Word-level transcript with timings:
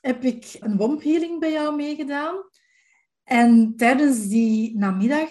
heb 0.00 0.24
ik 0.24 0.56
een 0.60 0.76
womphealing 0.76 1.40
bij 1.40 1.52
jou 1.52 1.76
meegedaan. 1.76 2.36
En 3.24 3.76
tijdens 3.76 4.26
die 4.26 4.76
namiddag 4.76 5.30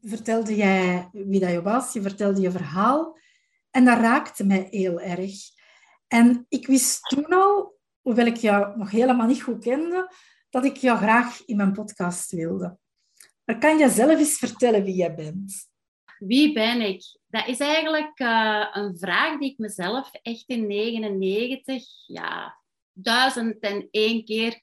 vertelde 0.00 0.56
jij 0.56 1.08
wie 1.12 1.40
dat 1.40 1.50
je 1.50 1.62
was, 1.62 1.92
je 1.92 2.02
vertelde 2.02 2.40
je 2.40 2.50
verhaal. 2.50 3.18
En 3.70 3.84
dat 3.84 3.98
raakte 3.98 4.44
mij 4.44 4.66
heel 4.70 5.00
erg. 5.00 5.32
En 6.08 6.46
ik 6.48 6.66
wist 6.66 7.02
toen 7.02 7.26
al, 7.26 7.78
hoewel 8.00 8.26
ik 8.26 8.36
jou 8.36 8.78
nog 8.78 8.90
helemaal 8.90 9.26
niet 9.26 9.42
goed 9.42 9.64
kende, 9.64 10.12
dat 10.50 10.64
ik 10.64 10.76
jou 10.76 10.98
graag 10.98 11.44
in 11.44 11.56
mijn 11.56 11.72
podcast 11.72 12.30
wilde. 12.30 12.78
Maar 13.44 13.58
kan 13.58 13.78
je 13.78 13.88
zelf 13.88 14.18
eens 14.18 14.38
vertellen 14.38 14.84
wie 14.84 14.94
jij 14.94 15.14
bent? 15.14 15.70
Wie 16.18 16.52
ben 16.52 16.80
ik? 16.80 17.02
Dat 17.26 17.46
is 17.46 17.58
eigenlijk 17.58 18.20
uh, 18.20 18.66
een 18.72 18.98
vraag 18.98 19.38
die 19.38 19.50
ik 19.50 19.58
mezelf 19.58 20.10
echt 20.12 20.44
in 20.46 20.66
99, 20.66 21.84
ja, 22.06 22.61
duizend 22.92 23.58
en 23.58 23.88
één 23.90 24.24
keer 24.24 24.62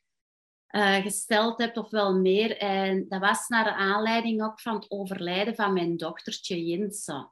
uh, 0.69 0.95
gesteld 0.95 1.59
heb, 1.59 1.77
of 1.77 1.89
wel 1.89 2.15
meer. 2.15 2.57
En 2.57 3.05
dat 3.07 3.19
was 3.19 3.47
naar 3.47 3.63
de 3.63 3.73
aanleiding 3.73 4.43
ook 4.43 4.59
van 4.61 4.73
het 4.73 4.91
overlijden 4.91 5.55
van 5.55 5.73
mijn 5.73 5.97
dochtertje 5.97 6.65
Jinse. 6.65 7.29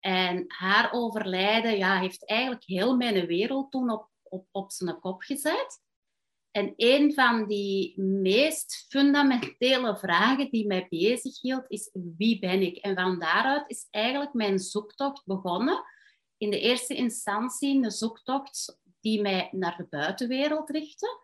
En 0.00 0.44
haar 0.46 0.92
overlijden 0.92 1.76
ja, 1.76 2.00
heeft 2.00 2.26
eigenlijk 2.26 2.64
heel 2.64 2.96
mijn 2.96 3.26
wereld 3.26 3.70
toen 3.70 3.90
op, 3.90 4.08
op, 4.22 4.46
op 4.50 4.70
zijn 4.70 5.00
kop 5.00 5.22
gezet. 5.22 5.80
En 6.50 6.72
een 6.76 7.14
van 7.14 7.46
die 7.46 8.00
meest 8.00 8.86
fundamentele 8.88 9.96
vragen 9.96 10.50
die 10.50 10.66
mij 10.66 10.86
bezighield 10.88 11.64
is 11.68 11.90
wie 11.92 12.38
ben 12.38 12.62
ik? 12.62 12.76
En 12.76 12.94
van 12.94 13.18
daaruit 13.18 13.70
is 13.70 13.86
eigenlijk 13.90 14.32
mijn 14.32 14.58
zoektocht 14.58 15.26
begonnen. 15.26 15.84
In 16.36 16.50
de 16.50 16.60
eerste 16.60 16.94
instantie 16.94 17.84
een 17.84 17.90
zoektocht 17.90 18.79
die 19.00 19.20
mij 19.20 19.48
naar 19.52 19.76
de 19.76 19.86
buitenwereld 19.90 20.70
richtte. 20.70 21.18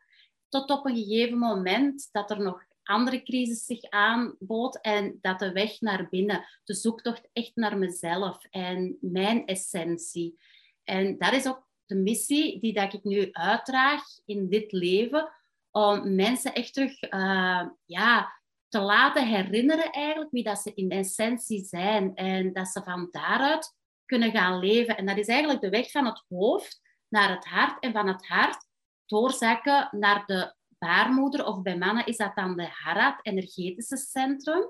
Tot 0.49 0.71
op 0.71 0.87
een 0.87 0.97
gegeven 0.97 1.39
moment 1.39 2.09
dat 2.13 2.31
er 2.31 2.43
nog 2.43 2.65
andere 2.83 3.23
crisis 3.23 3.65
zich 3.65 3.83
aanbood 3.91 4.81
en 4.81 5.19
dat 5.21 5.39
de 5.39 5.53
weg 5.53 5.81
naar 5.81 6.09
binnen, 6.09 6.45
de 6.65 6.75
zoektocht 6.75 7.29
echt 7.33 7.53
naar 7.55 7.79
mezelf 7.79 8.45
en 8.51 8.99
mijn 9.01 9.47
essentie. 9.47 10.39
En 10.85 11.19
dat 11.19 11.33
is 11.33 11.47
ook 11.47 11.69
de 11.87 11.95
missie 11.95 12.61
die 12.61 12.73
dat 12.73 12.93
ik 12.93 13.05
nu 13.05 13.29
uitdraag 13.33 14.03
in 14.25 14.49
dit 14.49 14.73
leven, 14.73 15.33
om 15.71 16.15
mensen 16.15 16.55
echt 16.55 16.75
terug 16.75 17.03
uh, 17.03 17.67
ja, 17.85 18.33
te 18.69 18.81
laten 18.81 19.27
herinneren 19.27 19.93
eigenlijk 19.93 20.31
wie 20.31 20.43
dat 20.43 20.59
ze 20.59 20.73
in 20.75 20.91
essentie 20.91 21.65
zijn 21.65 22.15
en 22.15 22.53
dat 22.53 22.69
ze 22.69 22.83
van 22.83 23.09
daaruit 23.11 23.75
kunnen 24.05 24.31
gaan 24.31 24.59
leven. 24.59 24.97
En 24.97 25.07
dat 25.07 25.19
is 25.19 25.27
eigenlijk 25.27 25.61
de 25.61 25.69
weg 25.69 25.91
van 25.91 26.05
het 26.05 26.25
hoofd 26.29 26.81
naar 27.09 27.31
het 27.31 27.47
hart 27.47 27.83
en 27.83 27.93
van 27.93 28.07
het 28.09 28.27
hart 28.27 28.67
doorzakken 29.07 29.89
naar 29.91 30.27
de 30.27 30.55
baarmoeder 30.79 31.47
of 31.47 31.63
bij 31.63 31.79
mannen 31.79 32.07
is 32.07 32.17
dat 32.17 32.35
dan 32.35 32.57
de 32.57 32.69
Harat, 32.69 33.19
energetische 33.23 33.97
centrum, 33.97 34.65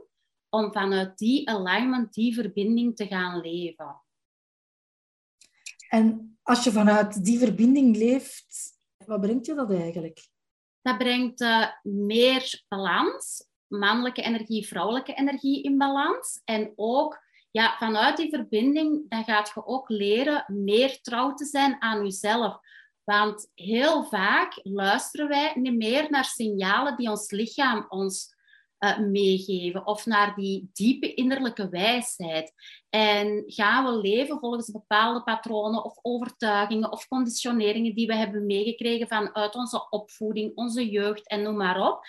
om 0.49 0.73
vanuit 0.73 1.19
die 1.19 1.49
alignment, 1.49 2.15
die 2.15 2.35
verbinding 2.35 2.97
te 2.97 3.07
gaan 3.07 3.41
leven. 3.41 4.01
En 5.89 6.39
als 6.43 6.65
je 6.65 6.73
vanuit 6.73 7.25
die 7.25 7.39
verbinding 7.39 7.97
leeft, 7.97 8.79
wat 9.07 9.21
brengt 9.21 9.47
je 9.47 9.55
dat 9.55 9.71
eigenlijk? 9.71 10.29
Dat 10.83 10.99
brengt 10.99 11.41
uh, 11.41 11.69
meer 11.83 12.65
balans, 12.69 13.49
mannelijke 13.67 14.23
energie, 14.23 14.67
vrouwelijke 14.67 15.15
energie 15.15 15.63
in 15.63 15.79
balans. 15.79 16.41
En 16.45 16.73
ook 16.77 17.26
ja, 17.57 17.77
vanuit 17.79 18.17
die 18.17 18.29
verbinding, 18.29 19.09
dan 19.09 19.25
gaat 19.25 19.53
je 19.55 19.67
ook 19.67 19.89
leren 19.89 20.45
meer 20.47 21.01
trouw 21.01 21.35
te 21.35 21.45
zijn 21.45 21.77
aan 21.83 22.03
jezelf. 22.03 22.59
Want 23.05 23.51
heel 23.55 24.05
vaak 24.05 24.61
luisteren 24.63 25.29
wij 25.29 25.53
niet 25.55 25.77
meer 25.77 26.11
naar 26.11 26.25
signalen 26.25 26.97
die 26.97 27.11
ons 27.11 27.31
lichaam 27.31 27.87
ons 27.89 28.35
uh, 28.79 28.99
meegeven 28.99 29.87
of 29.87 30.07
naar 30.07 30.35
die 30.35 30.71
diepe 30.73 31.15
innerlijke 31.15 31.69
wijsheid. 31.69 32.53
En 32.91 33.43
gaan 33.47 33.85
we 33.85 34.01
leven 34.01 34.39
volgens 34.39 34.71
bepaalde 34.71 35.23
patronen 35.23 35.85
of 35.85 35.99
overtuigingen 36.03 36.93
of 36.93 37.09
conditioneringen 37.09 37.95
die 37.95 38.07
we 38.07 38.15
hebben 38.15 38.47
meegekregen 38.47 39.09
vanuit 39.09 39.55
onze 39.55 39.87
opvoeding, 39.91 40.53
onze 40.55 40.91
jeugd 40.91 41.29
en 41.29 41.43
noem 41.43 41.57
maar 41.57 41.91
op. 41.91 42.05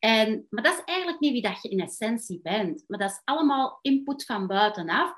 En, 0.00 0.46
maar 0.50 0.62
dat 0.62 0.78
is 0.78 0.84
eigenlijk 0.84 1.20
niet 1.20 1.32
wie 1.32 1.42
dat 1.42 1.62
je 1.62 1.68
in 1.68 1.80
essentie 1.80 2.40
bent. 2.42 2.84
Maar 2.86 2.98
dat 2.98 3.10
is 3.10 3.20
allemaal 3.24 3.78
input 3.82 4.24
van 4.24 4.46
buitenaf, 4.46 5.12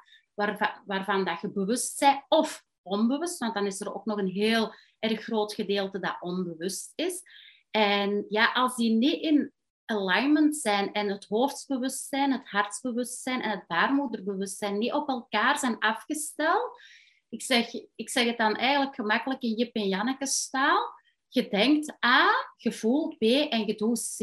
waarvan, 0.87 1.25
dat 1.25 1.41
je 1.41 1.53
bewust 1.53 1.98
bent 1.98 2.25
of 2.28 2.65
onbewust, 2.82 3.38
want 3.38 3.54
dan 3.54 3.66
is 3.66 3.81
er 3.81 3.94
ook 3.94 4.04
nog 4.04 4.19
een 4.19 4.31
heel 4.31 4.75
erg 4.98 5.22
groot 5.22 5.54
gedeelte 5.54 5.98
dat 5.98 6.16
onbewust 6.21 6.92
is. 6.94 7.22
En 7.71 8.25
ja, 8.28 8.53
als 8.53 8.76
die 8.76 8.91
niet 8.91 9.22
in 9.22 9.53
alignment 9.84 10.56
zijn 10.56 10.92
en 10.92 11.09
het 11.09 11.25
hoofdsbewustzijn, 11.25 12.32
het 12.32 12.48
hartsbewustzijn 12.48 13.42
en 13.42 13.50
het 13.50 13.66
baarmoederbewustzijn 13.66 14.78
niet 14.78 14.92
op 14.92 15.09
elkaar 15.09 15.59
zijn 15.59 15.78
afgesteld, 15.78 16.81
ik 17.28 17.42
zeg, 17.42 17.72
ik 17.94 18.10
zeg 18.10 18.26
het 18.26 18.38
dan 18.38 18.56
eigenlijk 18.56 18.94
gemakkelijk 18.94 19.42
in 19.42 19.54
Jip 19.54 19.75
en 19.75 19.88
Janneke 19.88 20.26
staal. 20.26 21.00
Je 21.28 21.48
denkt 21.48 22.04
A, 22.04 22.31
je 22.56 22.72
voelt 22.72 23.19
B 23.19 23.22
en 23.22 23.66
je 23.66 23.75
doet 23.75 24.16
C. 24.16 24.21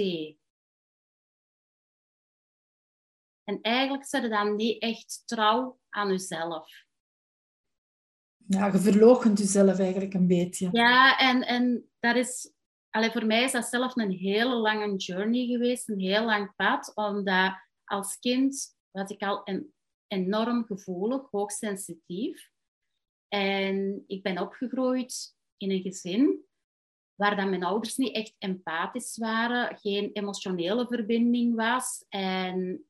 En 3.50 3.62
eigenlijk 3.62 4.06
zit 4.06 4.22
je 4.22 4.30
dan 4.30 4.56
niet 4.56 4.82
echt 4.82 5.24
trouw 5.26 5.80
aan 5.90 6.10
jezelf. 6.10 6.86
Ja, 8.48 8.66
je 8.66 8.78
verloochent 8.78 9.38
jezelf 9.38 9.80
eigenlijk 9.80 10.14
een 10.14 10.28
beetje. 10.28 10.70
Ja, 10.72 11.18
en, 11.18 11.48
en 11.48 11.90
dat 12.00 12.16
is... 12.16 12.54
Allee, 12.90 13.12
voor 13.12 13.26
mij 13.26 13.44
is 13.44 13.52
dat 13.52 13.66
zelf 13.66 13.96
een 13.96 14.12
hele 14.12 14.56
lange 14.56 14.96
journey 14.96 15.46
geweest, 15.46 15.90
een 15.90 16.00
heel 16.00 16.26
lang 16.26 16.56
pad, 16.56 16.92
omdat 16.96 17.54
als 17.84 18.20
kind 18.20 18.78
was 18.92 19.10
ik 19.10 19.22
al 19.22 19.42
een, 19.44 19.74
enorm 20.08 20.66
gevoelig, 20.66 21.28
hoogsensitief. 21.32 22.52
En 23.28 24.04
ik 24.08 24.24
ben 24.24 24.40
opgegroeid 24.40 25.36
in 25.58 25.72
een 25.72 25.82
gezin 25.82 26.46
waar 27.16 27.36
dan 27.36 27.50
mijn 27.50 27.64
ouders 27.64 27.96
niet 27.96 28.16
echt 28.16 28.36
empathisch 28.38 29.18
waren, 29.18 29.78
geen 29.78 30.10
emotionele 30.14 30.88
verbinding 30.88 31.56
was 31.56 32.06
en 32.10 32.89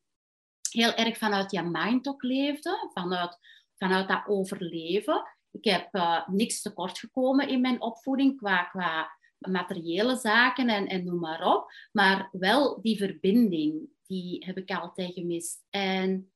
heel 0.72 0.94
erg 0.94 1.18
vanuit 1.18 1.52
je 1.52 1.62
mind 1.62 2.08
ook 2.08 2.24
leefde, 2.24 2.90
vanuit, 2.94 3.38
vanuit 3.78 4.08
dat 4.08 4.24
overleven. 4.28 5.24
Ik 5.52 5.64
heb 5.64 5.96
uh, 5.96 6.28
niks 6.28 6.62
tekort 6.62 7.00
gekomen 7.00 7.48
in 7.48 7.62
mijn 7.62 7.82
opvoeding 7.82 8.38
qua, 8.38 8.64
qua 8.64 9.18
materiële 9.38 10.16
zaken 10.16 10.70
en, 10.70 10.88
en 10.88 11.04
noem 11.04 11.20
maar 11.20 11.56
op. 11.56 11.72
Maar 11.92 12.30
wel 12.32 12.82
die 12.82 12.98
verbinding, 12.98 13.90
die 14.06 14.46
heb 14.46 14.58
ik 14.58 14.72
altijd 14.72 15.14
gemist. 15.14 15.66
En 15.70 16.32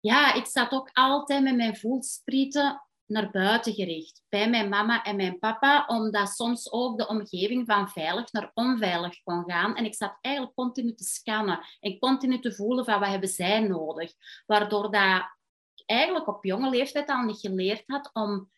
ja, 0.00 0.34
ik 0.34 0.46
zat 0.46 0.72
ook 0.72 0.90
altijd 0.92 1.42
met 1.42 1.56
mijn 1.56 1.76
voelsprieten 1.76 2.82
naar 3.12 3.30
buiten 3.30 3.72
gericht. 3.72 4.22
Bij 4.28 4.50
mijn 4.50 4.68
mama 4.68 5.02
en 5.02 5.16
mijn 5.16 5.38
papa, 5.38 5.84
omdat 5.86 6.28
soms 6.28 6.72
ook 6.72 6.98
de 6.98 7.08
omgeving 7.08 7.66
van 7.66 7.88
veilig 7.88 8.32
naar 8.32 8.50
onveilig 8.54 9.22
kon 9.22 9.44
gaan. 9.44 9.76
En 9.76 9.84
ik 9.84 9.94
zat 9.94 10.18
eigenlijk 10.20 10.54
continu 10.54 10.94
te 10.94 11.04
scannen 11.04 11.60
en 11.80 11.98
continu 11.98 12.40
te 12.40 12.54
voelen 12.54 12.84
van 12.84 13.00
wat 13.00 13.08
hebben 13.08 13.28
zij 13.28 13.60
nodig. 13.60 14.12
Waardoor 14.46 14.90
dat 14.90 15.30
ik 15.74 15.82
eigenlijk 15.86 16.26
op 16.28 16.44
jonge 16.44 16.70
leeftijd 16.70 17.08
al 17.08 17.22
niet 17.22 17.40
geleerd 17.40 17.82
had 17.86 18.10
om 18.12 18.50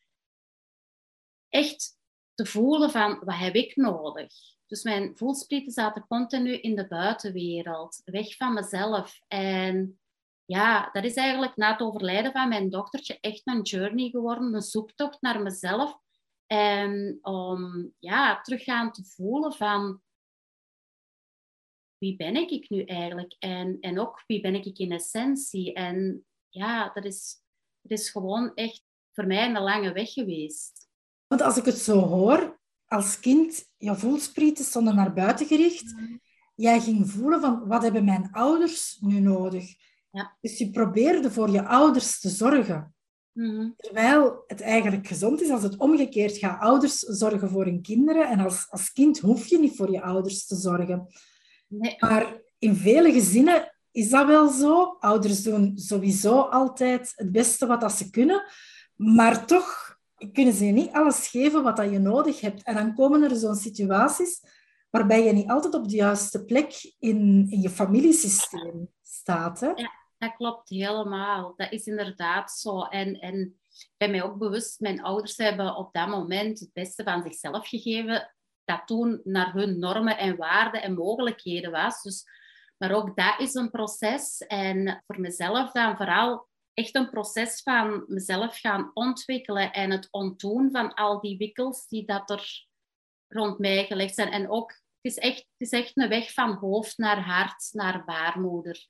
echt 1.48 1.98
te 2.34 2.46
voelen 2.46 2.90
van 2.90 3.20
wat 3.24 3.36
heb 3.36 3.54
ik 3.54 3.76
nodig. 3.76 4.32
Dus 4.66 4.82
mijn 4.82 5.16
voelsprieten 5.16 5.72
zaten 5.72 6.06
continu 6.06 6.58
in 6.58 6.76
de 6.76 6.88
buitenwereld, 6.88 8.00
weg 8.04 8.36
van 8.36 8.54
mezelf. 8.54 9.18
En 9.28 9.98
ja, 10.44 10.90
dat 10.92 11.04
is 11.04 11.14
eigenlijk 11.14 11.56
na 11.56 11.72
het 11.72 11.80
overlijden 11.80 12.32
van 12.32 12.48
mijn 12.48 12.70
dochtertje 12.70 13.18
echt 13.20 13.42
een 13.44 13.62
journey 13.62 14.08
geworden, 14.08 14.54
een 14.54 14.62
zoektocht 14.62 15.20
naar 15.20 15.42
mezelf. 15.42 15.98
En 16.46 17.18
om 17.22 17.92
ja, 17.98 18.40
terug 18.40 18.64
gaan 18.64 18.92
te 18.92 19.04
voelen 19.04 19.52
van 19.52 20.02
wie 21.98 22.16
ben 22.16 22.36
ik 22.36 22.70
nu 22.70 22.82
eigenlijk? 22.82 23.36
En, 23.38 23.76
en 23.80 24.00
ook 24.00 24.22
wie 24.26 24.40
ben 24.40 24.54
ik 24.54 24.78
in 24.78 24.92
essentie? 24.92 25.72
En 25.72 26.24
ja, 26.48 26.90
dat 26.94 27.04
is, 27.04 27.42
dat 27.80 27.98
is 27.98 28.10
gewoon 28.10 28.54
echt 28.54 28.82
voor 29.12 29.26
mij 29.26 29.46
een 29.46 29.62
lange 29.62 29.92
weg 29.92 30.12
geweest. 30.12 30.88
Want 31.26 31.42
als 31.42 31.56
ik 31.56 31.64
het 31.64 31.78
zo 31.78 31.98
hoor, 31.98 32.60
als 32.86 33.20
kind, 33.20 33.70
je 33.76 33.94
voelsprieten 33.94 34.64
stonden 34.64 34.94
naar 34.94 35.12
buiten 35.12 35.46
gericht. 35.46 35.94
Jij 36.54 36.80
ging 36.80 37.10
voelen 37.10 37.40
van, 37.40 37.66
wat 37.66 37.82
hebben 37.82 38.04
mijn 38.04 38.32
ouders 38.32 38.98
nu 39.00 39.20
nodig? 39.20 39.64
Ja. 40.14 40.36
Dus 40.40 40.58
je 40.58 40.70
probeerde 40.70 41.30
voor 41.30 41.50
je 41.50 41.64
ouders 41.64 42.20
te 42.20 42.28
zorgen. 42.28 42.94
Mhm. 43.32 43.70
Terwijl 43.76 44.44
het 44.46 44.60
eigenlijk 44.60 45.06
gezond 45.06 45.42
is 45.42 45.50
als 45.50 45.62
het 45.62 45.76
omgekeerd 45.76 46.36
gaat. 46.36 46.60
Ouders 46.60 46.98
zorgen 46.98 47.50
voor 47.50 47.64
hun 47.64 47.82
kinderen 47.82 48.28
en 48.28 48.40
als, 48.40 48.66
als 48.70 48.92
kind 48.92 49.18
hoef 49.18 49.46
je 49.46 49.58
niet 49.58 49.76
voor 49.76 49.90
je 49.90 50.02
ouders 50.02 50.46
te 50.46 50.56
zorgen. 50.56 51.06
Nee. 51.68 51.96
Maar 51.98 52.42
in 52.58 52.74
vele 52.74 53.12
gezinnen 53.12 53.74
is 53.90 54.10
dat 54.10 54.26
wel 54.26 54.48
zo. 54.48 54.96
Ouders 55.00 55.42
doen 55.42 55.72
sowieso 55.74 56.40
altijd 56.40 57.12
het 57.16 57.32
beste 57.32 57.66
wat 57.66 57.80
dat 57.80 57.92
ze 57.92 58.10
kunnen. 58.10 58.44
Maar 58.96 59.46
toch 59.46 59.98
kunnen 60.32 60.54
ze 60.54 60.66
je 60.66 60.72
niet 60.72 60.92
alles 60.92 61.28
geven 61.28 61.62
wat 61.62 61.76
dat 61.76 61.90
je 61.90 61.98
nodig 61.98 62.40
hebt. 62.40 62.62
En 62.62 62.74
dan 62.74 62.94
komen 62.94 63.22
er 63.22 63.36
zo'n 63.36 63.54
situaties 63.54 64.40
waarbij 64.90 65.24
je 65.24 65.32
niet 65.32 65.50
altijd 65.50 65.74
op 65.74 65.88
de 65.88 65.96
juiste 65.96 66.44
plek 66.44 66.94
in, 66.98 67.46
in 67.48 67.60
je 67.60 67.70
familiesysteem 67.70 68.88
staat. 69.02 69.60
Hè? 69.60 69.66
Ja, 69.66 70.03
klopt 70.32 70.68
helemaal. 70.68 71.52
Dat 71.56 71.72
is 71.72 71.86
inderdaad 71.86 72.52
zo. 72.52 72.82
En, 72.82 73.20
en 73.20 73.60
ben 73.96 74.10
mij 74.10 74.22
ook 74.22 74.38
bewust, 74.38 74.80
mijn 74.80 75.02
ouders 75.02 75.36
hebben 75.36 75.76
op 75.76 75.92
dat 75.92 76.08
moment 76.08 76.60
het 76.60 76.72
beste 76.72 77.02
van 77.02 77.22
zichzelf 77.22 77.68
gegeven. 77.68 78.34
Dat 78.64 78.86
toen 78.86 79.20
naar 79.24 79.52
hun 79.52 79.78
normen 79.78 80.18
en 80.18 80.36
waarden 80.36 80.82
en 80.82 80.94
mogelijkheden 80.94 81.70
was. 81.70 82.02
Dus, 82.02 82.24
maar 82.76 82.92
ook 82.92 83.16
dat 83.16 83.40
is 83.40 83.54
een 83.54 83.70
proces. 83.70 84.38
En 84.38 85.02
voor 85.06 85.20
mezelf 85.20 85.72
dan 85.72 85.96
vooral 85.96 86.48
echt 86.74 86.94
een 86.94 87.10
proces 87.10 87.62
van 87.62 88.04
mezelf 88.06 88.58
gaan 88.58 88.90
ontwikkelen 88.94 89.72
en 89.72 89.90
het 89.90 90.08
ontdoen 90.10 90.70
van 90.70 90.94
al 90.94 91.20
die 91.20 91.36
wikkels 91.36 91.88
die 91.88 92.06
dat 92.06 92.30
er 92.30 92.66
rond 93.28 93.58
mij 93.58 93.86
gelegd 93.86 94.14
zijn. 94.14 94.30
En 94.30 94.50
ook, 94.50 94.70
het 94.70 95.12
is 95.12 95.18
echt, 95.18 95.36
het 95.36 95.46
is 95.56 95.70
echt 95.70 95.96
een 95.96 96.08
weg 96.08 96.32
van 96.32 96.52
hoofd 96.52 96.98
naar 96.98 97.20
hart, 97.20 97.68
naar 97.72 98.04
baarmoeder. 98.04 98.88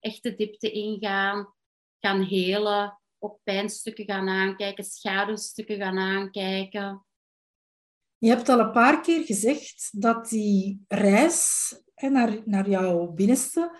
Echt 0.00 0.22
de 0.22 0.34
diepte 0.34 0.70
ingaan, 0.70 1.54
gaan 1.98 2.22
helen, 2.22 3.00
ook 3.18 3.38
pijnstukken 3.42 4.04
gaan 4.04 4.28
aankijken, 4.28 4.84
schaduwstukken 4.84 5.76
gaan 5.76 5.98
aankijken. 5.98 7.06
Je 8.18 8.28
hebt 8.28 8.48
al 8.48 8.58
een 8.58 8.72
paar 8.72 9.00
keer 9.00 9.24
gezegd 9.24 10.02
dat 10.02 10.28
die 10.28 10.84
reis 10.88 11.74
hè, 11.94 12.08
naar, 12.08 12.42
naar 12.44 12.68
jouw 12.68 13.06
binnenste 13.06 13.78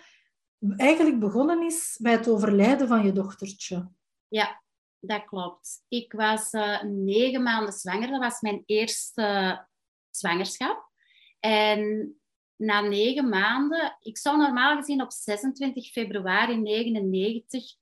eigenlijk 0.75 1.19
begonnen 1.19 1.65
is 1.65 1.97
bij 2.01 2.11
het 2.11 2.27
overlijden 2.27 2.87
van 2.87 3.05
je 3.05 3.11
dochtertje. 3.11 3.91
Ja, 4.27 4.63
dat 4.99 5.25
klopt. 5.25 5.83
Ik 5.87 6.13
was 6.13 6.53
uh, 6.53 6.83
negen 6.83 7.43
maanden 7.43 7.73
zwanger. 7.73 8.07
Dat 8.07 8.19
was 8.19 8.41
mijn 8.41 8.63
eerste 8.65 9.67
zwangerschap. 10.09 10.91
En 11.39 12.15
na 12.57 12.81
negen 12.81 13.29
maanden, 13.29 13.97
ik 13.99 14.17
zou 14.17 14.37
normaal 14.37 14.75
gezien 14.77 15.01
op 15.01 15.11
26 15.11 15.91
februari 15.91 16.63
1999 16.63 17.75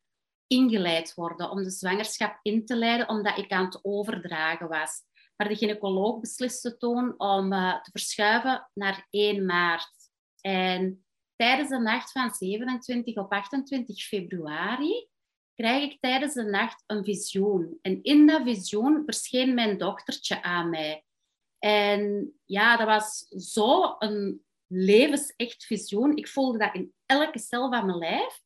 ingeleid 0.48 1.14
worden 1.14 1.50
om 1.50 1.64
de 1.64 1.70
zwangerschap 1.70 2.40
in 2.42 2.66
te 2.66 2.76
leiden, 2.76 3.10
omdat 3.10 3.38
ik 3.38 3.52
aan 3.52 3.66
het 3.66 3.80
overdragen 3.82 4.68
was. 4.68 5.02
Maar 5.36 5.48
de 5.48 5.56
gynaecoloog 5.56 6.20
besliste 6.20 6.78
toen 6.78 7.20
om 7.20 7.54
uh, 7.54 7.82
te 7.82 7.92
verschuiven 7.92 8.70
naar 8.74 9.08
1 9.10 9.46
maart. 9.46 9.94
En 10.42 11.06
tijdens 11.36 11.70
de 11.70 11.80
nacht 11.80 12.12
van 12.12 12.34
27 12.34 13.16
op 13.16 13.32
28 13.32 14.04
februari 14.04 15.08
krijg 15.56 15.92
ik 15.92 16.00
tijdens 16.00 16.34
de 16.34 16.44
nacht 16.44 16.84
een 16.86 17.04
visioen. 17.04 17.80
En 17.82 18.04
in 18.04 18.28
dat 18.28 18.42
visioen 18.44 19.02
verscheen 19.06 19.54
mijn 19.54 19.78
dochtertje 19.78 20.44
aan 20.44 20.70
mij. 20.70 21.04
En 21.60 22.34
ja, 22.46 22.78
dat 22.78 22.88
was 22.88 23.26
zo 23.52 23.96
een 24.00 24.45
levensecht 24.68 25.66
visioen. 25.66 26.16
Ik 26.18 26.28
voelde 26.28 26.58
dat 26.58 26.74
in 26.74 26.94
elke 27.06 27.40
cel 27.40 27.70
van 27.72 27.86
mijn 27.86 27.98
lijf. 27.98 28.42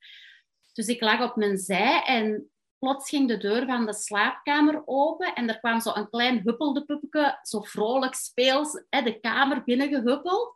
Dus 0.74 0.88
ik 0.88 1.02
lag 1.02 1.22
op 1.22 1.36
mijn 1.36 1.58
zij 1.58 2.04
en 2.06 2.52
plots 2.80 3.10
ging 3.10 3.28
de 3.28 3.38
deur 3.38 3.66
van 3.66 3.86
de 3.86 3.94
slaapkamer 3.94 4.82
open 4.86 5.36
en 5.36 5.50
er 5.50 5.60
kwam 5.60 5.80
zo 5.80 5.94
een 5.94 6.10
klein 6.10 6.42
huppelde 6.44 6.86
puppetje, 6.86 7.40
zo 7.42 7.62
vrolijk 7.62 8.14
speels, 8.14 8.72
de 8.90 9.18
kamer 9.22 9.64
binnengehuppeld. 9.64 10.56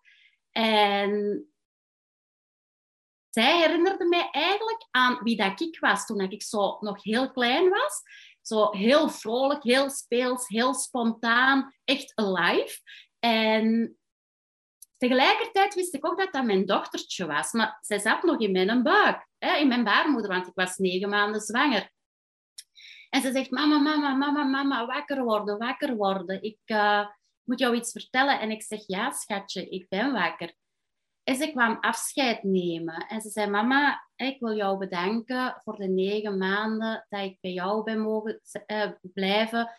En 0.52 1.46
zij 3.30 3.60
herinnerde 3.60 4.06
mij 4.06 4.30
eigenlijk 4.32 4.88
aan 4.92 5.20
wie 5.24 5.36
dat 5.36 5.62
ik 5.62 5.80
was 5.80 6.06
toen 6.06 6.20
ik 6.20 6.44
zo 6.44 6.78
nog 6.80 7.04
heel 7.04 7.32
klein 7.32 7.70
was. 7.70 8.02
Zo 8.42 8.72
heel 8.72 9.10
vrolijk, 9.10 9.64
heel 9.64 9.90
speels, 9.90 10.48
heel 10.48 10.74
spontaan, 10.74 11.74
echt 11.84 12.12
alive. 12.16 12.80
En 13.20 13.98
tegelijkertijd 15.08 15.74
wist 15.74 15.94
ik 15.94 16.06
ook 16.06 16.18
dat 16.18 16.34
dat 16.34 16.46
mijn 16.46 16.66
dochtertje 16.66 17.26
was. 17.26 17.52
Maar 17.52 17.78
zij 17.82 18.00
zat 18.00 18.24
nog 18.24 18.40
in 18.40 18.52
mijn 18.52 18.84
buik, 18.84 19.28
hè, 19.38 19.56
in 19.56 19.68
mijn 19.68 19.84
baarmoeder, 19.84 20.32
want 20.32 20.48
ik 20.48 20.54
was 20.56 20.78
negen 20.78 21.10
maanden 21.10 21.42
zwanger. 21.42 21.92
En 23.10 23.22
ze 23.22 23.32
zegt, 23.32 23.52
mama, 23.52 23.78
mama, 23.78 24.14
mama, 24.14 24.44
mama, 24.44 24.86
wakker 24.86 25.24
worden, 25.24 25.58
wakker 25.58 25.96
worden. 25.96 26.44
Ik 26.44 26.60
uh, 26.66 27.08
moet 27.44 27.60
jou 27.60 27.76
iets 27.76 27.92
vertellen. 27.92 28.40
En 28.40 28.52
ik 28.52 28.64
zeg, 28.64 28.84
ja, 28.88 29.12
schatje, 29.12 29.70
ik 29.70 29.90
ben 29.90 30.12
wakker. 30.12 30.54
En 31.24 31.36
ze 31.36 31.52
kwam 31.52 31.78
afscheid 31.80 32.44
nemen. 32.44 33.08
En 33.08 33.22
ze 33.22 33.30
zei, 33.30 33.50
mama, 33.50 34.10
ik 34.16 34.40
wil 34.40 34.56
jou 34.56 34.78
bedanken 34.78 35.62
voor 35.64 35.76
de 35.78 35.88
negen 35.88 36.38
maanden 36.38 37.06
dat 37.10 37.22
ik 37.22 37.38
bij 37.42 37.52
jou 37.52 37.84
ben 37.84 38.00
mogen 38.00 38.42
uh, 38.68 38.92
blijven. 39.02 39.72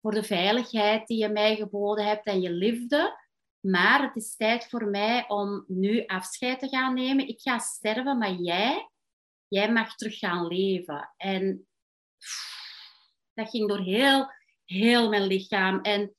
Voor 0.00 0.12
de 0.12 0.22
veiligheid 0.22 1.06
die 1.06 1.18
je 1.18 1.28
mij 1.28 1.56
geboden 1.56 2.06
hebt 2.06 2.26
en 2.26 2.40
je 2.40 2.50
liefde. 2.50 3.18
Maar 3.60 4.02
het 4.02 4.16
is 4.16 4.36
tijd 4.36 4.68
voor 4.68 4.84
mij 4.84 5.28
om 5.28 5.64
nu 5.66 6.06
afscheid 6.06 6.58
te 6.58 6.68
gaan 6.68 6.94
nemen. 6.94 7.28
Ik 7.28 7.40
ga 7.40 7.58
sterven, 7.58 8.18
maar 8.18 8.32
jij, 8.32 8.90
jij 9.48 9.72
mag 9.72 9.94
terug 9.94 10.18
gaan 10.18 10.46
leven. 10.46 11.14
En 11.16 11.68
dat 13.34 13.50
ging 13.50 13.68
door 13.68 13.80
heel, 13.80 14.30
heel 14.64 15.08
mijn 15.08 15.26
lichaam. 15.26 15.80
En 15.80 16.14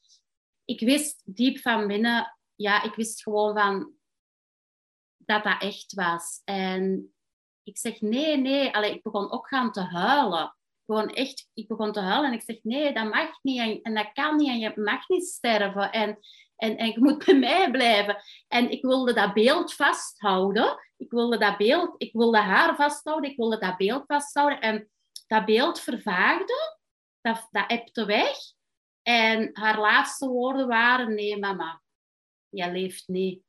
ik 0.66 0.80
wist 0.80 1.22
diep 1.26 1.60
van 1.60 1.88
binnen, 1.88 2.38
ja, 2.56 2.84
ik 2.84 2.96
wist 2.96 3.24
gewoon 3.24 3.54
van 3.54 3.94
dat 5.18 5.44
dat 5.44 5.62
echt 5.62 5.94
was. 5.94 6.42
En 6.44 7.14
ik 7.64 7.78
zeg 7.78 8.02
nee, 8.02 8.38
nee. 8.38 8.76
Allee, 8.76 8.94
ik 8.94 9.04
begon 9.04 9.32
ook 9.32 9.48
gaan 9.48 9.72
te 9.72 9.82
huilen. 9.82 10.56
Gewoon 10.86 11.10
echt, 11.10 11.50
ik 11.54 11.68
begon 11.68 11.92
te 11.92 12.00
huilen 12.00 12.32
en 12.32 12.38
ik 12.38 12.42
zeg 12.42 12.64
nee, 12.64 12.94
dat 12.94 13.10
mag 13.10 13.42
niet 13.42 13.60
en, 13.60 13.82
en 13.82 13.94
dat 13.94 14.12
kan 14.14 14.36
niet 14.36 14.48
en 14.48 14.60
je 14.60 14.72
mag 14.76 15.08
niet 15.08 15.26
sterven. 15.26 15.92
En, 15.92 16.20
en, 16.62 16.88
je 16.88 17.00
moet 17.00 17.26
bij 17.26 17.40
mij 17.40 17.72
blijven. 17.72 18.24
En 18.48 18.72
ik 18.72 18.82
wilde 18.82 19.14
dat 19.14 19.34
beeld 19.34 19.74
vasthouden. 19.74 20.80
Ik 20.98 21.12
wilde 21.12 21.38
dat 21.38 21.58
beeld, 21.58 21.94
ik 21.98 22.14
wilde 22.14 22.38
haar 22.38 22.76
vasthouden, 22.76 23.30
ik 23.30 23.38
wilde 23.38 23.58
dat 23.58 23.78
beeld 23.78 24.04
vasthouden. 24.06 24.62
En 24.62 24.90
dat 25.28 25.46
beeld 25.46 25.80
vervaagde, 25.80 26.78
dat, 27.22 27.48
dat 27.52 27.70
ebte 27.72 28.06
weg. 28.06 28.38
En 29.02 29.50
haar 29.54 29.80
laatste 29.80 30.28
woorden 30.28 30.68
waren, 30.68 31.14
nee 31.16 31.40
mama, 31.40 31.82
jij 32.50 32.72
leeft 32.72 33.08
niet. 33.08 33.44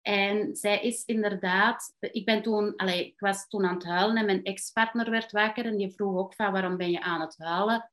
En 0.00 0.56
zij 0.56 0.80
is 0.80 1.04
inderdaad, 1.04 1.96
ik 1.98 2.24
ben 2.24 2.42
toen, 2.42 2.76
allez, 2.76 3.00
ik 3.00 3.20
was 3.20 3.48
toen 3.48 3.64
aan 3.64 3.74
het 3.74 3.84
huilen 3.84 4.16
en 4.16 4.26
mijn 4.26 4.44
ex-partner 4.44 5.10
werd 5.10 5.32
wakker 5.32 5.64
en 5.64 5.76
die 5.76 5.90
vroeg 5.90 6.16
ook 6.16 6.34
van 6.34 6.52
waarom 6.52 6.76
ben 6.76 6.90
je 6.90 7.00
aan 7.00 7.20
het 7.20 7.38
huilen? 7.38 7.90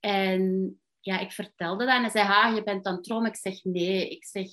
En 0.00 0.80
ja, 1.04 1.18
ik 1.18 1.32
vertelde 1.32 1.84
dat 1.84 1.94
en 1.94 2.00
hij 2.00 2.10
zei, 2.10 2.28
ah, 2.28 2.54
je 2.54 2.62
bent 2.62 2.86
aan 2.86 2.94
het 2.94 3.04
trom. 3.04 3.26
Ik 3.26 3.36
zeg 3.36 3.64
nee, 3.64 4.08
ik 4.08 4.24
zeg, 4.24 4.48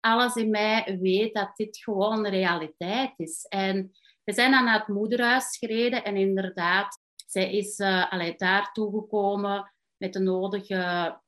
alles 0.00 0.34
in 0.34 0.50
mij 0.50 0.98
weet 1.00 1.34
dat 1.34 1.56
dit 1.56 1.78
gewoon 1.78 2.24
een 2.24 2.30
realiteit 2.30 3.12
is. 3.16 3.44
En 3.48 3.92
we 4.24 4.32
zijn 4.32 4.50
dan 4.50 4.64
naar 4.64 4.78
het 4.78 4.88
moederhuis 4.88 5.56
gereden 5.58 6.04
en 6.04 6.16
inderdaad, 6.16 7.00
zij 7.26 7.52
is 7.52 7.78
uh, 7.78 8.12
allee, 8.12 8.36
daar 8.36 8.72
toegekomen 8.72 9.72
met 9.96 10.12
de 10.12 10.18
nodige 10.18 11.20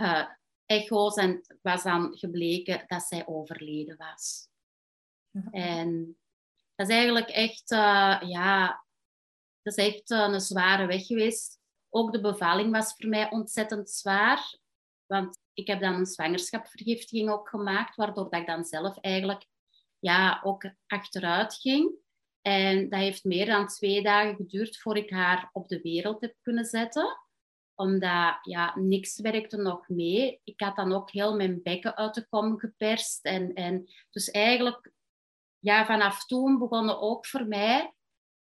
uh, 0.00 0.28
echo's 0.66 1.16
en 1.16 1.30
het 1.30 1.58
was 1.62 1.82
dan 1.82 2.18
gebleken 2.18 2.84
dat 2.86 3.02
zij 3.02 3.26
overleden 3.26 3.96
was. 3.96 4.48
En 5.50 6.18
dat 6.74 6.88
is 6.88 6.94
eigenlijk 6.94 7.28
echt, 7.28 7.70
uh, 7.70 8.20
ja, 8.20 8.84
dat 9.62 9.78
is 9.78 9.84
echt 9.84 10.10
een 10.10 10.40
zware 10.40 10.86
weg 10.86 11.06
geweest. 11.06 11.62
Ook 11.96 12.12
de 12.12 12.20
bevalling 12.20 12.72
was 12.72 12.94
voor 12.96 13.08
mij 13.08 13.30
ontzettend 13.30 13.90
zwaar. 13.90 14.58
Want 15.06 15.38
ik 15.52 15.66
heb 15.66 15.80
dan 15.80 15.94
een 15.94 16.06
zwangerschapsvergiftiging 16.06 17.30
ook 17.30 17.48
gemaakt, 17.48 17.96
waardoor 17.96 18.30
dat 18.30 18.40
ik 18.40 18.46
dan 18.46 18.64
zelf 18.64 18.98
eigenlijk 18.98 19.46
ja, 19.98 20.40
ook 20.42 20.70
achteruit 20.86 21.54
ging. 21.54 21.92
En 22.42 22.88
dat 22.88 23.00
heeft 23.00 23.24
meer 23.24 23.46
dan 23.46 23.66
twee 23.66 24.02
dagen 24.02 24.36
geduurd 24.36 24.78
voor 24.78 24.96
ik 24.96 25.10
haar 25.10 25.48
op 25.52 25.68
de 25.68 25.80
wereld 25.80 26.20
heb 26.20 26.34
kunnen 26.42 26.64
zetten. 26.64 27.18
Omdat 27.74 28.38
ja, 28.42 28.78
niks 28.78 29.20
werkte 29.20 29.56
nog 29.56 29.88
mee. 29.88 30.40
Ik 30.44 30.60
had 30.60 30.76
dan 30.76 30.92
ook 30.92 31.10
heel 31.10 31.36
mijn 31.36 31.62
bekken 31.62 31.96
uit 31.96 32.14
de 32.14 32.26
kom 32.28 32.58
geperst. 32.58 33.24
En, 33.24 33.54
en 33.54 33.90
dus 34.10 34.30
eigenlijk, 34.30 34.92
ja, 35.58 35.86
vanaf 35.86 36.26
toen 36.26 36.58
begonnen 36.58 37.00
ook 37.00 37.26
voor 37.26 37.46
mij 37.46 37.94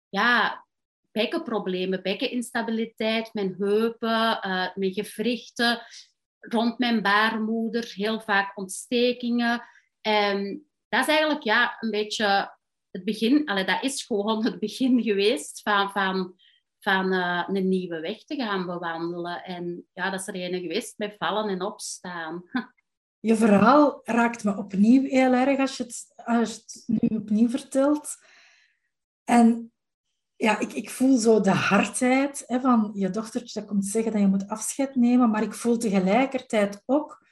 ja, 0.08 0.63
bekkenproblemen, 1.14 2.02
bekkeninstabiliteit, 2.02 3.34
mijn 3.34 3.54
heupen, 3.58 4.38
uh, 4.46 4.66
mijn 4.74 4.92
gewrichten, 4.92 5.82
rond 6.38 6.78
mijn 6.78 7.02
baarmoeder, 7.02 7.92
heel 7.94 8.20
vaak 8.20 8.56
ontstekingen. 8.58 9.62
En 10.00 10.66
dat 10.88 11.00
is 11.00 11.08
eigenlijk 11.08 11.42
ja, 11.42 11.76
een 11.80 11.90
beetje 11.90 12.52
het 12.90 13.04
begin, 13.04 13.48
allee, 13.48 13.64
dat 13.64 13.82
is 13.82 14.04
gewoon 14.04 14.44
het 14.44 14.58
begin 14.58 15.02
geweest 15.02 15.60
van, 15.62 15.90
van, 15.90 16.34
van 16.80 17.12
uh, 17.12 17.48
een 17.52 17.68
nieuwe 17.68 18.00
weg 18.00 18.24
te 18.24 18.36
gaan 18.36 18.66
bewandelen. 18.66 19.44
En 19.44 19.86
ja, 19.92 20.10
dat 20.10 20.20
is 20.20 20.26
er 20.26 20.34
een 20.34 20.60
geweest 20.60 20.98
met 20.98 21.14
vallen 21.18 21.48
en 21.48 21.62
opstaan. 21.62 22.42
Je 23.20 23.36
verhaal 23.36 24.00
raakt 24.02 24.44
me 24.44 24.56
opnieuw 24.56 25.02
heel 25.02 25.32
erg 25.32 25.58
als 25.58 25.76
je 25.76 25.82
het, 25.82 26.12
als 26.16 26.54
je 26.54 26.54
het 26.54 26.84
nu 26.86 27.16
opnieuw 27.16 27.48
vertelt. 27.48 28.16
En 29.24 29.73
ja, 30.36 30.58
ik, 30.58 30.72
ik 30.72 30.90
voel 30.90 31.16
zo 31.16 31.40
de 31.40 31.50
hardheid 31.50 32.44
hè, 32.46 32.60
van 32.60 32.90
je 32.94 33.10
dochtertje 33.10 33.60
dat 33.60 33.68
komt 33.68 33.86
zeggen 33.86 34.12
dat 34.12 34.20
je 34.20 34.26
moet 34.26 34.48
afscheid 34.48 34.94
nemen, 34.94 35.30
maar 35.30 35.42
ik 35.42 35.54
voel 35.54 35.78
tegelijkertijd 35.78 36.82
ook 36.86 37.26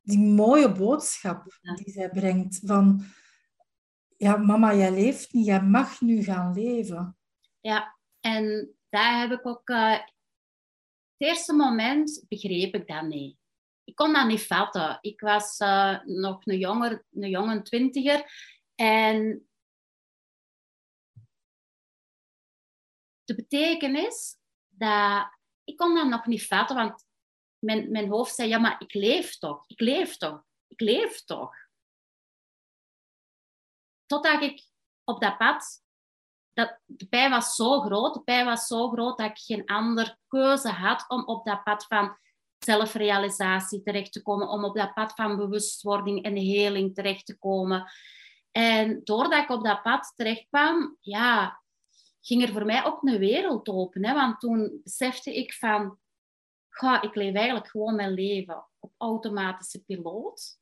die 0.00 0.18
mooie 0.18 0.72
boodschap 0.72 1.58
die 1.60 1.90
zij 1.92 2.10
brengt 2.10 2.60
van 2.64 3.04
ja, 4.16 4.36
mama, 4.36 4.74
jij 4.74 4.90
leeft 4.90 5.32
niet, 5.32 5.46
jij 5.46 5.62
mag 5.62 6.00
nu 6.00 6.22
gaan 6.22 6.52
leven. 6.52 7.16
Ja, 7.60 7.96
en 8.20 8.74
daar 8.88 9.20
heb 9.20 9.38
ik 9.38 9.46
ook... 9.46 9.68
Uh, 9.68 9.98
het 11.18 11.28
eerste 11.28 11.52
moment 11.52 12.24
begreep 12.28 12.74
ik 12.74 12.86
dat 12.86 13.02
niet. 13.02 13.36
Ik 13.84 13.94
kon 13.94 14.12
dat 14.12 14.26
niet 14.26 14.46
vatten. 14.46 14.98
Ik 15.00 15.20
was 15.20 15.58
uh, 15.60 16.04
nog 16.04 16.46
een, 16.46 16.58
jonger, 16.58 17.04
een 17.12 17.28
jonge 17.28 17.62
twintiger 17.62 18.24
en 18.74 19.47
de 23.28 23.34
betekenis 23.34 24.36
dat 24.68 25.28
ik 25.64 25.76
kon 25.76 25.94
dat 25.94 26.08
nog 26.08 26.26
niet 26.26 26.46
vatten, 26.46 26.76
want 26.76 27.06
mijn, 27.58 27.90
mijn 27.90 28.08
hoofd 28.08 28.34
zei, 28.34 28.48
ja, 28.48 28.58
maar 28.58 28.76
ik 28.78 28.94
leef 28.94 29.38
toch, 29.38 29.64
ik 29.66 29.80
leef 29.80 30.16
toch, 30.16 30.44
ik 30.66 30.80
leef 30.80 31.24
toch. 31.24 31.54
Totdat 34.06 34.42
ik 34.42 34.70
op 35.04 35.20
dat 35.20 35.38
pad, 35.38 35.82
dat, 36.52 36.80
de 36.84 37.06
pijn 37.08 37.30
was 37.30 37.54
zo 37.54 37.80
groot, 37.80 38.14
de 38.14 38.22
pijn 38.22 38.44
was 38.44 38.66
zo 38.66 38.90
groot 38.90 39.18
dat 39.18 39.30
ik 39.30 39.38
geen 39.38 39.66
andere 39.66 40.18
keuze 40.28 40.68
had 40.68 41.04
om 41.08 41.24
op 41.24 41.44
dat 41.44 41.64
pad 41.64 41.84
van 41.84 42.18
zelfrealisatie 42.58 43.82
terecht 43.82 44.12
te 44.12 44.22
komen, 44.22 44.48
om 44.48 44.64
op 44.64 44.76
dat 44.76 44.94
pad 44.94 45.12
van 45.12 45.36
bewustwording 45.36 46.22
en 46.22 46.36
heling 46.36 46.94
terecht 46.94 47.26
te 47.26 47.38
komen. 47.38 47.90
En 48.50 49.00
doordat 49.04 49.42
ik 49.42 49.50
op 49.50 49.64
dat 49.64 49.82
pad 49.82 50.12
terecht 50.16 50.46
kwam, 50.48 50.96
ja, 51.00 51.62
ging 52.28 52.42
er 52.42 52.52
voor 52.52 52.64
mij 52.64 52.84
ook 52.84 53.02
een 53.02 53.18
wereld 53.18 53.68
open. 53.68 54.04
Hè? 54.04 54.14
Want 54.14 54.40
toen 54.40 54.80
besefte 54.82 55.36
ik 55.36 55.54
van, 55.54 55.98
ga, 56.68 57.02
ik 57.02 57.14
leef 57.14 57.34
eigenlijk 57.34 57.68
gewoon 57.68 57.94
mijn 57.94 58.12
leven 58.12 58.66
op 58.78 58.92
automatische 58.96 59.84
piloot. 59.84 60.58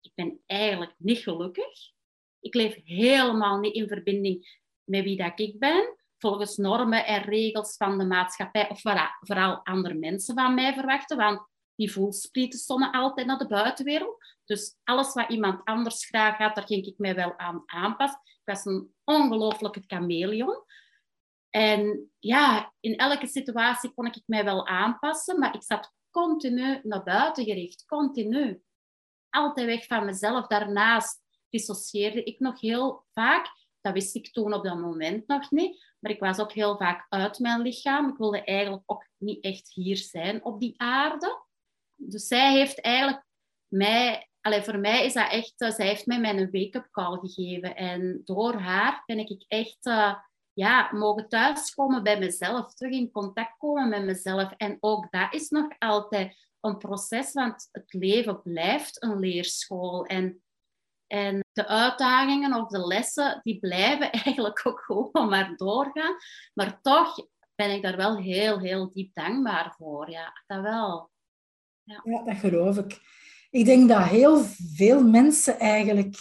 Ik 0.00 0.14
ben 0.14 0.42
eigenlijk 0.46 0.94
niet 0.98 1.18
gelukkig. 1.18 1.92
Ik 2.40 2.54
leef 2.54 2.80
helemaal 2.84 3.58
niet 3.58 3.74
in 3.74 3.88
verbinding 3.88 4.60
met 4.84 5.04
wie 5.04 5.16
dat 5.16 5.40
ik 5.40 5.58
ben, 5.58 5.96
volgens 6.18 6.56
normen 6.56 7.06
en 7.06 7.22
regels 7.22 7.76
van 7.76 7.98
de 7.98 8.04
maatschappij, 8.04 8.70
of 8.70 8.82
wat 8.82 9.16
vooral 9.20 9.64
andere 9.64 9.94
mensen 9.94 10.34
van 10.34 10.54
mij 10.54 10.74
verwachten, 10.74 11.16
want 11.16 11.48
die 11.76 11.92
voelsprieten 11.92 12.58
stonden 12.58 12.90
altijd 12.90 13.26
naar 13.26 13.38
de 13.38 13.46
buitenwereld. 13.46 14.24
Dus 14.44 14.76
alles 14.84 15.12
wat 15.12 15.30
iemand 15.30 15.64
anders 15.64 16.06
graag 16.06 16.36
had, 16.36 16.54
daar 16.54 16.66
ging 16.66 16.86
ik 16.86 16.98
mij 16.98 17.14
wel 17.14 17.38
aan 17.38 17.62
aanpassen. 17.66 18.20
Ik 18.24 18.40
was 18.44 18.64
een 18.64 18.94
ongelooflijke 19.04 19.82
chameleon. 19.86 20.64
En 21.50 22.10
ja, 22.18 22.72
in 22.80 22.96
elke 22.96 23.26
situatie 23.26 23.94
kon 23.94 24.06
ik 24.06 24.22
mij 24.26 24.44
wel 24.44 24.66
aanpassen, 24.66 25.38
maar 25.38 25.54
ik 25.54 25.62
zat 25.62 25.92
continu 26.10 26.80
naar 26.82 27.02
buiten 27.02 27.44
gericht, 27.44 27.84
continu. 27.84 28.62
Altijd 29.30 29.66
weg 29.66 29.86
van 29.86 30.04
mezelf. 30.04 30.46
Daarnaast 30.46 31.22
dissocieerde 31.48 32.22
ik 32.22 32.38
nog 32.38 32.60
heel 32.60 33.04
vaak. 33.12 33.46
Dat 33.80 33.92
wist 33.92 34.14
ik 34.14 34.32
toen 34.32 34.52
op 34.52 34.64
dat 34.64 34.78
moment 34.78 35.26
nog 35.26 35.50
niet. 35.50 35.94
Maar 35.98 36.12
ik 36.12 36.20
was 36.20 36.38
ook 36.38 36.52
heel 36.52 36.76
vaak 36.76 37.06
uit 37.08 37.38
mijn 37.38 37.60
lichaam. 37.60 38.08
Ik 38.08 38.16
wilde 38.16 38.44
eigenlijk 38.44 38.82
ook 38.86 39.08
niet 39.16 39.44
echt 39.44 39.74
hier 39.74 39.96
zijn 39.96 40.44
op 40.44 40.60
die 40.60 40.74
aarde. 40.76 41.45
Dus 41.96 42.26
zij 42.26 42.52
heeft 42.52 42.80
eigenlijk 42.80 43.24
mij... 43.68 44.28
Allee, 44.40 44.62
voor 44.62 44.78
mij 44.78 45.04
is 45.04 45.12
dat 45.12 45.30
echt... 45.30 45.54
Uh, 45.58 45.70
zij 45.70 45.86
heeft 45.86 46.06
mij 46.06 46.20
mijn 46.20 46.50
wake-up 46.50 46.88
call 46.90 47.18
gegeven. 47.18 47.76
En 47.76 48.20
door 48.24 48.54
haar 48.54 49.02
ben 49.06 49.18
ik 49.18 49.44
echt... 49.48 49.86
Uh, 49.86 50.14
ja, 50.52 50.90
mogen 50.92 51.28
thuiskomen 51.28 52.02
bij 52.02 52.18
mezelf, 52.18 52.74
terug 52.74 52.92
in 52.92 53.10
contact 53.10 53.58
komen 53.58 53.88
met 53.88 54.04
mezelf. 54.04 54.52
En 54.56 54.76
ook 54.80 55.10
dat 55.10 55.34
is 55.34 55.48
nog 55.48 55.68
altijd 55.78 56.48
een 56.60 56.78
proces, 56.78 57.32
want 57.32 57.68
het 57.72 57.92
leven 57.92 58.42
blijft 58.42 59.02
een 59.02 59.18
leerschool. 59.18 60.04
En 60.04 60.40
en 61.06 61.44
de 61.52 61.66
uitdagingen 61.66 62.54
of 62.54 62.68
de 62.68 62.86
lessen, 62.86 63.40
die 63.42 63.58
blijven 63.58 64.12
eigenlijk 64.24 64.66
ook 64.66 64.80
gewoon 64.80 65.28
maar 65.28 65.56
doorgaan. 65.56 66.16
Maar 66.54 66.80
toch 66.80 67.14
ben 67.54 67.70
ik 67.70 67.82
daar 67.82 67.96
wel 67.96 68.16
heel, 68.16 68.58
heel 68.58 68.92
diep 68.92 69.14
dankbaar 69.14 69.74
voor. 69.76 70.10
Ja, 70.10 70.42
dat 70.46 70.60
wel. 70.60 71.10
Ja, 71.86 72.00
ja 72.04 72.22
dat 72.22 72.36
geloof 72.36 72.76
ik. 72.76 73.00
Ik 73.50 73.64
denk 73.64 73.88
dat 73.88 74.02
heel 74.02 74.44
veel 74.74 75.04
mensen 75.04 75.58
eigenlijk 75.58 76.16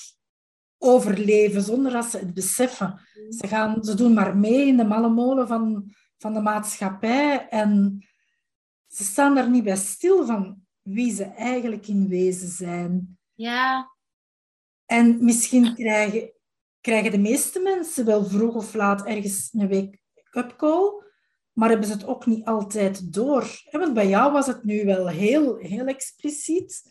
overleven 0.77 1.61
zonder 1.61 1.91
dat 1.91 2.05
ze 2.05 2.17
het 2.17 2.33
beseffen. 2.33 2.87
Mm. 2.87 3.31
Ze, 3.31 3.47
gaan, 3.47 3.83
ze 3.83 3.95
doen 3.95 4.13
maar 4.13 4.37
mee 4.37 4.67
in 4.67 4.77
de 4.77 4.83
malle 4.83 5.09
molen 5.09 5.47
van, 5.47 5.93
van 6.17 6.33
de 6.33 6.41
maatschappij 6.41 7.47
en 7.49 8.05
ze 8.87 9.03
staan 9.03 9.35
daar 9.35 9.49
niet 9.49 9.63
bij 9.63 9.75
stil 9.75 10.25
van 10.25 10.61
wie 10.81 11.13
ze 11.13 11.23
eigenlijk 11.23 11.87
in 11.87 12.07
wezen 12.07 12.49
zijn. 12.49 13.17
Ja, 13.33 13.95
en 14.85 15.23
misschien 15.23 15.75
krijgen, 15.75 16.31
krijgen 16.81 17.11
de 17.11 17.17
meeste 17.17 17.59
mensen 17.59 18.05
wel 18.05 18.25
vroeg 18.25 18.55
of 18.55 18.73
laat 18.73 19.05
ergens 19.05 19.49
een 19.53 19.69
wake-up 19.69 20.57
call, 20.57 21.04
maar 21.55 21.69
hebben 21.69 21.87
ze 21.87 21.93
het 21.93 22.05
ook 22.05 22.25
niet 22.25 22.45
altijd 22.45 23.13
door. 23.13 23.61
Want 23.71 23.93
bij 23.93 24.07
jou 24.07 24.31
was 24.31 24.47
het 24.47 24.63
nu 24.63 24.85
wel 24.85 25.07
heel, 25.07 25.57
heel 25.57 25.85
expliciet. 25.85 26.83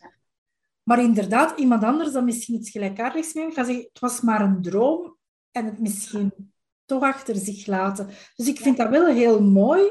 Maar 0.82 1.02
inderdaad, 1.02 1.58
iemand 1.58 1.84
anders 1.84 2.12
dan 2.12 2.24
misschien 2.24 2.54
iets 2.54 2.70
gelijkaardigs 2.70 3.32
mee 3.32 3.50
gaat 3.50 3.66
zeggen, 3.66 3.84
het 3.92 4.00
was 4.00 4.20
maar 4.20 4.40
een 4.40 4.62
droom 4.62 5.16
en 5.50 5.64
het 5.64 5.78
misschien 5.78 6.52
toch 6.84 7.02
achter 7.02 7.36
zich 7.36 7.66
laten. 7.66 8.10
Dus 8.34 8.48
ik 8.48 8.60
vind 8.60 8.76
dat 8.76 8.88
wel 8.88 9.06
heel 9.06 9.42
mooi 9.42 9.82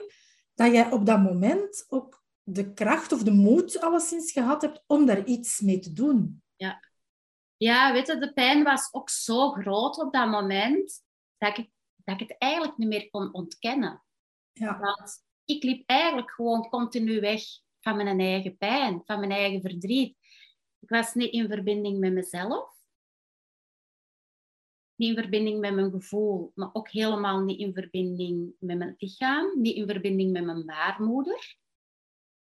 dat 0.54 0.72
jij 0.72 0.92
op 0.92 1.06
dat 1.06 1.22
moment 1.22 1.86
ook 1.88 2.24
de 2.44 2.74
kracht 2.74 3.12
of 3.12 3.24
de 3.24 3.32
moed 3.32 3.82
alleszins 3.82 4.32
gehad 4.32 4.62
hebt 4.62 4.84
om 4.88 5.06
daar 5.06 5.26
iets 5.26 5.60
mee 5.60 5.80
te 5.80 5.94
doen. 5.94 6.44
Ja, 6.56 6.80
ja, 7.58 7.94
weet 7.94 8.08
je, 8.08 8.18
de 8.18 8.34
pijn 8.34 8.64
was 8.64 8.90
ook 8.92 9.10
zo 9.10 9.52
groot 9.52 9.98
op 9.98 10.14
dat 10.14 10.30
moment 10.30 11.04
dat 11.38 11.58
ik, 11.58 11.70
dat 11.96 12.22
ik 12.22 12.28
het 12.28 12.38
eigenlijk 12.38 12.78
niet 12.78 12.88
meer 12.88 13.10
kon 13.10 13.34
ontkennen. 13.34 14.04
Ja. 14.54 14.80
Want 14.80 15.26
ik 15.46 15.64
liep 15.64 15.84
eigenlijk 15.86 16.32
gewoon 16.32 16.70
continu 16.70 17.20
weg 17.20 17.42
van 17.80 17.96
mijn 17.96 18.20
eigen 18.20 18.58
pijn, 18.58 19.02
van 19.06 19.20
mijn 19.20 19.32
eigen 19.32 19.62
verdriet. 19.62 20.18
Ik 20.80 20.90
was 20.90 21.14
niet 21.14 21.32
in 21.32 21.48
verbinding 21.48 22.00
met 22.00 22.14
mezelf, 22.14 22.72
niet 24.96 25.10
in 25.10 25.22
verbinding 25.22 25.60
met 25.60 25.74
mijn 25.74 25.92
gevoel, 25.92 26.52
maar 26.56 26.70
ook 26.74 26.90
helemaal 26.90 27.40
niet 27.40 27.60
in 27.60 27.74
verbinding 27.74 28.56
met 28.60 28.78
mijn 28.78 28.96
lichaam, 28.98 29.62
niet 29.62 29.76
in 29.76 29.88
verbinding 29.88 30.32
met 30.32 30.44
mijn 30.46 30.66
baarmoeder. 30.66 31.58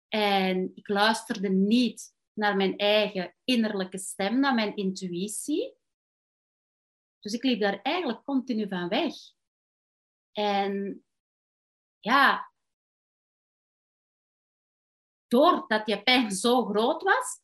En 0.08 0.72
ik 0.76 0.88
luisterde 0.88 1.50
niet 1.50 2.16
naar 2.34 2.56
mijn 2.56 2.78
eigen 2.78 3.36
innerlijke 3.44 3.98
stem, 3.98 4.40
naar 4.40 4.54
mijn 4.54 4.76
intuïtie. 4.76 5.76
Dus 7.20 7.34
ik 7.34 7.44
liep 7.44 7.60
daar 7.60 7.82
eigenlijk 7.82 8.24
continu 8.24 8.68
van 8.68 8.88
weg. 8.88 9.14
En 10.32 11.04
ja, 12.04 12.52
doordat 15.28 15.86
die 15.86 16.04
pijn 16.04 16.32
zo 16.32 16.66
groot 16.66 17.04
was, 17.04 17.42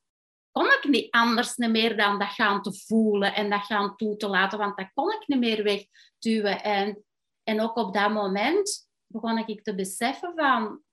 kon 0.51 0.65
ik 0.65 0.83
niet 0.83 1.11
anders 1.11 1.55
meer 1.55 1.97
dan 1.97 2.19
dat 2.19 2.27
gaan 2.27 2.61
te 2.61 2.73
voelen 2.73 3.33
en 3.35 3.49
dat 3.49 3.65
gaan 3.65 3.95
toe 3.95 4.17
te 4.17 4.27
laten, 4.27 4.57
want 4.57 4.77
dat 4.77 4.91
kon 4.93 5.11
ik 5.11 5.27
niet 5.27 5.39
meer 5.39 5.63
wegduwen. 5.63 6.63
En, 6.63 7.05
en 7.43 7.61
ook 7.61 7.75
op 7.75 7.93
dat 7.93 8.11
moment 8.11 8.89
begon 9.07 9.37
ik 9.37 9.63
te 9.63 9.75
beseffen 9.75 10.33
van, 10.35 10.83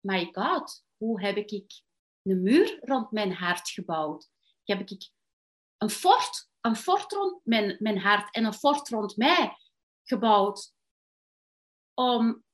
my 0.00 0.28
god, 0.32 0.84
hoe 0.96 1.20
heb 1.20 1.36
ik 1.36 1.82
een 2.22 2.42
muur 2.42 2.78
rond 2.80 3.10
mijn 3.10 3.32
hart 3.32 3.68
gebouwd? 3.68 4.30
Heb 4.64 4.90
ik 4.90 5.10
een 5.76 5.90
fort, 5.90 6.50
een 6.60 6.76
fort 6.76 7.12
rond 7.12 7.40
mijn, 7.44 7.76
mijn 7.78 7.98
hart 7.98 8.34
en 8.34 8.44
een 8.44 8.54
fort 8.54 8.88
rond 8.88 9.16
mij 9.16 9.56
gebouwd 10.02 10.76
om 11.98 12.44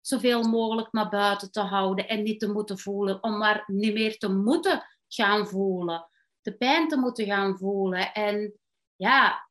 zoveel 0.00 0.42
mogelijk 0.42 0.92
naar 0.92 1.08
buiten 1.08 1.50
te 1.50 1.60
houden 1.60 2.08
en 2.08 2.22
niet 2.22 2.40
te 2.40 2.52
moeten 2.52 2.78
voelen, 2.78 3.22
om 3.22 3.38
maar 3.38 3.64
niet 3.66 3.92
meer 3.92 4.18
te 4.18 4.28
moeten 4.28 4.86
gaan 5.08 5.46
voelen, 5.46 6.08
de 6.40 6.56
pijn 6.56 6.88
te 6.88 6.96
moeten 6.96 7.26
gaan 7.26 7.58
voelen. 7.58 8.12
En 8.12 8.60
ja, 8.96 9.48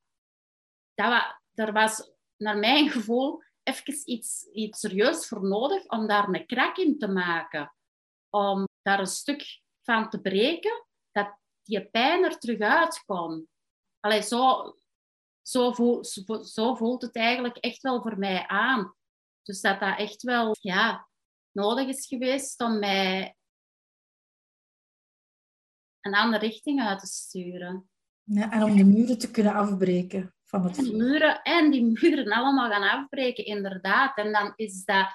dat, 0.94 1.40
er 1.54 1.74
was 1.74 2.12
naar 2.38 2.58
mijn 2.58 2.90
gevoel 2.96 3.44
even 3.64 4.12
iets, 4.12 4.44
iets 4.52 4.80
serieus 4.80 5.28
voor 5.28 5.48
nodig 5.48 5.86
om 5.86 6.08
daar 6.08 6.28
een 6.28 6.46
krak 6.46 6.78
in 6.78 6.98
te 6.98 7.08
maken. 7.08 7.76
Om 8.30 8.68
daar 8.82 9.00
een 9.00 9.08
stuk 9.08 9.62
van 9.82 10.10
te 10.10 10.22
breken, 10.22 10.86
dat 11.12 11.38
die 11.64 11.90
pijn 11.90 12.24
er 12.24 12.38
terug 12.38 12.60
uitkomt. 12.60 13.48
Allee, 14.00 14.22
zo, 14.22 14.76
zo, 15.50 15.72
voel, 15.72 16.06
zo, 16.06 16.44
zo 16.44 16.76
voelt 16.76 17.02
het 17.02 17.16
eigenlijk 17.16 17.58
echt 17.58 17.82
wel 17.82 18.02
voor 18.02 18.18
mij 18.18 18.48
aan. 18.48 18.94
Dus 19.44 19.62
dat 19.62 19.80
dat 19.80 19.98
echt 19.98 20.22
wel 20.22 20.56
ja, 20.60 21.08
nodig 21.52 21.88
is 21.88 22.08
geweest 22.08 22.62
om 22.62 22.80
mij 22.80 23.36
een 26.02 26.16
andere 26.16 26.46
richting 26.46 26.82
uit 26.82 27.00
te 27.00 27.08
sturen. 27.08 27.90
Ja, 28.24 28.52
en 28.52 28.64
om 28.64 28.76
de 28.76 28.84
muren 28.84 29.18
te 29.18 29.32
kunnen 29.32 29.54
afbreken 29.54 30.34
van 30.46 30.64
het... 30.64 30.78
En 30.78 30.84
die 30.84 30.96
muren, 30.96 31.42
en 31.42 31.72
die 31.72 31.84
muren 31.84 32.32
allemaal 32.32 32.70
gaan 32.70 33.00
afbreken, 33.00 33.46
inderdaad. 33.46 34.18
En 34.18 34.32
dan 34.32 34.54
is 34.56 34.84
dat 34.84 35.08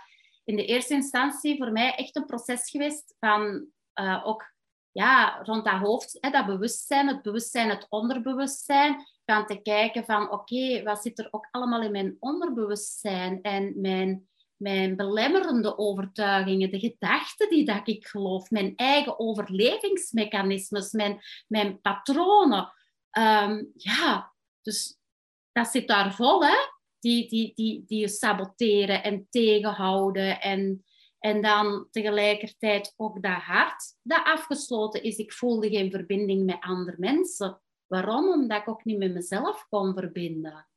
in 0.44 0.56
de 0.56 0.64
eerste 0.64 0.94
instantie 0.94 1.56
voor 1.56 1.72
mij 1.72 1.94
echt 1.94 2.16
een 2.16 2.26
proces 2.26 2.70
geweest 2.70 3.14
van 3.18 3.66
uh, 4.00 4.26
ook 4.26 4.53
ja, 4.94 5.40
rond 5.42 5.64
dat 5.64 5.74
hoofd, 5.74 6.18
hè, 6.20 6.30
dat 6.30 6.46
bewustzijn, 6.46 7.08
het 7.08 7.22
bewustzijn, 7.22 7.68
het 7.68 7.86
onderbewustzijn, 7.88 9.06
gaan 9.24 9.46
te 9.46 9.62
kijken 9.62 10.04
van 10.04 10.30
oké, 10.30 10.82
wat 10.82 11.02
zit 11.02 11.18
er 11.18 11.28
ook 11.30 11.48
allemaal 11.50 11.82
in 11.82 11.90
mijn 11.90 12.16
onderbewustzijn 12.18 13.42
en 13.42 13.80
mijn, 13.80 14.28
mijn 14.56 14.96
belemmerende 14.96 15.78
overtuigingen, 15.78 16.70
de 16.70 16.78
gedachten 16.78 17.48
die 17.48 17.64
dat 17.64 17.88
ik 17.88 18.06
geloof, 18.06 18.50
mijn 18.50 18.72
eigen 18.76 19.18
overlevingsmechanismes, 19.18 20.92
mijn, 20.92 21.20
mijn 21.46 21.80
patronen. 21.80 22.72
Um, 23.18 23.72
ja, 23.76 24.32
dus 24.62 24.98
dat 25.52 25.68
zit 25.68 25.88
daar 25.88 26.14
vol, 26.14 26.44
hè? 26.44 26.56
Die, 26.98 27.28
die, 27.28 27.52
die, 27.54 27.84
die 27.86 28.00
je 28.00 28.08
saboteren 28.08 29.02
en 29.02 29.26
tegenhouden 29.30 30.40
en 30.40 30.84
en 31.24 31.42
dan 31.42 31.88
tegelijkertijd 31.90 32.94
ook 32.96 33.22
dat 33.22 33.36
hart 33.36 33.96
dat 34.02 34.24
afgesloten 34.24 35.02
is. 35.02 35.16
Ik 35.16 35.32
voelde 35.32 35.68
geen 35.68 35.90
verbinding 35.90 36.44
met 36.44 36.60
andere 36.60 36.96
mensen. 36.98 37.60
Waarom? 37.86 38.28
Omdat 38.28 38.60
ik 38.60 38.68
ook 38.68 38.84
niet 38.84 38.98
met 38.98 39.12
mezelf 39.12 39.66
kon 39.68 39.94
verbinden. 39.94 40.68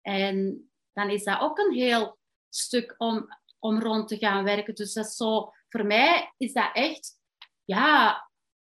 En 0.00 0.68
dan 0.92 1.10
is 1.10 1.24
dat 1.24 1.40
ook 1.40 1.58
een 1.58 1.72
heel 1.72 2.18
stuk 2.48 2.94
om, 2.98 3.28
om 3.58 3.80
rond 3.80 4.08
te 4.08 4.18
gaan 4.18 4.44
werken. 4.44 4.74
Dus 4.74 4.92
dat 4.92 5.06
zo, 5.06 5.52
voor 5.68 5.86
mij 5.86 6.34
is 6.36 6.52
dat 6.52 6.70
echt, 6.72 7.20
ja, 7.64 8.30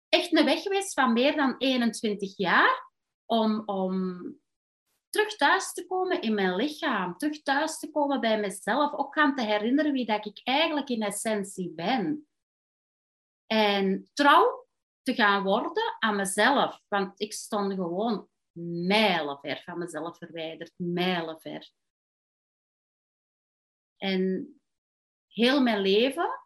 echt 0.08 0.36
een 0.36 0.44
weg 0.44 0.62
geweest 0.62 0.92
van 0.92 1.12
meer 1.12 1.36
dan 1.36 1.54
21 1.58 2.36
jaar 2.36 2.92
om, 3.26 3.62
om 3.66 4.22
terug 5.10 5.36
thuis 5.36 5.72
te 5.72 5.86
komen 5.86 6.20
in 6.20 6.34
mijn 6.34 6.56
lichaam, 6.56 7.16
terug 7.16 7.42
thuis 7.42 7.78
te 7.78 7.90
komen 7.90 8.20
bij 8.20 8.40
mezelf, 8.40 8.92
ook 8.92 9.14
gaan 9.14 9.34
te 9.34 9.42
herinneren 9.42 9.92
wie 9.92 10.06
dat 10.06 10.26
ik 10.26 10.40
eigenlijk 10.42 10.88
in 10.88 11.02
essentie 11.02 11.70
ben. 11.70 12.28
En 13.46 14.10
trouw 14.12 14.68
te 15.02 15.14
gaan 15.14 15.42
worden 15.42 15.96
aan 15.98 16.16
mezelf, 16.16 16.82
want 16.88 17.20
ik 17.20 17.32
stond 17.32 17.72
gewoon 17.72 18.28
mijlenver 18.86 19.62
van 19.64 19.78
mezelf 19.78 20.18
verwijderd, 20.18 20.72
mijlenver. 20.76 21.70
En 23.96 24.54
heel 25.26 25.62
mijn 25.62 25.80
leven 25.80 26.40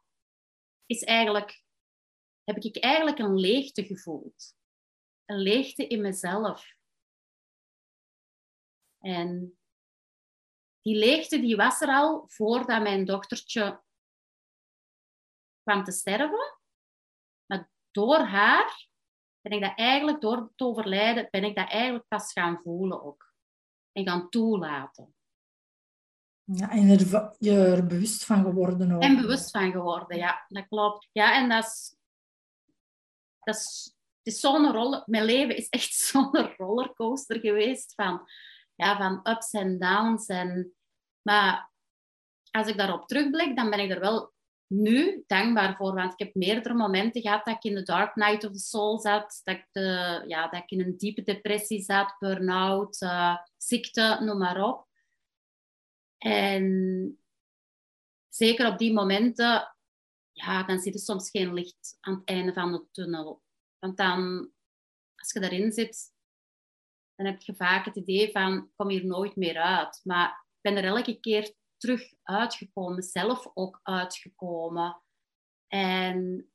is 0.86 1.02
eigenlijk, 1.02 1.64
heb 2.44 2.56
ik 2.56 2.76
eigenlijk 2.76 3.18
een 3.18 3.34
leegte 3.34 3.84
gevoeld. 3.84 4.54
Een 5.24 5.38
leegte 5.38 5.86
in 5.86 6.00
mezelf. 6.00 6.74
En 9.04 9.58
die 10.80 10.96
leegte 10.96 11.40
die 11.40 11.56
was 11.56 11.80
er 11.80 11.88
al 11.88 12.24
voordat 12.26 12.82
mijn 12.82 13.04
dochtertje 13.04 13.82
kwam 15.62 15.84
te 15.84 15.92
sterven. 15.92 16.58
Maar 17.46 17.70
door 17.90 18.18
haar 18.18 18.88
ben 19.40 19.52
ik 19.52 19.60
dat 19.60 19.72
eigenlijk, 19.76 20.20
door 20.20 20.36
het 20.36 20.60
overlijden, 20.60 21.28
ben 21.30 21.44
ik 21.44 21.56
dat 21.56 21.68
eigenlijk 21.68 22.08
pas 22.08 22.32
gaan 22.32 22.60
voelen 22.62 23.02
ook. 23.02 23.32
En 23.92 24.08
gaan 24.08 24.28
toelaten. 24.28 25.14
Ja, 26.44 26.70
en 26.70 26.88
er, 26.88 27.34
je 27.38 27.50
er 27.50 27.86
bewust 27.86 28.24
van 28.24 28.42
geworden 28.42 28.92
ook. 28.92 29.02
En 29.02 29.16
bewust 29.16 29.50
van 29.50 29.70
geworden, 29.70 30.16
ja, 30.16 30.44
dat 30.48 30.68
klopt. 30.68 31.08
Ja, 31.12 31.34
en 31.34 31.48
dat 31.48 31.64
is, 31.64 31.96
dat 33.40 33.54
is, 33.54 33.94
het 34.22 34.34
is 34.34 34.40
zo'n 34.40 34.72
rol, 34.72 35.02
mijn 35.06 35.24
leven 35.24 35.56
is 35.56 35.68
echt 35.68 35.94
zo'n 36.10 36.54
rollercoaster 36.56 37.40
geweest 37.40 37.94
van 37.94 38.28
ja, 38.74 38.96
van 38.96 39.20
ups 39.32 39.50
en 39.50 39.78
downs. 39.78 40.26
En, 40.26 40.74
maar 41.22 41.72
als 42.50 42.66
ik 42.66 42.76
daarop 42.76 43.06
terugblik, 43.06 43.56
dan 43.56 43.70
ben 43.70 43.78
ik 43.78 43.90
er 43.90 44.00
wel 44.00 44.32
nu 44.66 45.24
dankbaar 45.26 45.76
voor. 45.76 45.94
Want 45.94 46.12
ik 46.12 46.18
heb 46.18 46.34
meerdere 46.34 46.74
momenten 46.74 47.20
gehad 47.20 47.44
dat 47.44 47.56
ik 47.56 47.64
in 47.64 47.74
de 47.74 47.82
dark 47.82 48.14
night 48.14 48.44
of 48.44 48.52
the 48.52 48.58
soul 48.58 48.98
zat. 48.98 49.40
Dat 49.44 49.56
ik, 49.56 49.66
de, 49.70 50.22
ja, 50.26 50.48
dat 50.48 50.62
ik 50.62 50.70
in 50.70 50.80
een 50.80 50.96
diepe 50.96 51.22
depressie 51.22 51.82
zat, 51.82 52.16
burn-out, 52.18 53.00
uh, 53.00 53.36
ziekte, 53.56 54.18
noem 54.20 54.38
maar 54.38 54.62
op. 54.62 54.88
En 56.18 57.18
zeker 58.28 58.66
op 58.66 58.78
die 58.78 58.92
momenten, 58.92 59.76
ja, 60.32 60.62
dan 60.62 60.78
zit 60.78 60.94
er 60.94 61.00
soms 61.00 61.30
geen 61.30 61.54
licht 61.54 61.96
aan 62.00 62.14
het 62.14 62.28
einde 62.28 62.52
van 62.52 62.72
de 62.72 62.86
tunnel. 62.90 63.42
Want 63.78 63.96
dan, 63.96 64.50
als 65.14 65.32
je 65.32 65.40
daarin 65.40 65.72
zit, 65.72 66.13
dan 67.16 67.26
heb 67.26 67.42
je 67.42 67.54
vaak 67.54 67.84
het 67.84 67.96
idee 67.96 68.30
van, 68.30 68.70
kom 68.76 68.88
hier 68.88 69.06
nooit 69.06 69.36
meer 69.36 69.56
uit. 69.56 70.00
Maar 70.02 70.28
ik 70.28 70.60
ben 70.60 70.76
er 70.76 70.84
elke 70.84 71.20
keer 71.20 71.54
terug 71.76 72.12
uitgekomen, 72.22 73.02
zelf 73.02 73.50
ook 73.54 73.80
uitgekomen. 73.82 75.02
En 75.68 76.48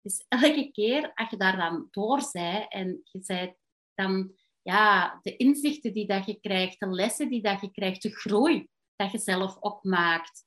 dus 0.00 0.24
elke 0.28 0.70
keer 0.72 1.12
als 1.14 1.30
je 1.30 1.36
daar 1.36 1.56
dan 1.56 1.88
door 1.90 2.28
bent 2.32 2.72
en 2.72 3.00
je 3.04 3.20
zei 3.22 3.54
dan 3.94 4.34
ja, 4.62 5.18
de 5.22 5.36
inzichten 5.36 5.92
die 5.92 6.06
dat 6.06 6.26
je 6.26 6.40
krijgt, 6.40 6.80
de 6.80 6.86
lessen 6.86 7.28
die 7.28 7.42
dat 7.42 7.60
je 7.60 7.70
krijgt, 7.70 8.02
de 8.02 8.10
groei 8.10 8.68
dat 8.96 9.12
je 9.12 9.18
zelf 9.18 9.56
opmaakt. 9.56 10.46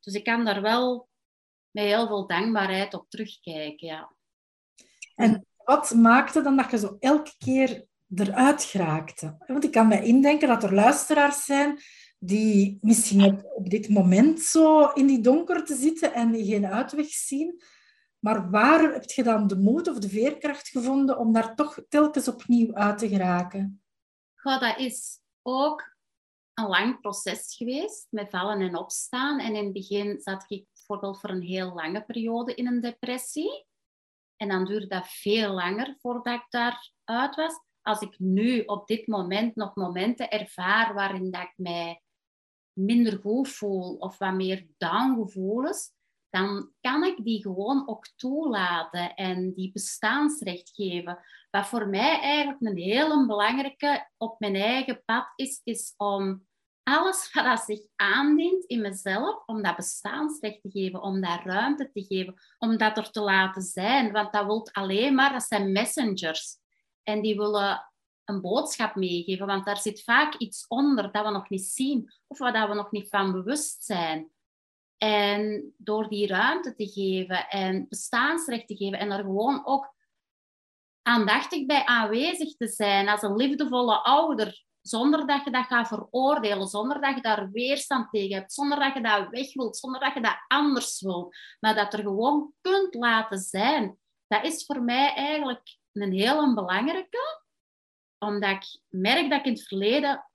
Dus 0.00 0.14
ik 0.14 0.24
kan 0.24 0.44
daar 0.44 0.62
wel 0.62 1.08
met 1.70 1.84
heel 1.84 2.06
veel 2.06 2.26
dankbaarheid 2.26 2.94
op 2.94 3.10
terugkijken. 3.10 3.86
Ja. 3.86 4.16
En 5.14 5.46
wat 5.56 5.94
maakte 5.94 6.42
dan 6.42 6.56
dat 6.56 6.70
je 6.70 6.78
zo 6.78 6.96
elke 7.00 7.34
keer 7.38 7.86
eruit 8.14 8.64
geraakte. 8.64 9.36
Want 9.46 9.64
ik 9.64 9.70
kan 9.70 9.88
me 9.88 10.02
indenken 10.02 10.48
dat 10.48 10.62
er 10.62 10.74
luisteraars 10.74 11.44
zijn 11.44 11.78
die 12.18 12.78
misschien 12.80 13.44
op, 13.54 13.70
dit 13.70 13.88
moment 13.88 14.40
zo 14.40 14.86
in 14.86 15.06
die 15.06 15.20
donkerte 15.20 15.74
zitten 15.74 16.14
en 16.14 16.44
geen 16.44 16.66
uitweg 16.66 17.06
zien. 17.06 17.62
Maar 18.18 18.50
waar 18.50 18.92
heb 18.92 19.10
je 19.10 19.22
dan 19.22 19.46
de 19.46 19.56
moed 19.56 19.88
of 19.88 19.98
de 19.98 20.08
veerkracht 20.08 20.68
gevonden 20.68 21.18
om 21.18 21.32
daar 21.32 21.54
toch 21.54 21.78
telkens 21.88 22.28
opnieuw 22.28 22.74
uit 22.74 22.98
te 22.98 23.08
geraken? 23.08 23.82
Goh, 24.34 24.60
dat 24.60 24.78
is 24.78 25.20
ook 25.42 25.96
een 26.54 26.66
lang 26.66 27.00
proces 27.00 27.56
geweest 27.56 28.06
met 28.10 28.30
vallen 28.30 28.60
en 28.60 28.76
opstaan. 28.76 29.40
En 29.40 29.54
in 29.54 29.64
het 29.64 29.72
begin 29.72 30.20
zat 30.20 30.44
ik 30.48 30.66
bijvoorbeeld 30.74 31.20
voor 31.20 31.30
een 31.30 31.42
heel 31.42 31.72
lange 31.72 32.04
periode 32.04 32.54
in 32.54 32.66
een 32.66 32.80
depressie. 32.80 33.66
En 34.36 34.48
dan 34.48 34.64
duurde 34.64 34.86
dat 34.86 35.08
veel 35.08 35.52
langer 35.52 35.96
voordat 36.00 36.34
ik 36.34 36.46
daaruit 36.48 37.34
was 37.34 37.60
als 37.82 38.00
ik 38.00 38.18
nu 38.18 38.60
op 38.60 38.86
dit 38.86 39.06
moment 39.06 39.56
nog 39.56 39.74
momenten 39.74 40.30
ervaar 40.30 40.94
waarin 40.94 41.30
dat 41.30 41.42
ik 41.42 41.52
mij 41.56 42.02
minder 42.72 43.18
goed 43.18 43.48
voel 43.48 43.96
of 43.96 44.18
wat 44.18 44.34
meer 44.34 44.66
down 44.78 45.14
gevoelens, 45.14 45.90
dan 46.30 46.72
kan 46.80 47.04
ik 47.04 47.24
die 47.24 47.42
gewoon 47.42 47.88
ook 47.88 48.06
toelaten 48.16 49.14
en 49.14 49.52
die 49.52 49.72
bestaansrecht 49.72 50.70
geven. 50.74 51.18
Wat 51.50 51.66
voor 51.66 51.88
mij 51.88 52.20
eigenlijk 52.20 52.60
een 52.60 52.76
hele 52.76 53.26
belangrijke 53.26 54.10
op 54.16 54.40
mijn 54.40 54.54
eigen 54.54 55.02
pad 55.04 55.32
is, 55.36 55.60
is 55.64 55.94
om 55.96 56.46
alles 56.82 57.32
wat 57.32 57.60
zich 57.60 57.80
aandient 57.96 58.64
in 58.64 58.80
mezelf, 58.80 59.42
om 59.46 59.62
dat 59.62 59.76
bestaansrecht 59.76 60.62
te 60.62 60.70
geven, 60.70 61.02
om 61.02 61.20
dat 61.20 61.40
ruimte 61.44 61.90
te 61.92 62.04
geven, 62.04 62.34
om 62.58 62.76
dat 62.76 62.96
er 62.96 63.10
te 63.10 63.20
laten 63.20 63.62
zijn. 63.62 64.12
Want 64.12 64.32
dat 64.32 64.44
wil 64.44 64.68
alleen 64.72 65.14
maar, 65.14 65.32
dat 65.32 65.42
zijn 65.42 65.72
messengers. 65.72 66.60
En 67.02 67.22
die 67.22 67.36
willen 67.36 67.92
een 68.24 68.40
boodschap 68.40 68.94
meegeven, 68.94 69.46
want 69.46 69.64
daar 69.64 69.78
zit 69.78 70.02
vaak 70.02 70.34
iets 70.34 70.66
onder 70.66 71.12
dat 71.12 71.24
we 71.24 71.30
nog 71.30 71.48
niet 71.48 71.64
zien 71.64 72.12
of 72.26 72.38
waar 72.38 72.68
we 72.68 72.74
nog 72.74 72.90
niet 72.90 73.08
van 73.08 73.32
bewust 73.32 73.84
zijn. 73.84 74.30
En 74.98 75.74
door 75.76 76.08
die 76.08 76.26
ruimte 76.26 76.74
te 76.74 76.86
geven 76.86 77.48
en 77.48 77.86
bestaansrecht 77.88 78.66
te 78.66 78.76
geven 78.76 78.98
en 78.98 79.10
er 79.10 79.24
gewoon 79.24 79.66
ook 79.66 79.94
aandachtig 81.02 81.66
bij 81.66 81.84
aanwezig 81.84 82.56
te 82.56 82.68
zijn 82.68 83.08
als 83.08 83.22
een 83.22 83.36
liefdevolle 83.36 84.02
ouder, 84.02 84.64
zonder 84.80 85.26
dat 85.26 85.44
je 85.44 85.50
dat 85.50 85.66
gaat 85.66 85.88
veroordelen, 85.88 86.66
zonder 86.66 87.00
dat 87.00 87.14
je 87.14 87.22
daar 87.22 87.50
weerstand 87.50 88.10
tegen 88.10 88.36
hebt, 88.36 88.52
zonder 88.52 88.78
dat 88.78 88.94
je 88.94 89.00
dat 89.00 89.28
weg 89.28 89.54
wilt, 89.54 89.76
zonder 89.76 90.00
dat 90.00 90.14
je 90.14 90.20
dat 90.20 90.44
anders 90.48 91.00
wilt, 91.00 91.36
maar 91.60 91.74
dat 91.74 91.92
er 91.92 92.02
gewoon 92.02 92.52
kunt 92.60 92.94
laten 92.94 93.38
zijn. 93.38 93.98
Dat 94.26 94.44
is 94.44 94.64
voor 94.64 94.82
mij 94.82 95.14
eigenlijk 95.14 95.76
een 95.92 96.12
heel 96.12 96.54
belangrijke, 96.54 97.42
omdat 98.18 98.50
ik 98.50 98.80
merk 98.88 99.30
dat 99.30 99.38
ik 99.38 99.46
in 99.46 99.52
het 99.52 99.66
verleden 99.66 100.30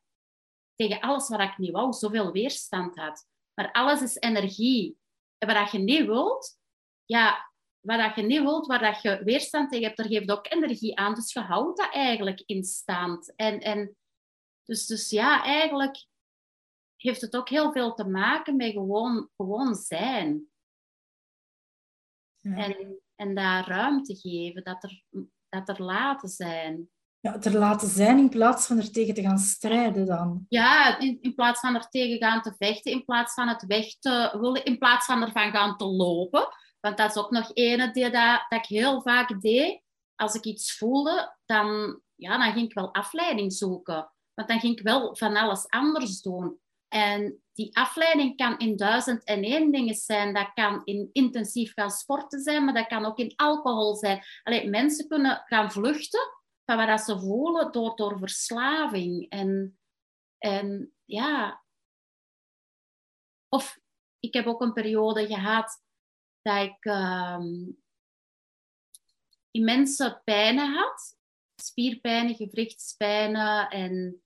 tegen 0.76 1.00
alles 1.00 1.30
wat 1.30 1.40
ik 1.40 1.58
niet 1.58 1.72
wou, 1.72 1.94
zoveel 1.94 2.32
weerstand 2.32 2.98
had. 2.98 3.28
Maar 3.54 3.72
alles 3.72 4.02
is 4.02 4.16
energie. 4.16 4.98
En 5.38 5.54
wat 5.54 5.72
je 5.72 5.78
niet 5.78 6.06
wilt, 6.06 6.60
ja, 7.06 7.52
wat 7.80 8.16
je 8.16 8.22
niet 8.22 8.42
wilt, 8.42 8.68
waar 8.68 8.80
dat 8.80 9.02
je 9.02 9.24
weerstand 9.24 9.70
tegen 9.72 9.86
hebt, 9.86 9.98
daar 9.98 10.08
geeft 10.08 10.32
ook 10.32 10.52
energie 10.52 10.98
aan. 10.98 11.14
Dus 11.14 11.34
je 11.34 11.40
houdt 11.40 11.78
dat 11.78 11.94
eigenlijk 11.94 12.44
in 12.46 12.64
stand. 12.64 13.36
En, 13.36 13.60
en 13.60 13.98
dus, 14.64 14.86
dus 14.86 15.10
ja, 15.10 15.44
eigenlijk 15.44 16.06
heeft 16.96 17.22
het 17.22 17.36
ook 17.36 17.50
heel 17.50 17.72
veel 17.72 17.94
te 17.94 18.08
maken 18.08 18.56
met 18.56 18.72
gewoon, 18.72 19.30
gewoon 19.36 19.76
zijn. 19.76 20.52
En, 22.42 23.02
en 23.16 23.36
daar 23.36 23.68
ruimte 23.68 24.16
geven, 24.16 24.64
dat 24.64 24.84
er, 24.84 25.04
dat 25.50 25.70
er 25.70 25.84
laten 25.84 26.30
zijn. 26.30 26.90
Ja, 27.20 27.42
er 27.42 27.58
laten 27.58 27.88
zijn 27.88 28.18
in 28.18 28.30
plaats 28.30 28.68
van 28.68 28.78
er 28.78 28.92
tegen 28.92 29.14
te 29.14 29.22
gaan 29.22 29.38
strijden 29.38 30.06
dan. 30.06 30.46
Ja, 30.50 31.00
in, 31.00 31.18
in 31.22 31.36
plaats 31.36 31.60
van 31.60 31.76
er 31.76 31.90
tegen 31.90 32.18
gaan 32.18 32.42
te 32.42 32.54
vechten, 32.58 32.92
in 32.92 33.06
plaats 33.06 33.34
van 33.34 33.48
het 33.48 33.66
weg 33.66 33.86
te 34.00 34.38
willen, 34.42 34.66
in 34.66 34.78
plaats 34.78 35.06
van 35.06 35.22
ervan 35.22 35.52
gaan 35.52 35.78
te 35.78 35.86
lopen. 35.86 36.48
Want 36.80 36.98
dat 36.98 37.10
is 37.10 37.18
ook 37.18 37.32
nog 37.32 37.52
ene 37.54 37.92
die 37.92 38.10
dat, 38.10 38.46
dat 38.50 38.60
ik 38.60 38.66
heel 38.66 39.02
vaak 39.02 39.42
deed. 39.42 39.82
Als 40.16 40.36
ik 40.36 40.44
iets 40.44 40.78
voelde, 40.78 41.36
dan, 41.46 42.00
ja, 42.16 42.38
dan 42.38 42.54
ging 42.54 42.66
ik 42.66 42.74
wel 42.74 42.94
afleiding 42.94 43.54
zoeken. 43.54 44.12
Want 44.34 44.50
dan 44.50 44.60
ging 44.60 44.78
ik 44.78 44.84
wel 44.84 45.16
van 45.16 45.36
alles 45.36 45.70
anders 45.70 46.22
doen. 46.22 46.60
En 46.88 47.42
die 47.58 47.78
afleiding 47.78 48.36
kan 48.36 48.58
in 48.58 48.76
duizend 48.76 49.24
en 49.24 49.44
één 49.44 49.72
dingen 49.72 49.96
zijn. 49.96 50.34
Dat 50.34 50.54
kan 50.54 50.82
in 50.84 51.10
intensief 51.12 51.74
gaan 51.74 51.90
sporten 51.92 52.40
zijn, 52.42 52.66
maar 52.66 52.74
dat 52.74 52.88
kan 52.88 53.06
ook 53.06 53.18
in 53.18 53.34
alcohol 53.36 53.96
zijn. 53.96 54.24
Allee, 54.44 54.70
mensen 54.70 55.08
kunnen 55.08 55.44
gaan 55.46 55.72
vluchten 55.72 56.36
van 56.66 56.86
wat 56.86 57.02
ze 57.02 57.20
voelen 57.20 57.72
door, 57.72 57.96
door 57.96 58.18
verslaving. 58.18 59.30
En, 59.30 59.80
en 60.38 60.94
ja... 61.06 61.64
Of 63.50 63.80
ik 64.20 64.34
heb 64.34 64.46
ook 64.46 64.62
een 64.62 64.74
periode 64.74 65.28
gehad 65.28 65.84
dat 66.42 66.64
ik 66.64 66.86
um, 66.86 67.82
immense 69.52 70.22
pijnen 70.24 70.74
had. 70.74 71.18
Spierpijnen, 71.56 72.36
gewrichtspijnen. 72.36 73.70
En 73.70 74.22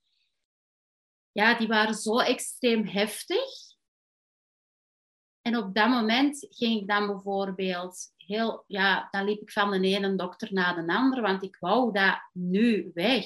ja, 1.32 1.58
die 1.58 1.68
waren 1.68 1.94
zo 1.94 2.18
extreem 2.18 2.86
heftig. 2.86 3.70
En 5.42 5.56
op 5.56 5.74
dat 5.74 5.88
moment 5.88 6.46
ging 6.50 6.80
ik 6.80 6.88
dan 6.88 7.06
bijvoorbeeld 7.06 8.12
heel, 8.16 8.64
ja, 8.66 9.08
dan 9.10 9.24
liep 9.24 9.40
ik 9.40 9.50
van 9.50 9.70
de 9.70 9.88
ene 9.88 10.14
dokter 10.14 10.52
naar 10.52 10.74
de 10.74 10.92
andere, 10.92 11.20
want 11.20 11.42
ik 11.42 11.56
wou 11.60 11.92
dat 11.92 12.28
nu 12.32 12.90
weg. 12.94 13.24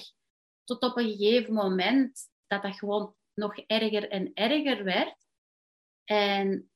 Tot 0.65 0.83
op 0.83 0.97
een 0.97 1.11
gegeven 1.11 1.55
moment 1.55 2.21
dat 2.47 2.63
dat 2.63 2.79
gewoon 2.79 3.15
nog 3.35 3.57
erger 3.57 4.11
en 4.11 4.31
erger 4.35 4.85
werd. 4.85 5.17
En 6.05 6.71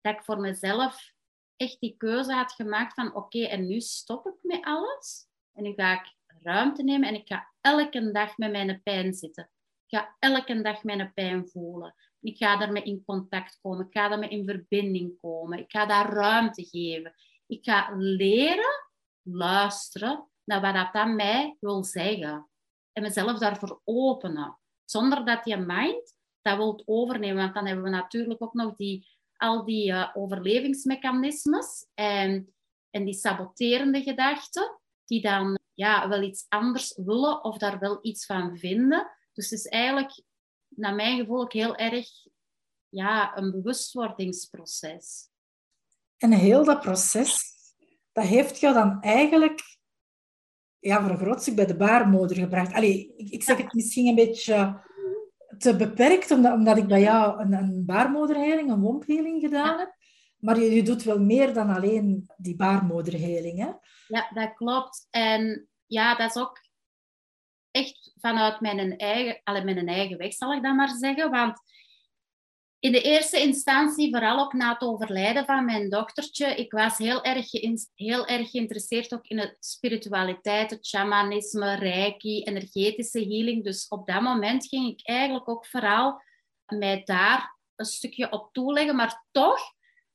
dat 0.00 0.14
ik 0.14 0.24
voor 0.24 0.40
mezelf 0.40 1.12
echt 1.56 1.80
die 1.80 1.96
keuze 1.96 2.32
had 2.32 2.52
gemaakt 2.52 2.94
van 2.94 3.14
oké, 3.14 3.44
en 3.44 3.66
nu 3.66 3.80
stop 3.80 4.26
ik 4.26 4.38
met 4.40 4.64
alles. 4.64 5.26
En 5.52 5.62
nu 5.62 5.72
ga 5.72 5.92
ik 5.92 6.14
ruimte 6.42 6.82
nemen 6.82 7.08
en 7.08 7.14
ik 7.14 7.28
ga 7.28 7.52
elke 7.60 8.10
dag 8.12 8.36
met 8.36 8.50
mijn 8.50 8.82
pijn 8.82 9.14
zitten. 9.14 9.50
Ik 9.86 9.98
ga 9.98 10.16
elke 10.18 10.62
dag 10.62 10.82
mijn 10.82 11.12
pijn 11.14 11.48
voelen. 11.48 11.94
Ik 12.20 12.36
ga 12.36 12.56
daarmee 12.56 12.82
in 12.82 13.04
contact 13.04 13.58
komen. 13.62 13.86
Ik 13.86 13.92
ga 13.92 14.08
daarmee 14.08 14.28
in 14.28 14.44
verbinding 14.44 15.20
komen. 15.20 15.58
Ik 15.58 15.70
ga 15.70 15.86
daar 15.86 16.12
ruimte 16.12 16.64
geven. 16.64 17.14
Ik 17.46 17.64
ga 17.64 17.94
leren 17.96 18.88
luisteren 19.22 20.28
naar 20.44 20.60
wat 20.60 20.74
dat 20.74 20.92
aan 20.92 21.16
mij 21.16 21.56
wil 21.60 21.84
zeggen. 21.84 22.48
En 22.92 23.02
mezelf 23.02 23.38
daarvoor 23.38 23.80
openen. 23.84 24.58
Zonder 24.84 25.24
dat 25.24 25.44
je 25.44 25.56
mind 25.56 26.16
dat 26.42 26.56
wilt 26.56 26.82
overnemen. 26.86 27.42
Want 27.42 27.54
dan 27.54 27.66
hebben 27.66 27.84
we 27.84 27.90
natuurlijk 27.90 28.42
ook 28.42 28.54
nog 28.54 28.76
die 28.76 29.06
al 29.36 29.64
die 29.64 29.90
uh, 29.90 30.10
overlevingsmechanismes 30.14 31.86
en, 31.94 32.54
en 32.90 33.04
die 33.04 33.14
saboterende 33.14 34.02
gedachten, 34.02 34.80
die 35.04 35.20
dan 35.20 35.58
ja, 35.74 36.08
wel 36.08 36.22
iets 36.22 36.46
anders 36.48 36.96
willen 37.04 37.44
of 37.44 37.58
daar 37.58 37.78
wel 37.78 37.98
iets 38.02 38.26
van 38.26 38.58
vinden. 38.58 39.10
Dus 39.34 39.50
het 39.50 39.58
is 39.58 39.66
eigenlijk, 39.66 40.22
naar 40.68 40.94
mijn 40.94 41.18
gevoel, 41.18 41.40
ook 41.40 41.52
heel 41.52 41.76
erg 41.76 42.08
ja, 42.88 43.36
een 43.36 43.50
bewustwordingsproces. 43.50 45.28
En 46.16 46.32
heel 46.32 46.64
dat 46.64 46.80
proces, 46.80 47.42
dat 48.12 48.24
heeft 48.24 48.60
jou 48.60 48.74
dan 48.74 49.00
eigenlijk 49.00 49.78
ja, 50.78 51.02
voor 51.02 51.10
een 51.10 51.18
groot 51.18 51.42
stuk 51.42 51.54
bij 51.54 51.66
de 51.66 51.76
baarmoeder 51.76 52.36
gebracht. 52.36 52.72
Allee, 52.72 53.14
ik, 53.16 53.30
ik 53.30 53.42
zeg 53.42 53.56
het 53.56 53.72
misschien 53.72 54.06
een 54.06 54.14
beetje 54.14 54.82
te 55.58 55.76
beperkt, 55.76 56.30
omdat, 56.30 56.52
omdat 56.52 56.76
ik 56.76 56.86
bij 56.86 57.00
jou 57.00 57.40
een, 57.40 57.52
een 57.52 57.84
baarmoederheling, 57.84 58.70
een 58.70 58.80
wompheling 58.80 59.40
gedaan 59.40 59.78
heb. 59.78 59.96
Maar 60.36 60.60
je, 60.60 60.70
je, 60.70 60.82
doet 60.82 61.02
wel 61.02 61.20
meer 61.20 61.54
dan 61.54 61.70
alleen 61.70 62.30
die 62.36 62.56
baarmoederheling, 62.56 63.58
hè? 63.58 63.70
Ja, 64.08 64.30
dat 64.34 64.54
klopt. 64.54 65.06
En 65.10 65.68
ja, 65.86 66.14
dat 66.16 66.36
is 66.36 66.42
ook 66.42 66.63
echt 67.74 68.12
vanuit 68.20 68.60
mijn 68.60 68.96
eigen, 68.96 69.40
alle 69.44 69.64
mijn 69.64 69.88
eigen 69.88 70.18
weg, 70.18 70.32
zal 70.32 70.52
ik 70.52 70.62
dat 70.62 70.74
maar 70.74 70.96
zeggen. 70.98 71.30
Want 71.30 71.60
in 72.78 72.92
de 72.92 73.02
eerste 73.02 73.40
instantie, 73.40 74.10
vooral 74.10 74.38
ook 74.38 74.52
na 74.52 74.72
het 74.72 74.82
overlijden 74.82 75.44
van 75.44 75.64
mijn 75.64 75.90
dochtertje, 75.90 76.54
ik 76.54 76.72
was 76.72 76.98
heel 76.98 77.24
erg, 77.24 77.50
heel 77.94 78.26
erg 78.26 78.50
geïnteresseerd 78.50 79.14
ook 79.14 79.26
in 79.26 79.56
spiritualiteit, 79.58 80.70
het 80.70 80.86
shamanisme, 80.86 81.74
reiki, 81.74 82.42
energetische 82.42 83.18
healing. 83.18 83.64
Dus 83.64 83.88
op 83.88 84.06
dat 84.06 84.20
moment 84.20 84.66
ging 84.66 84.88
ik 84.88 85.08
eigenlijk 85.08 85.48
ook 85.48 85.66
vooral 85.66 86.22
mij 86.66 87.02
daar 87.04 87.58
een 87.76 87.84
stukje 87.84 88.30
op 88.30 88.52
toeleggen. 88.52 88.96
Maar 88.96 89.24
toch 89.30 89.60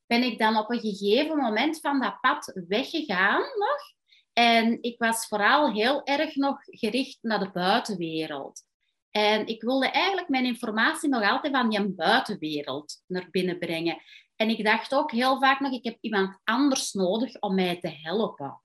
ben 0.05 0.23
ik 0.23 0.37
dan 0.37 0.57
op 0.57 0.69
een 0.69 0.79
gegeven 0.79 1.37
moment 1.37 1.79
van 1.79 1.99
dat 1.99 2.19
pad 2.21 2.59
weggegaan 2.67 3.41
nog. 3.41 3.98
En 4.39 4.77
ik 4.81 4.99
was 4.99 5.27
vooral 5.27 5.71
heel 5.73 6.05
erg 6.05 6.35
nog 6.35 6.57
gericht 6.63 7.17
naar 7.21 7.39
de 7.39 7.51
buitenwereld. 7.51 8.63
En 9.11 9.47
ik 9.47 9.61
wilde 9.61 9.89
eigenlijk 9.89 10.29
mijn 10.29 10.45
informatie 10.45 11.09
nog 11.09 11.29
altijd 11.29 11.55
van 11.55 11.69
die 11.69 11.95
buitenwereld 11.95 13.03
naar 13.05 13.27
binnen 13.31 13.59
brengen. 13.59 14.01
En 14.35 14.49
ik 14.49 14.63
dacht 14.63 14.93
ook 14.93 15.11
heel 15.11 15.39
vaak 15.39 15.59
nog, 15.59 15.71
ik 15.71 15.83
heb 15.83 15.97
iemand 16.01 16.39
anders 16.43 16.93
nodig 16.93 17.39
om 17.39 17.55
mij 17.55 17.79
te 17.79 17.89
helpen. 18.01 18.61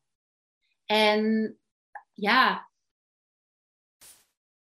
En 0.86 1.58
ja, 2.12 2.70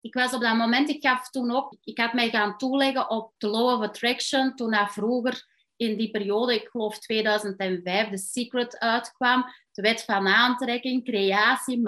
ik 0.02 0.14
was 0.14 0.34
op 0.34 0.42
dat 0.42 0.58
moment, 0.58 0.90
ik 0.90 1.06
gaf 1.06 1.30
toen 1.30 1.52
ook, 1.52 1.76
ik 1.84 1.98
had 1.98 2.14
mij 2.14 2.30
gaan 2.30 2.58
toeleggen 2.58 3.10
op 3.10 3.34
The 3.38 3.48
Law 3.48 3.80
of 3.80 3.88
Attraction, 3.88 4.56
toen 4.56 4.72
dat 4.72 4.92
vroeger 4.92 5.50
in 5.76 5.98
die 5.98 6.12
periode, 6.12 6.56
ik 6.56 6.68
geloof 6.68 7.00
2005, 7.00 8.10
The 8.10 8.18
Secret 8.18 8.80
uitkwam, 8.80 9.46
de 9.72 9.82
wet 9.82 10.04
van 10.04 10.28
aantrekking, 10.28 11.04
creatie, 11.04 11.82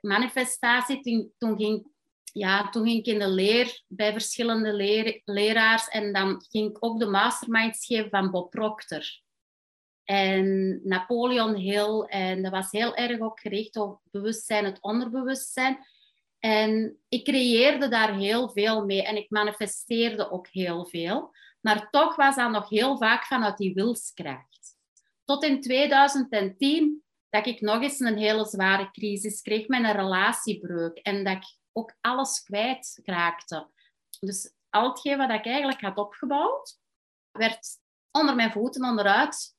manifestatie. 0.00 1.30
Toen, 1.38 1.56
ging 1.56 1.86
ja, 2.32 2.68
toen 2.68 2.86
ging 2.86 2.98
ik 2.98 3.06
in 3.06 3.18
de 3.18 3.28
leer 3.28 3.82
bij 3.88 4.12
verschillende 4.12 4.72
leraars 5.24 5.88
en 5.88 6.12
dan 6.12 6.44
ging 6.48 6.70
ik 6.70 6.84
ook 6.84 6.98
de 6.98 7.06
masterminds 7.06 7.86
geven 7.86 8.10
van 8.10 8.30
Bob 8.30 8.50
Proctor. 8.50 9.24
En 10.04 10.80
Napoleon 10.84 11.54
Hill. 11.54 12.00
En 12.00 12.42
dat 12.42 12.52
was 12.52 12.70
heel 12.70 12.94
erg 12.94 13.20
ook 13.20 13.40
gericht 13.40 13.76
op 13.76 14.00
bewustzijn, 14.10 14.64
het 14.64 14.80
onderbewustzijn. 14.80 15.78
En 16.38 16.98
ik 17.08 17.24
creëerde 17.24 17.88
daar 17.88 18.16
heel 18.16 18.50
veel 18.50 18.84
mee 18.84 19.02
en 19.02 19.16
ik 19.16 19.30
manifesteerde 19.30 20.30
ook 20.30 20.48
heel 20.48 20.86
veel. 20.86 21.34
Maar 21.60 21.90
toch 21.90 22.16
was 22.16 22.36
dat 22.36 22.50
nog 22.50 22.68
heel 22.68 22.98
vaak 22.98 23.24
vanuit 23.24 23.56
die 23.56 23.74
wilskracht. 23.74 24.76
Tot 25.24 25.44
in 25.44 25.60
2010 25.60 27.04
dat 27.36 27.54
ik 27.54 27.60
nog 27.60 27.82
eens 27.82 28.00
een 28.00 28.18
hele 28.18 28.44
zware 28.44 28.90
crisis 28.90 29.42
kreeg 29.42 29.68
met 29.68 29.84
een 29.84 29.92
relatiebreuk. 29.92 30.98
En 30.98 31.24
dat 31.24 31.36
ik 31.36 31.56
ook 31.72 31.96
alles 32.00 32.42
kwijtraakte. 32.42 33.70
Dus 34.20 34.52
al 34.70 34.88
hetgeen 34.88 35.18
wat 35.18 35.30
ik 35.30 35.46
eigenlijk 35.46 35.80
had 35.80 35.96
opgebouwd, 35.96 36.78
werd 37.30 37.66
onder 38.10 38.34
mijn 38.34 38.52
voeten 38.52 38.84
onderuit 38.84 39.56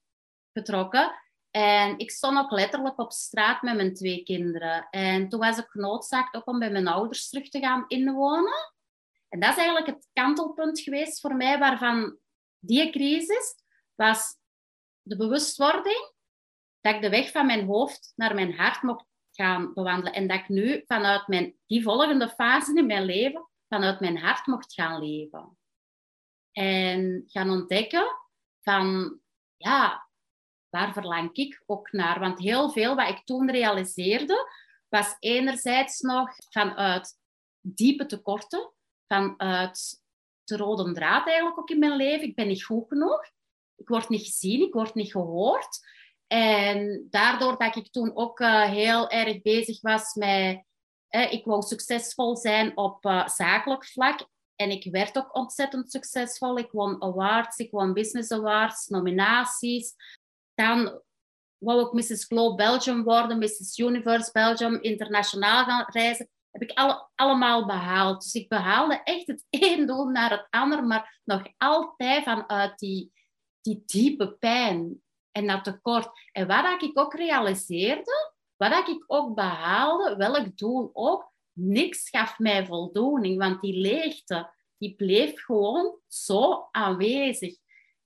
getrokken. 0.53 1.15
En 1.51 1.97
ik 1.97 2.11
stond 2.11 2.37
ook 2.37 2.51
letterlijk 2.51 2.99
op 2.99 3.11
straat 3.11 3.61
met 3.61 3.75
mijn 3.75 3.93
twee 3.93 4.23
kinderen. 4.23 4.87
En 4.89 5.29
toen 5.29 5.39
was 5.39 5.57
ik 5.57 5.67
genoodzaakt 5.67 6.35
ook 6.35 6.47
om 6.47 6.59
bij 6.59 6.71
mijn 6.71 6.87
ouders 6.87 7.29
terug 7.29 7.49
te 7.49 7.59
gaan 7.59 7.85
inwonen. 7.87 8.73
En 9.29 9.39
dat 9.39 9.49
is 9.49 9.57
eigenlijk 9.57 9.87
het 9.87 10.07
kantelpunt 10.13 10.79
geweest 10.79 11.19
voor 11.19 11.35
mij, 11.35 11.59
waarvan 11.59 12.17
die 12.59 12.91
crisis 12.91 13.55
was 13.95 14.35
de 15.01 15.17
bewustwording 15.17 16.15
dat 16.87 16.95
ik 16.95 17.01
de 17.01 17.17
weg 17.17 17.31
van 17.31 17.45
mijn 17.45 17.65
hoofd 17.65 18.13
naar 18.15 18.35
mijn 18.35 18.53
hart 18.53 18.81
mocht 18.81 19.05
gaan 19.31 19.73
bewandelen. 19.73 20.13
En 20.13 20.27
dat 20.27 20.37
ik 20.37 20.47
nu 20.47 20.83
vanuit 20.85 21.27
mijn, 21.27 21.55
die 21.65 21.83
volgende 21.83 22.29
fase 22.29 22.73
in 22.75 22.85
mijn 22.85 23.05
leven, 23.05 23.49
vanuit 23.67 23.99
mijn 23.99 24.17
hart 24.17 24.45
mocht 24.45 24.73
gaan 24.73 25.03
leven. 25.03 25.57
En 26.51 27.23
gaan 27.27 27.49
ontdekken 27.49 28.07
van, 28.61 29.19
ja, 29.57 30.07
waar 30.69 30.93
verlang 30.93 31.29
ik 31.33 31.63
ook 31.65 31.91
naar? 31.91 32.19
Want 32.19 32.39
heel 32.39 32.69
veel 32.69 32.95
wat 32.95 33.09
ik 33.09 33.25
toen 33.25 33.51
realiseerde, 33.51 34.51
was 34.89 35.15
enerzijds 35.19 35.99
nog 35.99 36.29
vanuit 36.49 37.19
diepe 37.61 38.05
tekorten, 38.05 38.73
vanuit 39.07 40.01
de 40.43 40.57
rode 40.57 40.91
draad 40.91 41.27
eigenlijk 41.27 41.59
ook 41.59 41.69
in 41.69 41.79
mijn 41.79 41.95
leven. 41.95 42.27
Ik 42.27 42.35
ben 42.35 42.47
niet 42.47 42.63
goed 42.63 42.87
genoeg. 42.87 43.25
Ik 43.75 43.87
word 43.87 44.09
niet 44.09 44.25
gezien, 44.25 44.61
ik 44.61 44.73
word 44.73 44.93
niet 44.93 45.11
gehoord. 45.11 45.79
En 46.27 47.07
daardoor 47.09 47.57
dat 47.57 47.75
ik 47.75 47.91
toen 47.91 48.15
ook 48.15 48.39
uh, 48.39 48.63
heel 48.63 49.09
erg 49.09 49.41
bezig 49.41 49.81
was 49.81 50.13
met... 50.13 50.65
Eh, 51.07 51.31
ik 51.31 51.45
wou 51.45 51.61
succesvol 51.61 52.35
zijn 52.35 52.77
op 52.77 53.05
uh, 53.05 53.27
zakelijk 53.27 53.85
vlak. 53.85 54.27
En 54.55 54.69
ik 54.69 54.91
werd 54.91 55.17
ook 55.17 55.35
ontzettend 55.35 55.91
succesvol. 55.91 56.57
Ik 56.57 56.71
won 56.71 57.03
awards, 57.03 57.57
ik 57.57 57.71
won 57.71 57.93
business 57.93 58.31
awards, 58.31 58.87
nominaties. 58.87 59.93
Dan 60.53 61.01
wou 61.57 61.85
ik 61.85 61.93
Mrs. 61.93 62.25
Globe 62.25 62.55
Belgium 62.55 63.03
worden, 63.03 63.37
Mrs. 63.37 63.77
Universe 63.77 64.31
Belgium, 64.31 64.81
internationaal 64.81 65.63
gaan 65.63 65.85
reizen. 65.87 66.29
Heb 66.51 66.61
ik 66.61 66.77
alle, 66.77 67.09
allemaal 67.15 67.65
behaald. 67.65 68.23
Dus 68.23 68.33
ik 68.33 68.49
behaalde 68.49 69.01
echt 69.03 69.27
het 69.27 69.45
een 69.49 69.85
doel 69.85 70.05
naar 70.05 70.31
het 70.31 70.47
ander, 70.49 70.83
maar 70.83 71.21
nog 71.23 71.47
altijd 71.57 72.23
vanuit 72.23 72.79
die, 72.79 73.11
die 73.61 73.83
diepe 73.85 74.31
pijn 74.31 75.01
en 75.31 75.47
dat 75.47 75.63
tekort. 75.63 76.09
En 76.31 76.47
wat 76.47 76.81
ik 76.81 76.99
ook 76.99 77.13
realiseerde, 77.13 78.33
wat 78.57 78.87
ik 78.87 79.03
ook 79.07 79.35
behaalde, 79.35 80.15
welk 80.15 80.57
doel 80.57 80.89
ook, 80.93 81.31
niks 81.53 82.09
gaf 82.09 82.39
mij 82.39 82.65
voldoening, 82.65 83.37
want 83.37 83.61
die 83.61 83.79
leegte, 83.79 84.51
die 84.77 84.95
bleef 84.95 85.43
gewoon 85.43 85.97
zo 86.07 86.67
aanwezig. 86.71 87.55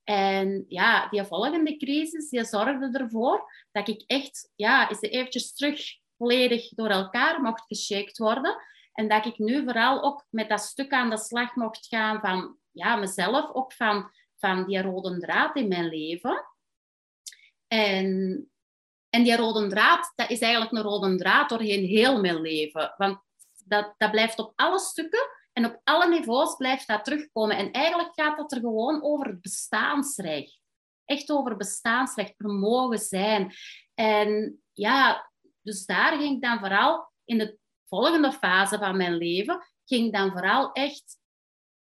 En 0.04 0.64
ja, 0.68 1.08
die 1.08 1.24
volgende 1.24 1.76
crisis, 1.76 2.28
die 2.28 2.44
zorgde 2.44 2.98
ervoor 2.98 3.52
dat 3.72 3.88
ik 3.88 4.04
echt, 4.06 4.52
ja, 4.56 4.88
eens 4.88 5.00
eventjes 5.00 5.54
terug 5.54 5.80
volledig 6.16 6.68
door 6.68 6.88
elkaar 6.88 7.42
mocht 7.42 7.64
geshakt 7.66 8.18
worden. 8.18 8.56
En 8.92 9.08
dat 9.08 9.26
ik 9.26 9.38
nu 9.38 9.64
vooral 9.64 10.02
ook 10.02 10.26
met 10.30 10.48
dat 10.48 10.60
stuk 10.60 10.92
aan 10.92 11.10
de 11.10 11.18
slag 11.18 11.54
mocht 11.54 11.86
gaan 11.86 12.20
van 12.20 12.56
ja, 12.70 12.96
mezelf, 12.96 13.54
ook 13.54 13.72
van, 13.72 14.10
van 14.36 14.66
die 14.66 14.82
rode 14.82 15.18
draad 15.18 15.56
in 15.56 15.68
mijn 15.68 15.88
leven. 15.88 16.44
En, 17.72 18.50
en 19.08 19.22
die 19.22 19.36
rode 19.36 19.66
draad, 19.66 20.12
dat 20.14 20.30
is 20.30 20.40
eigenlijk 20.40 20.72
een 20.72 20.82
rode 20.82 21.16
draad 21.16 21.48
doorheen 21.48 21.84
heel 21.84 22.20
mijn 22.20 22.40
leven. 22.40 22.94
Want 22.96 23.20
dat, 23.64 23.94
dat 23.96 24.10
blijft 24.10 24.38
op 24.38 24.52
alle 24.56 24.78
stukken 24.78 25.28
en 25.52 25.64
op 25.64 25.80
alle 25.84 26.08
niveaus 26.08 26.56
blijft 26.56 26.86
dat 26.86 27.04
terugkomen. 27.04 27.56
En 27.56 27.70
eigenlijk 27.70 28.14
gaat 28.14 28.36
dat 28.36 28.52
er 28.52 28.60
gewoon 28.60 29.02
over 29.02 29.26
het 29.26 29.40
bestaansrecht. 29.40 30.60
Echt 31.04 31.30
over 31.30 31.56
bestaansrecht, 31.56 32.34
er 32.36 32.48
mogen 32.48 32.98
zijn. 32.98 33.54
En 33.94 34.62
ja, 34.72 35.30
dus 35.62 35.86
daar 35.86 36.18
ging 36.18 36.34
ik 36.34 36.42
dan 36.42 36.58
vooral 36.58 37.12
in 37.24 37.38
de 37.38 37.58
volgende 37.88 38.32
fase 38.32 38.78
van 38.78 38.96
mijn 38.96 39.16
leven, 39.16 39.66
ging 39.84 40.12
dan 40.12 40.30
vooral 40.30 40.72
echt 40.72 41.18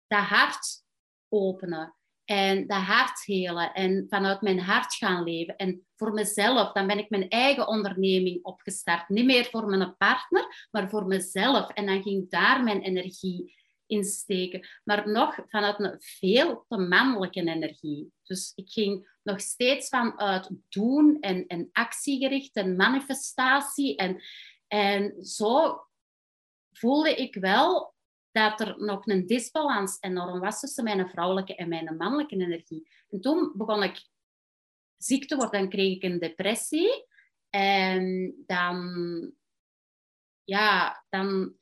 dat 0.07 0.23
hart 0.23 0.83
openen. 1.29 1.95
En 2.25 2.67
dat 2.67 2.77
hart 2.77 3.25
helen 3.25 3.73
en 3.73 4.05
vanuit 4.09 4.41
mijn 4.41 4.59
hart 4.59 4.95
gaan 4.95 5.23
leven. 5.23 5.55
En 5.55 5.87
voor 5.95 6.13
mezelf, 6.13 6.71
dan 6.71 6.87
ben 6.87 6.97
ik 6.97 7.09
mijn 7.09 7.29
eigen 7.29 7.67
onderneming 7.67 8.43
opgestart. 8.43 9.09
Niet 9.09 9.25
meer 9.25 9.45
voor 9.45 9.65
mijn 9.67 9.97
partner, 9.97 10.67
maar 10.71 10.89
voor 10.89 11.05
mezelf. 11.05 11.69
En 11.69 11.85
dan 11.85 12.01
ging 12.01 12.29
daar 12.29 12.63
mijn 12.63 12.81
energie 12.81 13.55
in 13.87 14.03
steken. 14.03 14.67
Maar 14.83 15.09
nog 15.09 15.39
vanuit 15.47 15.79
een 15.79 15.95
veel 15.99 16.65
te 16.67 16.77
mannelijke 16.77 17.39
energie. 17.39 18.11
Dus 18.23 18.51
ik 18.55 18.69
ging 18.69 19.17
nog 19.23 19.41
steeds 19.41 19.87
vanuit 19.87 20.49
doen 20.69 21.17
en, 21.19 21.47
en 21.47 21.69
actiegericht 21.71 22.55
en 22.55 22.75
manifestatie. 22.75 23.95
En, 23.95 24.21
en 24.67 25.25
zo 25.25 25.81
voelde 26.71 27.15
ik 27.15 27.35
wel 27.35 27.94
dat 28.35 28.59
er 28.59 28.75
nog 28.77 29.07
een 29.07 29.25
disbalans 29.25 29.97
enorm 29.99 30.39
was 30.39 30.59
tussen 30.59 30.83
mijn 30.83 31.09
vrouwelijke 31.09 31.55
en 31.55 31.67
mijn 31.67 31.97
mannelijke 31.97 32.35
energie. 32.35 32.89
En 33.09 33.21
toen 33.21 33.51
begon 33.55 33.83
ik 33.83 34.07
ziek 34.97 35.27
te 35.27 35.35
worden 35.35 35.59
en 35.59 35.69
kreeg 35.69 35.95
ik 35.95 36.03
een 36.03 36.19
depressie. 36.19 37.05
En 37.49 38.33
dan, 38.45 39.31
ja, 40.43 41.03
dan, 41.09 41.55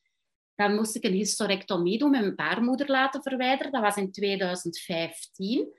dan 0.56 0.76
moest 0.76 0.96
ik 0.96 1.04
een 1.04 1.14
hysterectomie 1.14 1.98
doen, 1.98 2.10
mijn 2.10 2.36
baarmoeder 2.36 2.90
laten 2.90 3.22
verwijderen. 3.22 3.72
Dat 3.72 3.82
was 3.82 3.96
in 3.96 4.12
2015. 4.12 5.74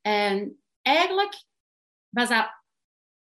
En 0.00 0.62
eigenlijk 0.82 1.44
was 2.08 2.28
dat 2.28 2.50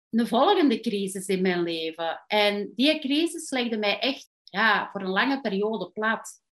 een 0.09 0.27
volgende 0.27 0.79
crisis 0.79 1.27
in 1.27 1.41
mijn 1.41 1.63
leven. 1.63 2.23
En 2.27 2.71
die 2.75 2.99
crisis 2.99 3.49
legde 3.49 3.77
mij 3.77 3.99
echt 3.99 4.29
ja, 4.43 4.89
voor 4.91 5.01
een 5.01 5.07
lange 5.07 5.41
periode 5.41 5.91
plat 5.91 6.43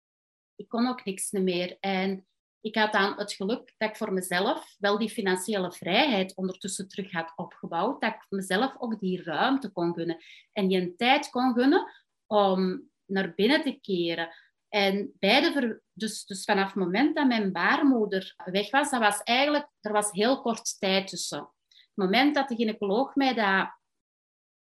ik 0.56 0.68
kon 0.68 0.88
ook 0.88 1.06
niks 1.06 1.32
meer. 1.32 1.78
En 1.80 2.28
ik 2.62 2.76
had 2.76 2.92
dan 2.94 3.14
het 3.18 3.34
geluk 3.34 3.74
dat 3.78 3.90
ik 3.90 3.96
voor 3.96 4.14
mezelf 4.14 4.76
wel 4.80 4.98
die 4.98 5.10
financiële 5.10 5.72
vrijheid 5.72 6.36
ondertussen 6.36 6.88
terug 6.88 7.12
had 7.12 7.34
opgebouwd. 7.36 8.02
Dat 8.02 8.14
ik 8.14 8.26
mezelf 8.30 8.76
ook 8.78 9.00
die 9.00 9.24
ruimte 9.24 9.70
kon 9.70 9.94
gunnen. 9.94 10.24
En 10.52 10.68
die 10.68 10.82
een 10.82 10.96
tijd 10.98 11.30
kon 11.30 11.54
gunnen 11.54 11.92
om 12.28 12.90
naar 13.06 13.34
binnen 13.34 13.62
te 13.62 13.80
keren. 13.82 14.30
En 14.70 15.14
beide, 15.20 15.82
dus, 15.94 16.26
dus 16.26 16.44
vanaf 16.44 16.66
het 16.66 16.76
moment 16.76 17.16
dat 17.16 17.28
mijn 17.28 17.52
baarmoeder 17.52 18.34
weg 18.46 18.72
was, 18.72 18.90
dat 18.90 19.00
was 19.00 19.24
eigenlijk, 19.24 19.70
er 19.82 19.92
was 19.92 20.12
heel 20.12 20.42
kort 20.42 20.80
tijd 20.80 21.08
tussen. 21.08 21.50
Het 21.68 21.92
moment 21.94 22.36
dat 22.36 22.48
de 22.48 22.56
gynaecoloog 22.56 23.16
mij 23.16 23.34
dat 23.34 23.80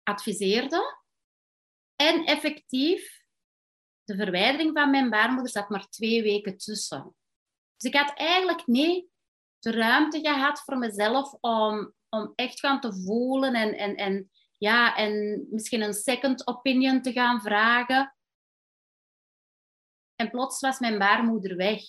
adviseerde 0.03 0.99
en 1.95 2.25
effectief 2.25 3.20
de 4.11 4.23
verwijdering 4.23 4.71
van 4.73 4.89
mijn 4.89 5.09
baarmoeder 5.09 5.51
zat 5.51 5.69
maar 5.69 5.87
twee 5.87 6.23
weken 6.23 6.57
tussen. 6.57 7.15
Dus 7.77 7.91
ik 7.91 7.97
had 7.97 8.13
eigenlijk 8.17 8.67
niet 8.67 9.05
de 9.59 9.71
ruimte 9.71 10.19
gehad 10.19 10.61
voor 10.61 10.77
mezelf 10.77 11.33
om, 11.33 11.93
om 12.09 12.33
echt 12.35 12.59
gaan 12.59 12.79
te 12.79 12.93
voelen 12.93 13.53
en, 13.53 13.77
en, 13.77 13.95
en, 13.95 14.31
ja, 14.57 14.95
en 14.95 15.45
misschien 15.49 15.81
een 15.81 15.93
second 15.93 16.47
opinion 16.47 17.01
te 17.01 17.11
gaan 17.11 17.41
vragen. 17.41 18.15
En 20.15 20.29
plots 20.29 20.59
was 20.59 20.79
mijn 20.79 20.97
baarmoeder 20.97 21.55
weg. 21.55 21.81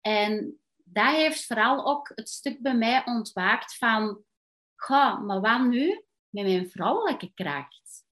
En 0.00 0.60
dat 0.84 1.14
heeft 1.14 1.46
vooral 1.46 1.86
ook 1.86 2.12
het 2.14 2.28
stuk 2.28 2.62
bij 2.62 2.76
mij 2.76 3.02
ontwaakt 3.04 3.76
van, 3.76 4.24
ga, 4.76 5.18
maar 5.18 5.40
wat 5.40 5.66
nu 5.66 6.04
met 6.28 6.44
mijn 6.44 6.70
vrouwelijke 6.70 7.32
kracht? 7.34 8.06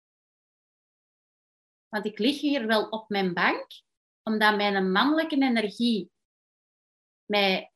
Want 1.88 2.06
ik 2.06 2.18
lig 2.18 2.40
hier 2.40 2.66
wel 2.66 2.88
op 2.88 3.08
mijn 3.08 3.34
bank, 3.34 3.66
omdat 4.22 4.56
mijn 4.56 4.92
mannelijke 4.92 5.42
energie 5.42 6.10
mij 7.24 7.72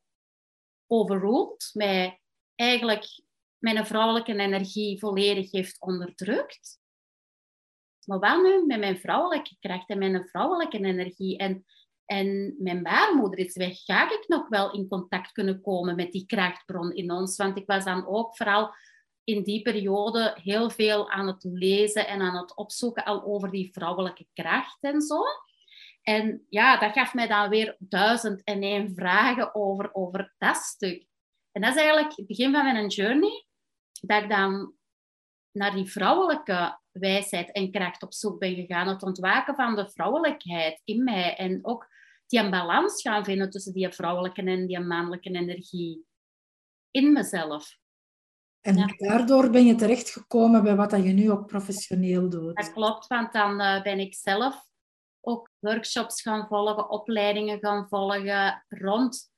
overroelt, 0.86 1.70
mij 1.72 2.20
eigenlijk 2.54 3.22
mijn 3.58 3.86
vrouwelijke 3.86 4.34
energie 4.34 4.98
volledig 4.98 5.50
heeft 5.50 5.80
onderdrukt. 5.80 6.78
Maar 8.04 8.18
wat 8.18 8.42
nu 8.42 8.66
met 8.66 8.78
mijn 8.78 8.98
vrouwelijke 8.98 9.56
kracht 9.60 9.88
en 9.88 9.98
mijn 9.98 10.28
vrouwelijke 10.28 10.78
energie 10.78 11.38
en, 11.38 11.64
en 12.04 12.56
mijn 12.58 12.82
baarmoeder 12.82 13.38
is 13.38 13.56
weg, 13.56 13.84
ga 13.84 14.10
ik 14.10 14.24
nog 14.28 14.48
wel 14.48 14.72
in 14.72 14.88
contact 14.88 15.32
kunnen 15.32 15.60
komen 15.60 15.96
met 15.96 16.12
die 16.12 16.26
krachtbron 16.26 16.92
in 16.92 17.10
ons? 17.10 17.36
Want 17.36 17.56
ik 17.56 17.66
was 17.66 17.84
dan 17.84 18.06
ook 18.06 18.36
vooral 18.36 18.74
in 19.34 19.42
die 19.42 19.62
periode 19.62 20.36
heel 20.42 20.70
veel 20.70 21.10
aan 21.10 21.26
het 21.26 21.44
lezen 21.44 22.06
en 22.06 22.20
aan 22.20 22.36
het 22.36 22.56
opzoeken 22.56 23.04
al 23.04 23.24
over 23.24 23.50
die 23.50 23.72
vrouwelijke 23.72 24.26
kracht 24.32 24.78
en 24.80 25.00
zo. 25.00 25.22
En 26.02 26.46
ja, 26.48 26.78
dat 26.78 26.92
gaf 26.92 27.14
mij 27.14 27.26
dan 27.26 27.48
weer 27.48 27.76
duizend 27.78 28.44
en 28.44 28.62
één 28.62 28.94
vragen 28.94 29.54
over, 29.54 29.94
over 29.94 30.34
dat 30.38 30.56
stuk. 30.56 31.06
En 31.52 31.62
dat 31.62 31.74
is 31.74 31.80
eigenlijk 31.80 32.16
het 32.16 32.26
begin 32.26 32.52
van 32.52 32.64
mijn 32.64 32.86
journey, 32.86 33.44
dat 34.00 34.22
ik 34.22 34.28
dan 34.28 34.74
naar 35.52 35.74
die 35.74 35.90
vrouwelijke 35.90 36.78
wijsheid 36.90 37.52
en 37.52 37.70
kracht 37.70 38.02
op 38.02 38.12
zoek 38.12 38.38
ben 38.38 38.54
gegaan. 38.54 38.88
Het 38.88 39.02
ontwaken 39.02 39.54
van 39.54 39.76
de 39.76 39.90
vrouwelijkheid 39.90 40.80
in 40.84 41.04
mij 41.04 41.36
en 41.36 41.58
ook 41.62 41.88
die 42.26 42.48
balans 42.50 43.02
gaan 43.02 43.24
vinden 43.24 43.50
tussen 43.50 43.72
die 43.72 43.92
vrouwelijke 43.92 44.42
en 44.42 44.66
die 44.66 44.80
mannelijke 44.80 45.30
energie 45.30 46.04
in 46.90 47.12
mezelf. 47.12 47.78
En 48.60 48.94
daardoor 48.96 49.50
ben 49.50 49.66
je 49.66 49.74
terechtgekomen 49.74 50.62
bij 50.62 50.76
wat 50.76 50.90
je 50.90 50.98
nu 50.98 51.30
ook 51.30 51.46
professioneel 51.46 52.28
doet. 52.28 52.56
Dat 52.56 52.72
klopt, 52.72 53.06
want 53.06 53.32
dan 53.32 53.60
uh, 53.60 53.82
ben 53.82 53.98
ik 53.98 54.14
zelf 54.14 54.68
ook 55.20 55.50
workshops 55.58 56.22
gaan 56.22 56.46
volgen, 56.46 56.90
opleidingen 56.90 57.58
gaan 57.58 57.88
volgen 57.88 58.64
rond 58.68 59.30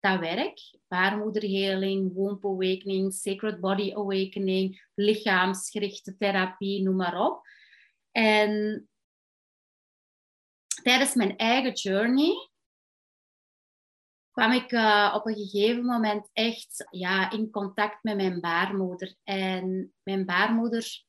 dat 0.00 0.20
werk, 0.20 0.60
baarmoederheling, 0.88 2.14
womb 2.14 2.44
awakening, 2.44 3.12
sacred 3.12 3.60
body 3.60 3.92
awakening, 3.94 4.88
lichaamsgerichte 4.94 6.16
therapie, 6.16 6.82
noem 6.82 6.96
maar 6.96 7.20
op. 7.20 7.40
En 8.10 8.88
tijdens 10.82 11.14
mijn 11.14 11.36
eigen 11.36 11.72
journey 11.72 12.47
kwam 14.38 14.52
ik 14.52 14.72
uh, 14.72 15.12
op 15.14 15.26
een 15.26 15.34
gegeven 15.34 15.84
moment 15.84 16.28
echt 16.32 16.86
ja, 16.90 17.30
in 17.30 17.50
contact 17.50 18.02
met 18.02 18.16
mijn 18.16 18.40
baarmoeder. 18.40 19.14
En 19.24 19.92
mijn 20.02 20.24
baarmoeder 20.24 21.04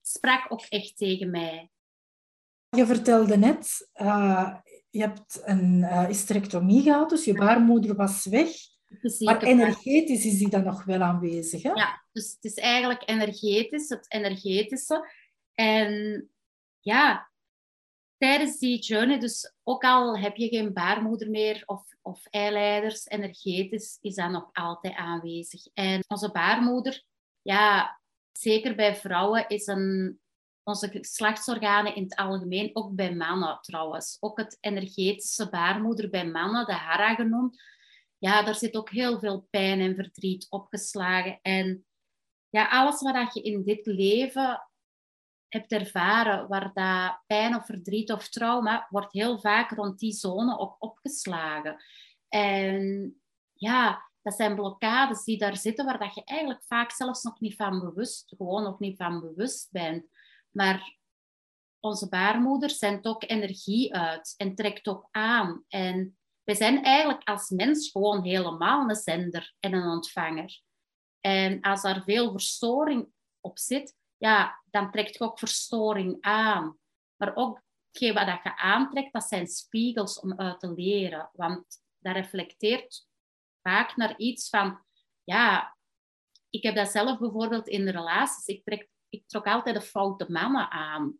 sprak 0.00 0.52
ook 0.52 0.62
echt 0.68 0.96
tegen 0.96 1.30
mij. 1.30 1.70
Je 2.68 2.86
vertelde 2.86 3.36
net, 3.36 3.90
uh, 3.94 4.54
je 4.90 5.00
hebt 5.00 5.42
een 5.44 5.78
uh, 5.78 6.04
hysterectomie 6.04 6.82
gehad, 6.82 7.10
dus 7.10 7.24
je 7.24 7.34
baarmoeder 7.34 7.94
was 7.94 8.26
weg. 8.26 8.50
Maar 9.18 9.42
energetisch 9.42 10.24
is 10.24 10.38
die 10.38 10.48
dan 10.48 10.64
nog 10.64 10.84
wel 10.84 11.00
aanwezig, 11.00 11.62
hè? 11.62 11.72
Ja, 11.72 12.04
dus 12.12 12.32
het 12.32 12.44
is 12.44 12.54
eigenlijk 12.54 13.02
energetisch, 13.08 13.88
het 13.88 14.12
energetische. 14.12 15.10
En 15.54 16.28
ja, 16.80 17.29
tijdens 18.20 18.58
die 18.58 18.78
journey, 18.78 19.18
dus 19.18 19.54
ook 19.62 19.82
al 19.84 20.18
heb 20.18 20.36
je 20.36 20.48
geen 20.48 20.72
baarmoeder 20.72 21.30
meer 21.30 21.62
of, 21.66 21.82
of 22.02 22.26
eileiders, 22.26 23.06
energetisch 23.06 23.98
is 24.00 24.14
dat 24.14 24.30
nog 24.30 24.48
altijd 24.52 24.94
aanwezig. 24.94 25.66
En 25.74 26.04
onze 26.08 26.30
baarmoeder, 26.30 27.04
ja, 27.42 28.00
zeker 28.32 28.74
bij 28.74 28.96
vrouwen, 28.96 29.48
is 29.48 29.66
een, 29.66 30.20
onze 30.62 30.88
geslachtsorganen 30.88 31.94
in 31.94 32.02
het 32.02 32.14
algemeen, 32.14 32.70
ook 32.72 32.94
bij 32.94 33.14
mannen 33.14 33.58
trouwens. 33.60 34.16
Ook 34.20 34.38
het 34.38 34.56
energetische 34.60 35.48
baarmoeder 35.48 36.10
bij 36.10 36.26
mannen, 36.26 36.66
de 36.66 36.72
hara 36.72 37.14
genoemd. 37.14 37.62
Ja, 38.18 38.42
daar 38.42 38.54
zit 38.54 38.76
ook 38.76 38.90
heel 38.90 39.18
veel 39.18 39.46
pijn 39.50 39.80
en 39.80 39.94
verdriet 39.94 40.46
opgeslagen. 40.50 41.38
En 41.42 41.86
ja, 42.48 42.68
alles 42.68 43.02
wat 43.02 43.34
je 43.34 43.42
in 43.42 43.64
dit 43.64 43.86
leven 43.86 44.69
hebt 45.50 45.72
ervaren, 45.72 46.48
waar 46.48 46.72
dat 46.72 47.22
pijn 47.26 47.54
of 47.54 47.66
verdriet 47.66 48.12
of 48.12 48.28
trauma, 48.28 48.86
wordt 48.90 49.12
heel 49.12 49.40
vaak 49.40 49.70
rond 49.70 49.98
die 49.98 50.12
zone 50.12 50.58
ook 50.58 50.76
opgeslagen. 50.78 51.82
En 52.28 53.14
ja, 53.52 54.10
dat 54.22 54.34
zijn 54.34 54.54
blokkades 54.54 55.24
die 55.24 55.38
daar 55.38 55.56
zitten, 55.56 55.84
waar 55.84 55.98
dat 55.98 56.14
je 56.14 56.24
eigenlijk 56.24 56.64
vaak 56.64 56.90
zelfs 56.90 57.22
nog 57.22 57.40
niet 57.40 57.56
van 57.56 57.80
bewust, 57.80 58.34
gewoon 58.36 58.62
nog 58.62 58.78
niet 58.78 58.96
van 58.96 59.20
bewust 59.20 59.68
bent. 59.70 60.06
Maar 60.50 60.98
onze 61.80 62.08
baarmoeder 62.08 62.70
zendt 62.70 63.06
ook 63.06 63.24
energie 63.26 63.94
uit 63.94 64.34
en 64.36 64.54
trekt 64.54 64.88
ook 64.88 65.08
aan. 65.10 65.64
En 65.68 66.18
wij 66.44 66.54
zijn 66.54 66.84
eigenlijk 66.84 67.28
als 67.28 67.48
mens 67.48 67.90
gewoon 67.90 68.22
helemaal 68.24 68.88
een 68.88 68.96
zender 68.96 69.54
en 69.60 69.72
een 69.72 69.88
ontvanger. 69.88 70.62
En 71.20 71.60
als 71.60 71.84
er 71.84 72.02
veel 72.02 72.30
verstoring 72.30 73.08
op 73.40 73.58
zit, 73.58 73.98
ja, 74.20 74.62
dan 74.70 74.90
trekt 74.90 75.16
je 75.16 75.24
ook 75.24 75.38
verstoring 75.38 76.16
aan. 76.20 76.78
Maar 77.16 77.36
ook 77.36 77.62
wat 77.92 78.40
je 78.42 78.56
aantrekt, 78.56 79.12
dat 79.12 79.24
zijn 79.24 79.46
spiegels 79.46 80.20
om 80.20 80.38
uit 80.38 80.60
te 80.60 80.72
leren. 80.72 81.30
Want 81.32 81.64
dat 81.98 82.14
reflecteert 82.14 83.08
vaak 83.62 83.96
naar 83.96 84.18
iets 84.18 84.48
van, 84.48 84.84
ja, 85.24 85.76
ik 86.50 86.62
heb 86.62 86.74
dat 86.74 86.88
zelf 86.88 87.18
bijvoorbeeld 87.18 87.68
in 87.68 87.84
de 87.84 87.90
relaties. 87.90 88.46
Ik, 88.46 88.64
trek, 88.64 88.88
ik 89.08 89.28
trok 89.28 89.46
altijd 89.46 89.74
de 89.74 89.82
foute 89.82 90.30
mannen 90.30 90.70
aan. 90.70 91.18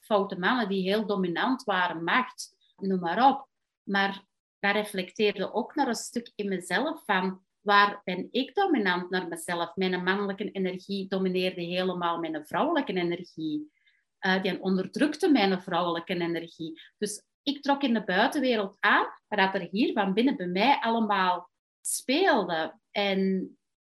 Foute 0.00 0.38
mannen 0.38 0.68
die 0.68 0.82
heel 0.82 1.06
dominant 1.06 1.64
waren, 1.64 2.04
macht, 2.04 2.56
noem 2.76 3.00
maar 3.00 3.30
op. 3.30 3.48
Maar 3.82 4.24
dat 4.58 4.74
reflecteerde 4.74 5.52
ook 5.52 5.74
naar 5.74 5.88
een 5.88 5.94
stuk 5.94 6.32
in 6.34 6.48
mezelf 6.48 7.04
van, 7.04 7.45
waar 7.66 8.00
ben 8.04 8.28
ik 8.30 8.54
dominant 8.54 9.10
naar 9.10 9.28
mezelf? 9.28 9.76
Mijn 9.76 10.02
mannelijke 10.02 10.50
energie 10.50 11.08
domineerde 11.08 11.60
helemaal 11.60 12.18
mijn 12.18 12.46
vrouwelijke 12.46 12.92
energie. 12.92 13.72
Uh, 14.20 14.42
die 14.42 14.60
onderdrukte 14.60 15.30
mijn 15.30 15.62
vrouwelijke 15.62 16.14
energie. 16.14 16.80
Dus 16.98 17.24
ik 17.42 17.62
trok 17.62 17.82
in 17.82 17.94
de 17.94 18.04
buitenwereld 18.04 18.76
aan 18.80 19.06
wat 19.28 19.54
er 19.54 19.68
hier 19.70 19.92
van 19.92 20.14
binnen 20.14 20.36
bij 20.36 20.46
mij 20.46 20.78
allemaal 20.80 21.50
speelde. 21.80 22.78
En 22.90 23.40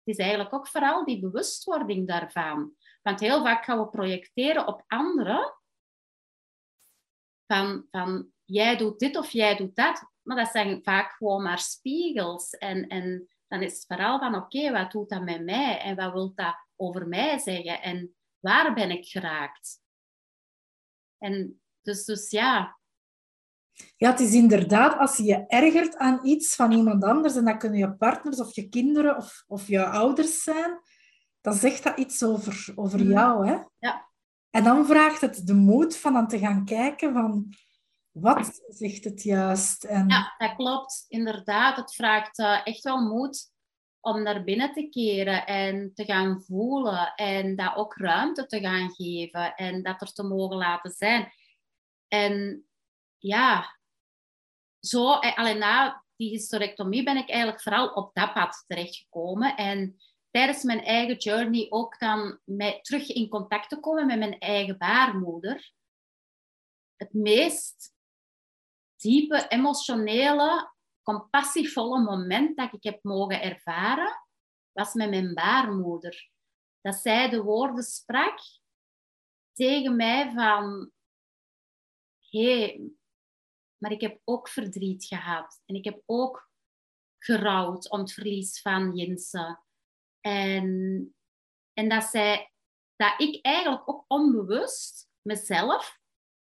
het 0.04 0.16
is 0.16 0.18
eigenlijk 0.18 0.54
ook 0.54 0.68
vooral 0.68 1.06
die 1.06 1.20
bewustwording 1.20 2.08
daarvan. 2.08 2.74
Want 3.02 3.20
heel 3.20 3.44
vaak 3.44 3.66
gaan 3.66 3.80
we 3.80 3.88
projecteren 3.88 4.68
op 4.68 4.84
anderen. 4.88 5.54
Van, 7.48 7.88
van 7.92 8.32
jij 8.46 8.78
doet 8.78 9.00
dit 9.00 9.18
of 9.18 9.32
jij 9.32 9.56
doet 9.56 9.76
dat. 9.76 10.12
Maar 10.22 10.38
dat 10.38 10.52
zijn 10.52 10.84
vaak 10.84 11.12
gewoon 11.12 11.44
maar 11.44 11.60
spiegels. 11.60 12.50
En, 12.50 12.88
en 12.88 13.28
dan 13.54 13.62
is 13.62 13.74
het 13.74 13.86
vooral 13.88 14.20
van 14.20 14.36
oké, 14.36 14.72
wat 14.72 14.92
doet 14.92 15.10
dat 15.10 15.24
met 15.24 15.44
mij? 15.44 15.80
En 15.80 15.96
wat 15.96 16.12
wil 16.14 16.34
dat 16.36 16.56
over 16.76 17.08
mij 17.08 17.40
zeggen? 17.40 17.82
En 17.82 18.16
waar 18.40 18.74
ben 18.74 18.92
ik 18.92 19.06
geraakt? 19.06 19.82
En 21.18 21.62
dus, 21.82 22.06
dus 22.06 22.30
ja, 22.30 22.78
ja, 23.98 24.10
het 24.10 24.20
is 24.20 24.34
inderdaad, 24.34 24.98
als 24.98 25.18
je 25.18 25.24
je 25.24 25.48
ergert 25.48 25.98
aan 25.98 26.26
iets 26.26 26.56
van 26.56 26.72
iemand 26.72 27.04
anders, 27.04 27.36
en 27.36 27.46
dat 27.46 27.58
kunnen 27.58 27.80
je 27.80 27.96
partners 27.96 28.40
of 28.40 28.56
je 28.56 28.70
kinderen 28.70 29.18
of, 29.18 29.44
of 29.48 29.68
je 29.68 29.86
ouders 29.86 30.44
zijn, 30.44 30.80
dan 31.42 31.54
zegt 31.54 31.84
dat 31.84 31.98
iets 31.98 32.24
over, 32.24 32.72
over 32.76 33.04
mm. 33.04 33.12
jou. 33.12 33.48
Hè? 33.48 33.58
Ja. 33.78 34.10
En 34.50 34.64
dan 34.64 34.86
vraagt 34.86 35.22
het 35.22 35.48
de 35.48 35.54
moed 35.54 35.98
van 35.98 36.16
aan 36.16 36.28
te 36.28 36.40
gaan 36.40 36.66
kijken 36.66 37.14
van 37.14 37.50
wat 38.14 38.62
zegt 38.68 39.04
het 39.04 39.24
juist. 39.24 39.84
En... 39.84 40.08
Ja, 40.08 40.36
dat 40.38 40.56
klopt. 40.56 41.06
Inderdaad, 41.08 41.76
het 41.76 41.96
vraagt 41.96 42.40
uh, 42.40 42.62
echt 42.64 42.84
wel 42.84 43.02
moed 43.02 43.52
om 44.00 44.24
naar 44.24 44.44
binnen 44.44 44.74
te 44.74 44.90
keren 44.90 45.46
en 45.46 45.92
te 45.94 46.06
gaan 46.06 46.42
voelen 46.42 47.14
en 47.16 47.56
dat 47.56 47.76
ook 47.76 47.96
ruimte 47.96 48.46
te 48.46 48.60
gaan 48.60 48.94
geven 48.94 49.56
en 49.56 49.84
dat 49.84 50.02
er 50.02 50.14
te 50.14 50.24
mogen 50.24 50.58
laten 50.58 50.92
zijn. 50.92 51.32
En 52.08 52.66
ja, 53.18 53.78
zo, 54.80 55.20
eh, 55.20 55.38
alleen 55.38 55.58
na 55.58 56.04
die 56.16 56.30
hysterectomie 56.30 57.04
ben 57.04 57.18
ik 57.18 57.30
eigenlijk 57.30 57.62
vooral 57.62 57.88
op 57.88 58.14
dat 58.14 58.34
pad 58.34 58.64
terechtgekomen. 58.68 59.56
En 59.56 59.98
tijdens 60.32 60.64
mijn 60.64 60.84
eigen 60.84 61.18
journey 61.18 61.68
ook 61.70 62.00
dan 62.00 62.40
met, 62.44 62.84
terug 62.84 63.10
in 63.10 63.30
contact 63.30 63.70
te 63.70 63.80
komen 63.80 64.06
met 64.06 64.18
mijn 64.18 64.40
eigen 64.40 64.78
baarmoeder. 64.78 65.72
Het 66.96 67.14
meest 67.14 67.93
diepe, 69.04 69.48
emotionele, 69.50 70.72
compassievolle 71.02 72.02
moment 72.02 72.58
dat 72.58 72.74
ik 72.74 72.84
heb 72.84 73.04
mogen 73.04 73.42
ervaren, 73.42 74.26
was 74.72 74.94
met 74.94 75.10
mijn 75.10 75.34
baarmoeder. 75.34 76.32
Dat 76.82 76.96
zij 76.96 77.30
de 77.30 77.42
woorden 77.42 77.84
sprak 77.84 78.40
tegen 79.54 79.96
mij 79.96 80.32
van... 80.32 80.92
hey, 82.30 82.92
maar 83.78 83.92
ik 83.92 84.02
heb 84.02 84.22
ook 84.24 84.50
verdriet 84.50 85.06
gehad. 85.06 85.62
En 85.66 85.76
ik 85.76 85.84
heb 85.84 86.02
ook 86.06 86.50
gerouwd 87.20 87.90
om 87.90 88.00
het 88.00 88.14
verlies 88.14 88.62
van 88.62 88.96
Jinse. 88.96 89.60
En, 90.22 91.16
en 91.74 91.90
dat, 91.90 92.04
zij, 92.04 92.52
dat 92.96 93.22
ik 93.22 93.46
eigenlijk 93.46 93.90
ook 93.90 94.06
onbewust 94.08 95.10
mezelf 95.22 96.00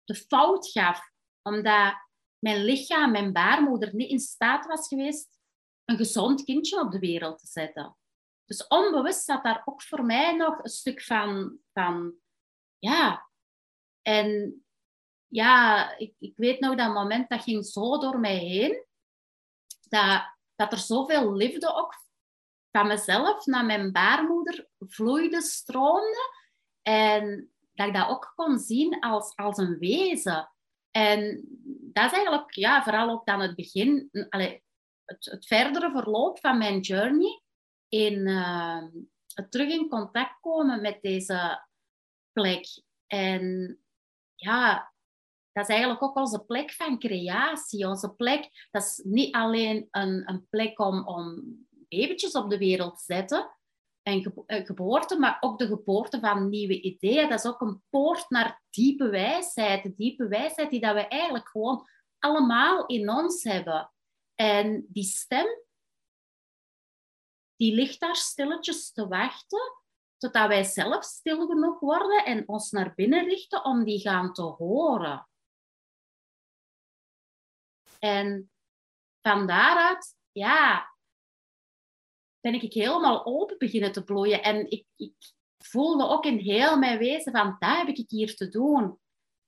de 0.04 0.16
fout 0.16 0.72
gaf. 0.72 1.12
Omdat 1.42 2.07
mijn 2.40 2.64
lichaam, 2.64 3.12
mijn 3.12 3.34
baarmoeder, 3.34 3.96
niet 3.96 4.10
in 4.10 4.20
staat 4.20 4.66
was 4.66 4.88
geweest 4.88 5.38
een 5.86 5.98
gezond 5.98 6.44
kindje 6.44 6.80
op 6.80 6.92
de 6.92 7.00
wereld 7.00 7.40
te 7.40 7.48
zetten. 7.48 7.98
Dus 8.46 8.68
onbewust 8.68 9.24
zat 9.24 9.44
daar 9.44 9.62
ook 9.66 9.82
voor 9.82 10.06
mij 10.06 10.36
nog 10.36 10.64
een 10.64 10.70
stuk 10.70 11.04
van, 11.04 11.58
van 11.74 12.14
ja. 12.80 13.30
En 14.02 14.62
ja, 15.28 15.92
ik, 15.98 16.16
ik 16.20 16.38
weet 16.38 16.60
nog 16.60 16.76
dat 16.76 16.94
moment, 16.94 17.30
dat 17.30 17.44
ging 17.44 17.66
zo 17.66 18.00
door 18.00 18.20
mij 18.20 18.38
heen, 18.38 18.86
dat, 19.90 20.36
dat 20.56 20.72
er 20.72 20.78
zoveel 20.78 21.34
liefde 21.34 21.74
ook 21.74 21.94
van 22.72 22.88
mezelf 22.88 23.46
naar 23.46 23.66
mijn 23.66 23.92
baarmoeder 23.92 24.68
vloeide, 24.80 25.42
stroomde. 25.42 26.36
En 26.82 27.52
dat 27.74 27.88
ik 27.88 27.94
dat 27.94 28.08
ook 28.08 28.34
kon 28.36 28.60
zien 28.60 29.00
als, 29.00 29.36
als 29.36 29.58
een 29.58 29.78
wezen. 29.78 30.52
En 30.98 31.46
dat 31.94 32.06
is 32.06 32.12
eigenlijk 32.12 32.54
ja, 32.54 32.84
vooral 32.84 33.10
ook 33.10 33.26
dan 33.26 33.40
het 33.40 33.56
begin, 33.56 34.10
het, 34.12 34.62
het 35.06 35.46
verdere 35.46 35.92
verloop 35.92 36.40
van 36.40 36.58
mijn 36.58 36.80
journey 36.80 37.42
in 37.88 38.28
uh, 38.28 38.84
het 39.34 39.52
terug 39.52 39.70
in 39.70 39.90
contact 39.90 40.40
komen 40.40 40.82
met 40.82 41.02
deze 41.02 41.68
plek. 42.32 42.66
En 43.08 43.78
ja, 44.36 44.94
dat 45.52 45.64
is 45.64 45.70
eigenlijk 45.70 46.04
ook 46.04 46.16
onze 46.16 46.40
plek 46.40 46.72
van 46.72 47.00
creatie. 47.00 47.88
Onze 47.88 48.14
plek, 48.14 48.68
dat 48.72 48.84
is 48.84 49.02
niet 49.04 49.36
alleen 49.36 49.88
een, 49.92 50.30
een 50.30 50.48
plek 50.50 50.80
om, 50.80 51.08
om 51.08 51.44
op 52.34 52.50
de 52.50 52.58
wereld 52.58 52.98
te 52.98 53.04
zetten, 53.04 53.57
en 54.08 54.34
eh, 54.46 54.66
geboorte, 54.66 55.20
maar 55.20 55.38
ook 55.40 55.58
de 55.58 55.68
geboorte 55.68 56.20
van 56.20 56.50
nieuwe 56.50 56.82
ideeën. 56.82 57.30
Dat 57.30 57.40
is 57.40 57.46
ook 57.46 57.62
een 57.62 57.84
poort 57.90 58.30
naar 58.30 58.62
diepe 58.70 59.10
wijsheid. 59.10 59.84
De 59.84 59.96
diepe 59.96 60.28
wijsheid 60.28 60.70
die 60.70 60.80
dat 60.80 60.94
we 60.94 61.08
eigenlijk 61.08 61.50
gewoon 61.50 61.88
allemaal 62.20 62.86
in 62.86 63.10
ons 63.10 63.44
hebben. 63.44 63.92
En 64.36 64.86
die 64.90 65.04
stem 65.04 65.48
die 67.56 67.74
ligt 67.74 68.00
daar 68.00 68.16
stilletjes 68.16 68.92
te 68.92 69.08
wachten 69.08 69.84
totdat 70.18 70.48
wij 70.48 70.64
zelf 70.64 71.04
stil 71.04 71.48
genoeg 71.48 71.80
worden 71.80 72.26
en 72.26 72.48
ons 72.48 72.72
naar 72.72 72.94
binnen 72.96 73.26
richten 73.26 73.66
om 73.66 73.84
die 73.84 74.00
gaan 74.00 74.34
te 74.34 74.42
horen. 74.42 75.28
En 78.00 78.52
van 79.22 79.48
daaruit, 79.48 80.18
ja, 80.32 80.97
ben 82.42 82.54
ik 82.54 82.74
helemaal 82.74 83.26
open 83.26 83.58
beginnen 83.58 83.92
te 83.92 84.04
bloeien. 84.04 84.44
En 84.44 84.72
ik, 84.72 84.86
ik 84.96 85.14
voelde 85.58 86.08
ook 86.08 86.26
in 86.26 86.38
heel 86.38 86.78
mijn 86.78 86.98
wezen 86.98 87.32
van, 87.32 87.56
dat 87.60 87.78
heb 87.78 87.88
ik 87.88 88.10
hier 88.10 88.36
te 88.36 88.50
doen. 88.50 89.00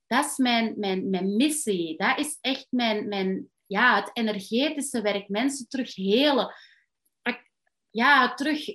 Dat 0.07 0.25
is 0.25 0.37
mijn, 0.37 0.73
mijn, 0.77 1.09
mijn 1.09 1.35
missie. 1.35 1.97
Dat 1.97 2.19
is 2.19 2.37
echt 2.41 2.67
mijn, 2.69 3.07
mijn, 3.07 3.49
ja, 3.65 3.95
het 3.95 4.09
energetische 4.13 5.01
werk. 5.01 5.29
Mensen 5.29 5.67
terug 5.67 5.95
helen. 5.95 6.53
Ja, 7.91 8.33
terug, 8.33 8.65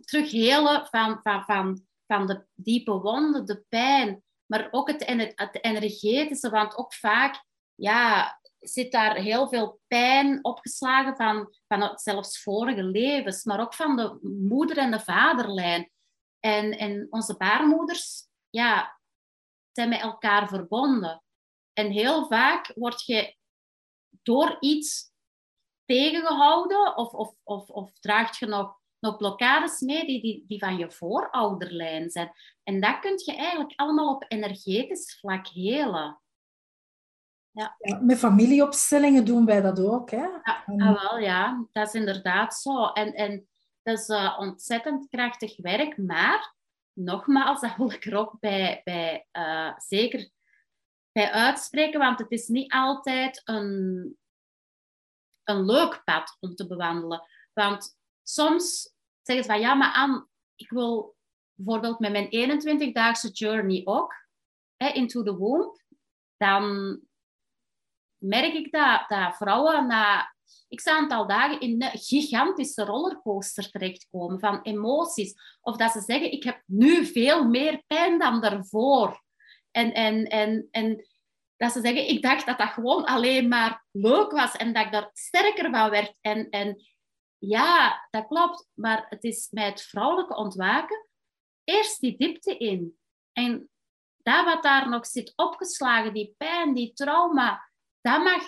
terug 0.00 0.30
helen 0.30 0.86
van, 0.86 1.20
van, 1.22 1.44
van, 1.44 1.86
van 2.06 2.26
de 2.26 2.46
diepe 2.54 2.92
wonden, 2.92 3.46
de 3.46 3.64
pijn. 3.68 4.22
Maar 4.46 4.68
ook 4.70 4.88
het, 4.88 5.06
het 5.34 5.64
energetische, 5.64 6.50
want 6.50 6.76
ook 6.76 6.94
vaak 6.94 7.44
ja, 7.74 8.38
zit 8.62 8.92
daar 8.92 9.16
heel 9.16 9.48
veel 9.48 9.80
pijn 9.86 10.44
opgeslagen 10.44 11.16
van, 11.16 11.54
van 11.66 11.98
zelfs 11.98 12.42
vorige 12.42 12.82
levens, 12.82 13.44
maar 13.44 13.60
ook 13.60 13.74
van 13.74 13.96
de 13.96 14.18
moeder- 14.22 14.78
en 14.78 14.90
de 14.90 15.00
vaderlijn. 15.00 15.90
En, 16.40 16.78
en 16.78 17.06
onze 17.10 17.36
baarmoeders 17.36 18.28
ja, 18.50 19.00
zijn 19.72 19.88
met 19.88 20.00
elkaar 20.00 20.48
verbonden. 20.48 21.22
En 21.72 21.90
heel 21.90 22.26
vaak 22.26 22.72
word 22.74 23.04
je 23.04 23.36
door 24.22 24.56
iets 24.60 25.12
tegengehouden 25.84 26.96
of, 26.96 27.12
of, 27.12 27.34
of, 27.42 27.68
of 27.68 27.98
draagt 27.98 28.36
je 28.38 28.46
nog, 28.46 28.80
nog 28.98 29.16
blokkades 29.16 29.80
mee 29.80 30.06
die, 30.06 30.20
die, 30.22 30.44
die 30.46 30.58
van 30.58 30.76
je 30.76 30.90
voorouderlijn 30.90 32.10
zijn. 32.10 32.32
En 32.62 32.80
dat 32.80 32.98
kun 32.98 33.22
je 33.24 33.34
eigenlijk 33.34 33.72
allemaal 33.76 34.14
op 34.14 34.24
energetisch 34.28 35.18
vlak 35.18 35.48
helen. 35.48 36.21
Ja. 37.52 37.76
ja. 37.78 37.98
met 38.00 38.18
familieopstellingen 38.18 39.24
doen 39.24 39.44
wij 39.44 39.60
dat 39.60 39.80
ook. 39.80 40.10
Hè? 40.10 40.16
Ja, 40.16 40.64
ah, 40.66 41.02
wel, 41.02 41.18
ja, 41.18 41.66
dat 41.72 41.86
is 41.86 41.94
inderdaad 41.94 42.54
zo. 42.54 42.86
En, 42.86 43.14
en 43.14 43.48
dat 43.82 43.98
is 43.98 44.08
uh, 44.08 44.36
ontzettend 44.38 45.08
krachtig 45.08 45.56
werk, 45.56 45.96
maar 45.96 46.54
nogmaals, 46.92 47.60
dat 47.60 47.76
wil 47.76 47.90
ik 47.90 48.04
er 48.04 48.16
ook 48.16 48.40
bij, 48.40 48.80
bij 48.84 49.26
uh, 49.32 49.72
zeker 49.76 50.30
bij 51.12 51.30
uitspreken, 51.30 52.00
want 52.00 52.18
het 52.18 52.30
is 52.30 52.48
niet 52.48 52.72
altijd 52.72 53.40
een, 53.44 54.18
een 55.44 55.64
leuk 55.64 56.02
pad 56.04 56.36
om 56.40 56.54
te 56.54 56.66
bewandelen. 56.66 57.26
Want 57.52 57.98
soms 58.22 58.94
zeggen 59.22 59.44
ze 59.44 59.50
van 59.50 59.60
ja, 59.60 59.74
maar 59.74 59.92
Anne, 59.92 60.26
ik 60.54 60.70
wil 60.70 61.16
bijvoorbeeld 61.54 61.98
met 61.98 62.12
mijn 62.12 62.60
21-daagse 62.60 63.30
journey 63.30 63.82
ook, 63.84 64.14
hè, 64.76 64.88
into 64.88 65.22
the 65.22 65.36
womb, 65.36 65.82
dan 66.36 67.00
merk 68.22 68.54
ik 68.54 68.72
dat, 68.72 69.04
dat 69.08 69.36
vrouwen 69.36 69.86
na 69.86 70.34
ik 70.68 70.80
een 70.84 70.92
aantal 70.92 71.26
dagen 71.26 71.60
in 71.60 71.82
een 71.82 71.98
gigantische 71.98 72.84
rollercoaster 72.84 73.70
terechtkomen 73.70 74.40
van 74.40 74.62
emoties. 74.62 75.34
Of 75.60 75.76
dat 75.76 75.92
ze 75.92 76.00
zeggen, 76.00 76.32
ik 76.32 76.42
heb 76.42 76.62
nu 76.66 77.06
veel 77.06 77.44
meer 77.44 77.82
pijn 77.86 78.18
dan 78.18 78.40
daarvoor. 78.40 79.22
En, 79.70 79.94
en, 79.94 80.24
en, 80.24 80.68
en 80.70 81.06
dat 81.56 81.72
ze 81.72 81.80
zeggen, 81.80 82.08
ik 82.08 82.22
dacht 82.22 82.46
dat 82.46 82.58
dat 82.58 82.68
gewoon 82.68 83.04
alleen 83.04 83.48
maar 83.48 83.84
leuk 83.90 84.30
was 84.30 84.56
en 84.56 84.72
dat 84.72 84.84
ik 84.84 84.92
daar 84.92 85.10
sterker 85.12 85.70
van 85.70 85.90
werd. 85.90 86.14
En, 86.20 86.48
en 86.50 86.82
ja, 87.38 88.06
dat 88.10 88.26
klopt. 88.26 88.68
Maar 88.74 89.06
het 89.08 89.24
is 89.24 89.48
met 89.50 89.64
het 89.64 89.82
vrouwelijke 89.82 90.36
ontwaken 90.36 91.06
eerst 91.64 92.00
die 92.00 92.16
diepte 92.16 92.56
in. 92.56 92.98
En 93.32 93.70
dat 94.22 94.44
wat 94.44 94.62
daar 94.62 94.88
nog 94.88 95.06
zit 95.06 95.32
opgeslagen, 95.36 96.14
die 96.14 96.34
pijn, 96.36 96.74
die 96.74 96.92
trauma, 96.92 97.71
dat 98.02 98.22
mag 98.22 98.42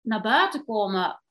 naar 0.00 0.20
buiten 0.20 0.64
komen 0.64 1.22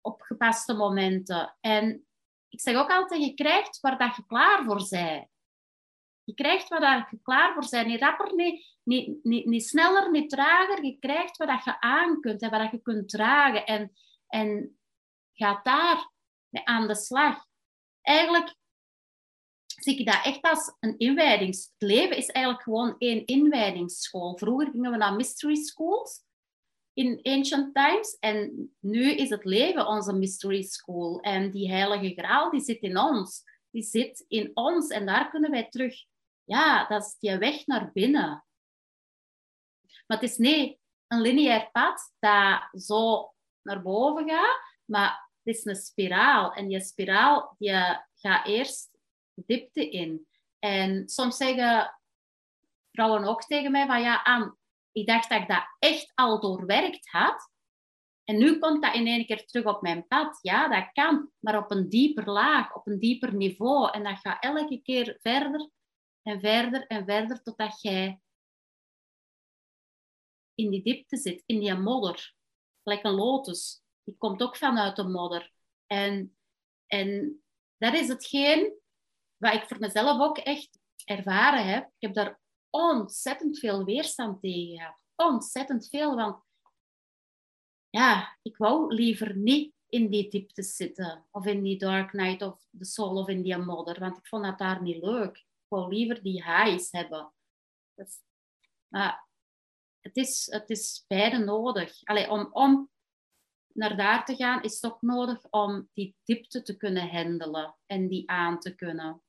op 0.00 0.20
gepaste 0.20 0.74
momenten. 0.74 1.56
En 1.60 2.06
ik 2.48 2.60
zeg 2.60 2.76
ook 2.76 2.90
altijd, 2.90 3.24
je 3.24 3.34
krijgt 3.34 3.80
waar 3.80 3.98
dat 3.98 4.16
je 4.16 4.26
klaar 4.26 4.64
voor 4.64 4.86
bent. 4.88 5.28
Je 6.24 6.34
krijgt 6.34 6.68
waar 6.68 6.80
dat 6.80 7.10
je 7.10 7.18
klaar 7.22 7.52
voor 7.52 7.66
bent. 7.70 7.86
Niet 7.86 8.00
rapper, 8.00 8.34
niet, 8.34 8.76
niet, 8.82 9.24
niet, 9.24 9.46
niet 9.46 9.66
sneller, 9.66 10.10
niet 10.10 10.30
trager. 10.30 10.84
Je 10.84 10.98
krijgt 10.98 11.36
wat 11.36 11.48
dat 11.48 11.64
je 11.64 11.80
aan 11.80 12.20
kunt 12.20 12.42
en 12.42 12.50
wat 12.50 12.60
dat 12.60 12.70
je 12.70 12.80
kunt 12.80 13.08
dragen. 13.08 13.66
En, 13.66 13.92
en 14.26 14.78
gaat 15.32 15.64
daar 15.64 16.10
aan 16.64 16.86
de 16.86 16.94
slag. 16.94 17.44
Eigenlijk 18.00 18.54
zie 19.66 19.98
ik 19.98 20.06
dat 20.06 20.24
echt 20.24 20.42
als 20.42 20.76
een 20.80 20.98
inwijdings... 20.98 21.64
Het 21.78 21.88
leven 21.88 22.16
is 22.16 22.28
eigenlijk 22.28 22.64
gewoon 22.64 22.94
één 22.98 23.24
inwijdingsschool. 23.24 24.38
Vroeger 24.38 24.70
gingen 24.70 24.90
we 24.90 24.96
naar 24.96 25.14
mystery 25.14 25.54
schools 25.54 26.25
in 26.96 27.20
ancient 27.22 27.74
times. 27.74 28.16
En 28.20 28.70
nu 28.80 29.12
is 29.12 29.30
het 29.30 29.44
leven 29.44 29.86
onze 29.86 30.12
mystery 30.12 30.62
school. 30.62 31.20
En 31.20 31.50
die 31.50 31.70
heilige 31.70 32.14
graal, 32.14 32.50
die 32.50 32.60
zit 32.60 32.80
in 32.80 32.98
ons. 32.98 33.42
Die 33.70 33.82
zit 33.82 34.24
in 34.28 34.50
ons. 34.54 34.88
En 34.88 35.06
daar 35.06 35.30
kunnen 35.30 35.50
wij 35.50 35.68
terug... 35.68 36.04
Ja, 36.44 36.86
dat 36.86 37.02
is 37.02 37.16
die 37.18 37.36
weg 37.36 37.66
naar 37.66 37.90
binnen. 37.92 38.44
Maar 40.06 40.18
het 40.20 40.30
is 40.30 40.36
niet 40.36 40.78
een 41.06 41.20
lineair 41.20 41.70
pad 41.72 42.12
dat 42.18 42.82
zo 42.82 43.32
naar 43.62 43.82
boven 43.82 44.28
gaat. 44.28 44.60
Maar 44.84 45.30
het 45.42 45.56
is 45.56 45.64
een 45.64 45.76
spiraal. 45.76 46.52
En 46.52 46.68
die 46.68 46.80
spiraal 46.80 47.54
die 47.58 47.70
gaat 48.14 48.46
eerst 48.46 48.98
diepte 49.34 49.90
in. 49.90 50.26
En 50.58 51.08
soms 51.08 51.36
zeggen 51.36 51.98
vrouwen 52.92 53.24
ook 53.24 53.42
tegen 53.42 53.70
mij 53.70 53.86
van 53.86 54.00
ja, 54.00 54.24
aan 54.24 54.56
ik 54.96 55.06
dacht 55.06 55.28
dat 55.28 55.40
ik 55.40 55.48
dat 55.48 55.76
echt 55.78 56.12
al 56.14 56.40
doorwerkt 56.40 57.10
had. 57.10 57.50
En 58.24 58.38
nu 58.38 58.58
komt 58.58 58.82
dat 58.82 58.94
in 58.94 59.06
één 59.06 59.26
keer 59.26 59.46
terug 59.46 59.74
op 59.74 59.82
mijn 59.82 60.06
pad. 60.06 60.38
Ja, 60.42 60.68
dat 60.68 60.92
kan, 60.92 61.30
maar 61.38 61.58
op 61.58 61.70
een 61.70 61.88
dieper 61.88 62.30
laag, 62.30 62.74
op 62.74 62.86
een 62.86 62.98
dieper 62.98 63.34
niveau. 63.34 63.90
En 63.90 64.04
dat 64.04 64.18
gaat 64.18 64.42
elke 64.42 64.82
keer 64.82 65.18
verder 65.20 65.70
en 66.22 66.40
verder 66.40 66.86
en 66.86 67.04
verder 67.04 67.42
totdat 67.42 67.80
jij 67.80 68.20
in 70.54 70.70
die 70.70 70.82
diepte 70.82 71.16
zit, 71.16 71.42
in 71.46 71.60
die 71.60 71.74
modder. 71.74 72.34
Gelijk 72.82 73.04
een 73.04 73.14
lotus. 73.14 73.82
Die 74.04 74.16
komt 74.16 74.42
ook 74.42 74.56
vanuit 74.56 74.96
de 74.96 75.04
modder. 75.04 75.52
En, 75.86 76.36
en 76.86 77.40
dat 77.76 77.94
is 77.94 78.08
hetgeen 78.08 78.80
wat 79.36 79.54
ik 79.54 79.68
voor 79.68 79.78
mezelf 79.78 80.20
ook 80.20 80.38
echt 80.38 80.78
ervaren 81.04 81.66
heb. 81.66 81.84
Ik 81.84 81.92
heb 81.98 82.14
daar 82.14 82.40
ontzettend 82.76 83.58
veel 83.58 83.84
weerstand 83.84 84.40
tegen 84.40 84.76
gehad. 84.76 84.98
Ontzettend 85.14 85.88
veel, 85.88 86.16
want 86.16 86.44
ja, 87.90 88.38
ik 88.42 88.56
wou 88.56 88.94
liever 88.94 89.36
niet 89.36 89.74
in 89.88 90.10
die 90.10 90.30
diepte 90.30 90.62
zitten. 90.62 91.26
Of 91.30 91.46
in 91.46 91.62
die 91.62 91.78
dark 91.78 92.12
night 92.12 92.42
of 92.42 92.68
the 92.78 92.84
soul 92.84 93.16
of 93.16 93.28
in 93.28 93.42
die 93.42 93.56
modder. 93.56 94.00
Want 94.00 94.16
ik 94.16 94.26
vond 94.26 94.44
dat 94.44 94.58
daar 94.58 94.82
niet 94.82 95.02
leuk. 95.02 95.36
Ik 95.36 95.68
wou 95.68 95.94
liever 95.94 96.22
die 96.22 96.44
highs 96.44 96.90
hebben. 96.90 97.32
Dus, 97.94 98.20
maar 98.88 99.28
het 100.00 100.16
is, 100.16 100.46
het 100.50 100.70
is 100.70 101.04
beide 101.06 101.38
nodig. 101.38 102.04
Allee, 102.04 102.30
om, 102.30 102.48
om 102.52 102.90
naar 103.72 103.96
daar 103.96 104.24
te 104.24 104.36
gaan 104.36 104.62
is 104.62 104.74
het 104.74 104.92
ook 104.92 105.02
nodig 105.02 105.44
om 105.50 105.88
die 105.92 106.16
diepte 106.24 106.62
te 106.62 106.76
kunnen 106.76 107.10
handelen 107.10 107.76
en 107.86 108.08
die 108.08 108.30
aan 108.30 108.60
te 108.60 108.74
kunnen. 108.74 109.22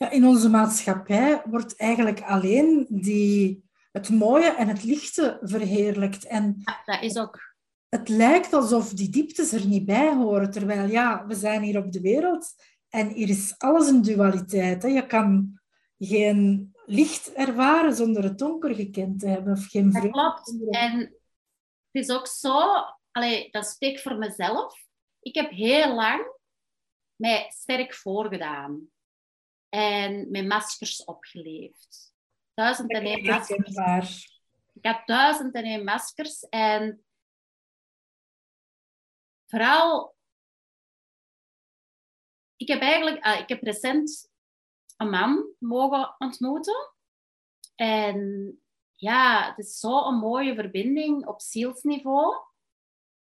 Ja, 0.00 0.10
in 0.10 0.26
onze 0.26 0.48
maatschappij 0.48 1.42
wordt 1.44 1.76
eigenlijk 1.76 2.22
alleen 2.22 2.86
die, 2.88 3.64
het 3.92 4.08
mooie 4.08 4.54
en 4.54 4.68
het 4.68 4.84
lichte 4.84 5.38
verheerlijkt. 5.42 6.24
En 6.24 6.62
ja, 6.64 6.82
dat 6.84 7.02
is 7.02 7.16
ook. 7.16 7.54
Het 7.88 8.08
lijkt 8.08 8.52
alsof 8.52 8.92
die 8.92 9.08
dieptes 9.08 9.52
er 9.52 9.66
niet 9.66 9.84
bij 9.84 10.14
horen. 10.14 10.50
Terwijl 10.50 10.88
ja, 10.88 11.26
we 11.26 11.34
zijn 11.34 11.62
hier 11.62 11.78
op 11.78 11.92
de 11.92 12.00
wereld 12.00 12.54
en 12.88 13.08
hier 13.08 13.28
is 13.28 13.54
alles 13.58 13.88
een 13.88 14.02
dualiteit. 14.02 14.82
Hè. 14.82 14.88
Je 14.88 15.06
kan 15.06 15.60
geen 15.98 16.72
licht 16.86 17.32
ervaren 17.32 17.94
zonder 17.94 18.22
het 18.22 18.38
donker 18.38 18.74
gekend 18.74 19.20
te 19.20 19.28
hebben. 19.28 19.52
Of 19.52 19.66
geen 19.66 19.92
vreugde. 19.92 20.10
Dat 20.10 20.42
klopt. 20.42 20.74
En 20.74 20.98
het 21.90 22.02
is 22.02 22.10
ook 22.10 22.26
zo, 22.26 22.58
allee, 23.10 23.50
dat 23.50 23.66
spreek 23.66 23.98
voor 23.98 24.16
mezelf. 24.16 24.74
Ik 25.20 25.34
heb 25.34 25.50
heel 25.50 25.94
lang 25.94 26.20
mij 27.16 27.50
sterk 27.54 27.94
voorgedaan 27.94 28.90
en 29.70 30.30
met 30.30 30.46
maskers 30.46 31.04
opgeleefd. 31.04 32.14
Duizend 32.54 32.92
en 32.92 33.04
één 33.04 33.24
maskers. 33.24 34.40
Ik 34.72 34.86
had 34.86 35.06
duizend 35.06 35.54
en 35.54 35.64
één 35.64 35.84
maskers 35.84 36.48
en 36.48 37.04
vooral, 39.46 40.16
ik 42.56 42.68
heb 42.68 42.80
eigenlijk, 42.80 43.26
uh, 43.26 43.40
ik 43.40 43.48
heb 43.48 43.62
recent 43.62 44.30
een 44.96 45.10
man 45.10 45.54
mogen 45.58 46.14
ontmoeten 46.18 46.94
en 47.74 48.60
ja, 48.94 49.48
het 49.48 49.58
is 49.58 49.78
zo'n 49.78 50.14
mooie 50.14 50.54
verbinding 50.54 51.26
op 51.26 51.40
zielsniveau. 51.40 52.34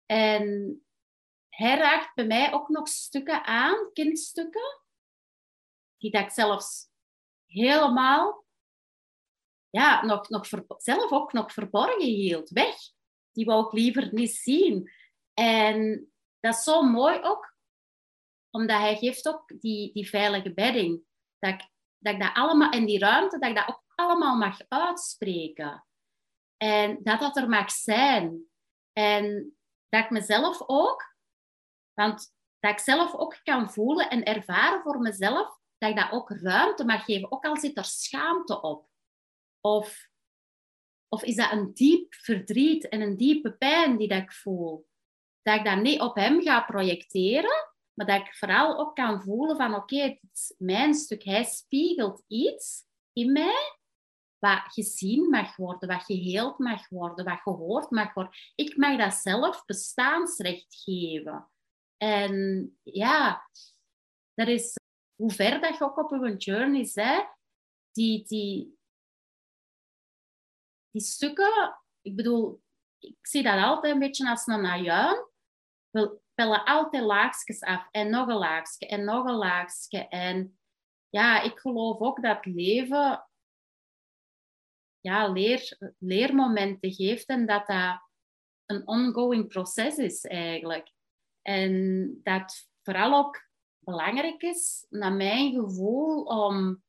En 0.06 0.76
hij 1.50 1.78
raakt 1.78 2.16
bij 2.16 2.26
mij 2.26 2.54
ook 2.54 2.70
nog 2.70 2.88
stukken 2.88 3.44
aan, 3.44 3.90
kindstukken, 3.94 4.81
die 6.02 6.12
dat 6.12 6.22
ik 6.22 6.30
zelfs 6.30 6.90
helemaal, 7.46 8.46
ja, 9.70 10.06
nog, 10.06 10.30
nog 10.30 10.48
zelf 10.78 11.12
ook 11.12 11.34
nog 11.34 11.54
verborgen 11.54 12.06
hield, 12.06 12.50
weg. 12.50 12.76
Die 13.32 13.46
wou 13.46 13.66
ik 13.66 13.72
liever 13.72 14.14
niet 14.14 14.36
zien. 14.36 14.92
En 15.34 16.12
dat 16.40 16.54
is 16.56 16.64
zo 16.64 16.82
mooi 16.82 17.20
ook, 17.22 17.56
omdat 18.50 18.78
hij 18.78 18.98
geeft 18.98 19.28
ook 19.28 19.60
die, 19.60 19.94
die 19.94 20.10
veilige 20.10 20.54
bedding. 20.54 21.04
Dat 21.40 21.54
ik, 21.54 21.70
dat 21.98 22.14
ik 22.14 22.22
dat 22.22 22.34
allemaal, 22.34 22.72
in 22.72 22.86
die 22.86 23.00
ruimte, 23.00 23.40
dat 23.40 23.50
ik 23.50 23.56
dat 23.56 23.68
ook 23.68 23.84
allemaal 23.96 24.38
mag 24.38 24.60
uitspreken. 24.68 25.86
En 26.58 27.00
dat 27.04 27.20
dat 27.20 27.38
er 27.38 27.50
mag 27.50 27.72
zijn. 27.72 28.44
En 28.94 29.56
dat 29.90 30.04
ik 30.04 30.10
mezelf 30.10 30.62
ook, 30.66 31.16
want 31.94 32.34
dat 32.60 32.72
ik 32.72 32.80
zelf 32.80 33.14
ook 33.14 33.40
kan 33.44 33.72
voelen 33.72 34.10
en 34.10 34.24
ervaren 34.24 34.82
voor 34.82 35.00
mezelf, 35.00 35.61
dat 35.82 35.90
ik 35.90 35.96
dat 35.96 36.12
ook 36.12 36.30
ruimte 36.30 36.86
mag 36.86 37.06
geven, 37.06 37.32
ook 37.32 37.46
al 37.46 37.58
zit 37.58 37.78
er 37.78 37.86
schaamte 37.86 38.62
op. 38.62 38.88
Of, 39.62 40.10
of 41.08 41.24
is 41.24 41.36
dat 41.36 41.52
een 41.52 41.74
diep 41.74 42.14
verdriet 42.14 42.90
en 42.90 43.02
een 43.02 43.18
diepe 43.18 43.52
pijn 43.52 43.98
die 43.98 44.08
dat 44.08 44.22
ik 44.22 44.32
voel. 44.32 44.88
Dat 45.42 45.56
ik 45.56 45.66
dat 45.66 45.82
niet 45.82 46.02
op 46.02 46.16
hem 46.16 46.42
ga 46.42 46.62
projecteren, 46.62 47.74
maar 47.94 48.06
dat 48.06 48.20
ik 48.20 48.36
vooral 48.36 48.80
ook 48.80 48.96
kan 48.96 49.22
voelen 49.22 49.58
van 49.58 49.76
oké, 49.76 49.98
het 50.02 50.20
is 50.34 50.54
mijn 50.58 50.94
stuk. 50.94 51.24
Hij 51.24 51.44
spiegelt 51.44 52.24
iets 52.28 52.84
in 53.14 53.32
mij 53.32 53.80
wat 54.40 54.62
gezien 54.74 55.30
mag 55.30 55.56
worden, 55.56 55.90
wat 55.90 56.04
geheeld 56.04 56.58
mag 56.58 56.90
worden, 56.90 57.26
wat 57.26 57.40
gehoord 57.42 57.90
mag 57.90 58.14
worden. 58.14 58.34
Ik 58.56 58.78
mag 58.78 58.98
dat 58.98 59.14
zelf 59.14 59.66
bestaansrecht 59.66 60.84
geven. 60.84 61.50
En 61.98 62.78
ja, 62.84 63.50
dat 64.34 64.48
is 64.48 64.80
hoe 65.22 65.32
ver 65.32 65.62
dat 65.62 65.78
je 65.78 65.84
ook 65.84 65.98
op 65.98 66.12
een 66.12 66.38
journey 66.38 66.92
bent, 66.94 67.28
die, 67.92 68.24
die, 68.24 68.78
die 70.92 71.02
stukken, 71.02 71.82
ik 72.02 72.16
bedoel, 72.16 72.62
ik 73.00 73.18
zie 73.22 73.44
dat 73.44 73.64
altijd 73.64 73.94
een 73.94 74.00
beetje 74.00 74.30
als 74.30 74.48
een 74.48 74.62
najuin. 74.62 75.26
We 75.90 76.20
pellen 76.34 76.66
altijd 76.66 77.04
laagjes 77.04 77.62
af 77.62 77.88
en 77.92 78.10
nog 78.10 78.28
een 78.28 78.38
laagje 78.38 78.88
en 78.88 79.04
nog 79.04 79.26
een 79.26 79.36
laagje. 79.36 80.08
En 80.08 80.60
ja, 81.10 81.42
ik 81.42 81.60
geloof 81.60 82.00
ook 82.00 82.22
dat 82.22 82.46
leven 82.46 83.28
ja, 85.00 85.28
leer, 85.28 85.78
leermomenten 85.98 86.94
geeft 86.94 87.26
en 87.26 87.46
dat 87.46 87.68
dat 87.68 88.02
een 88.66 88.88
ongoing 88.88 89.48
proces 89.48 89.98
is 89.98 90.26
eigenlijk. 90.26 90.92
En 91.42 92.20
dat 92.24 92.70
vooral 92.82 93.26
ook 93.26 93.51
belangrijk 93.84 94.42
is, 94.42 94.86
naar 94.90 95.14
mijn 95.14 95.54
gevoel, 95.54 96.24
om 96.24 96.84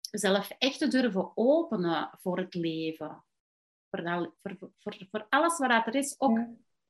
zelf 0.00 0.50
echt 0.50 0.78
te 0.78 0.88
durven 0.88 1.32
openen 1.36 2.10
voor 2.20 2.38
het 2.38 2.54
leven. 2.54 3.24
Voor, 3.90 4.34
voor, 4.42 4.72
voor, 4.78 5.06
voor 5.10 5.26
alles 5.28 5.58
wat 5.58 5.86
er 5.86 5.94
is. 5.94 6.14
Ook, 6.20 6.38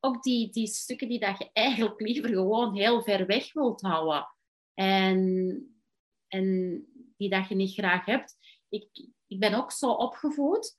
ook 0.00 0.22
die, 0.22 0.50
die 0.50 0.66
stukken 0.66 1.08
die 1.08 1.18
dat 1.18 1.38
je 1.38 1.50
eigenlijk 1.52 2.00
liever 2.00 2.30
gewoon 2.30 2.74
heel 2.74 3.02
ver 3.02 3.26
weg 3.26 3.52
wilt 3.52 3.80
houden. 3.80 4.34
En, 4.74 5.82
en 6.28 6.86
die 7.16 7.30
dat 7.30 7.48
je 7.48 7.54
niet 7.54 7.72
graag 7.72 8.04
hebt. 8.04 8.36
Ik, 8.68 9.08
ik 9.26 9.38
ben 9.38 9.54
ook 9.54 9.72
zo 9.72 9.90
opgevoed. 9.90 10.78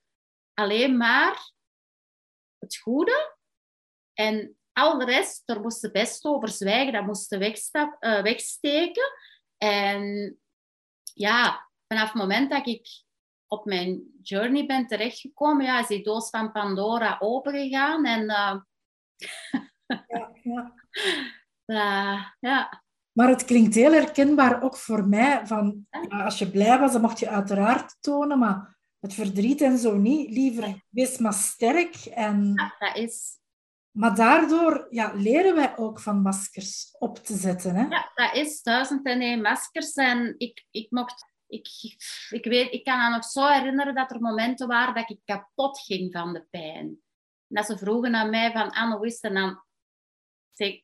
Alleen 0.54 0.98
maar 0.98 1.52
het 2.58 2.78
goede. 2.78 3.38
En 4.14 4.59
al 4.80 4.98
de 4.98 5.06
rest, 5.06 5.42
daar 5.46 5.62
moest 5.62 5.82
je 5.82 5.92
best 5.92 6.26
over 6.26 6.50
zwijgen. 6.50 6.94
Dat 6.94 7.06
moest 7.06 7.30
je 7.30 7.98
uh, 8.00 8.22
wegsteken. 8.22 9.12
En 9.58 10.38
ja, 11.14 11.70
vanaf 11.88 12.08
het 12.12 12.22
moment 12.22 12.52
dat 12.52 12.68
ik 12.68 12.88
op 13.48 13.66
mijn 13.66 14.04
journey 14.22 14.66
ben 14.66 14.88
terechtgekomen, 14.88 15.66
ja, 15.66 15.80
is 15.80 15.88
die 15.88 16.04
doos 16.04 16.30
van 16.30 16.52
Pandora 16.52 17.18
opengegaan. 17.20 18.06
En 18.06 18.22
uh, 18.22 18.56
ja, 20.08 20.32
ja. 20.44 20.74
Uh, 21.66 22.26
ja. 22.50 22.84
Maar 23.12 23.30
het 23.30 23.46
klinkt 23.46 23.76
heel 23.76 23.92
herkenbaar 23.92 24.62
ook 24.62 24.78
voor 24.78 25.08
mij. 25.08 25.48
Van, 25.48 25.88
ja, 26.10 26.24
als 26.24 26.40
je 26.40 26.50
blij 26.50 26.80
was, 26.80 26.92
dan 26.92 27.02
mocht 27.02 27.20
je 27.20 27.30
uiteraard 27.30 27.98
tonen, 28.00 28.40
maar 28.40 28.78
het 29.00 29.14
verdriet 29.14 29.62
en 29.62 29.78
zo 29.78 29.98
niet. 29.98 30.30
Liever 30.30 30.84
wees 30.90 31.18
maar 31.18 31.34
sterk. 31.34 31.96
En... 31.96 32.52
Ja, 32.56 32.76
dat 32.80 32.96
is. 32.96 33.39
Maar 34.00 34.16
daardoor 34.16 34.88
ja, 34.90 35.14
leren 35.14 35.56
wij 35.56 35.78
ook 35.78 36.00
van 36.00 36.22
maskers 36.22 36.96
op 37.00 37.18
te 37.18 37.36
zetten. 37.36 37.76
Hè? 37.76 37.86
Ja, 37.86 38.12
dat 38.14 38.36
is 38.36 38.62
duizend 38.62 39.06
en 39.06 39.22
één 39.22 39.42
maskers. 39.42 39.94
En 39.94 40.36
ik, 40.38 40.66
ik 40.72 40.92
mocht... 40.92 41.28
Ik, 41.48 41.68
ik, 42.30 42.46
weet, 42.46 42.74
ik 42.74 42.84
kan 42.84 42.98
me 42.98 43.10
nog 43.10 43.26
zo 43.26 43.48
herinneren 43.48 43.96
dat 43.96 44.12
er 44.12 44.22
momenten 44.22 44.68
waren 44.68 44.94
dat 44.94 45.10
ik 45.10 45.20
kapot 45.26 45.80
ging 45.80 46.12
van 46.12 46.34
de 46.34 46.46
pijn. 46.50 46.88
En 46.88 47.02
dat 47.48 47.66
ze 47.66 47.78
vroegen 47.78 48.16
aan 48.16 48.30
mij 48.30 48.52
van, 48.52 48.70
Anne, 48.70 48.96
hoe 48.98 49.06
is 49.06 49.14
het? 49.14 49.24
En 49.24 49.34
dan 49.34 49.64
zeg 50.52 50.82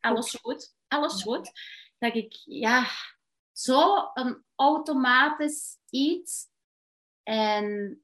alles 0.00 0.34
goed 0.34 0.74
alles 0.92 1.22
goed. 1.22 1.52
Dat 1.98 2.14
ik, 2.14 2.40
ja, 2.44 2.86
zo 3.52 4.10
een 4.14 4.44
automatisch 4.54 5.78
iets. 5.90 6.48
En 7.22 7.98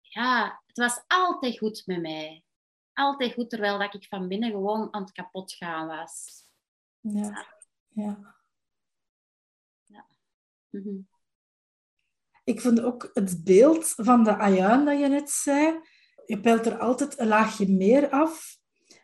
ja, 0.00 0.62
het 0.66 0.76
was 0.76 1.02
altijd 1.06 1.58
goed 1.58 1.82
met 1.86 2.00
mij. 2.00 2.44
Altijd 2.92 3.32
goed, 3.32 3.50
terwijl 3.50 3.78
dat 3.78 3.94
ik 3.94 4.06
van 4.08 4.28
binnen 4.28 4.50
gewoon 4.50 4.94
aan 4.94 5.02
het 5.02 5.12
kapot 5.12 5.52
gaan 5.52 5.86
was. 5.86 6.42
Ja, 7.00 7.46
ja. 7.88 8.34
ja. 9.84 10.06
Mhm. 10.70 11.00
Ik 12.44 12.60
vond 12.60 12.80
ook 12.80 13.10
het 13.12 13.44
beeld 13.44 13.88
van 13.88 14.24
de 14.24 14.36
ajuin 14.36 14.84
dat 14.84 14.98
je 14.98 15.08
net 15.08 15.30
zei. 15.30 15.80
Je 16.26 16.40
pelt 16.40 16.66
er 16.66 16.78
altijd 16.78 17.18
een 17.18 17.26
laagje 17.26 17.68
meer 17.68 18.10
af. 18.10 18.60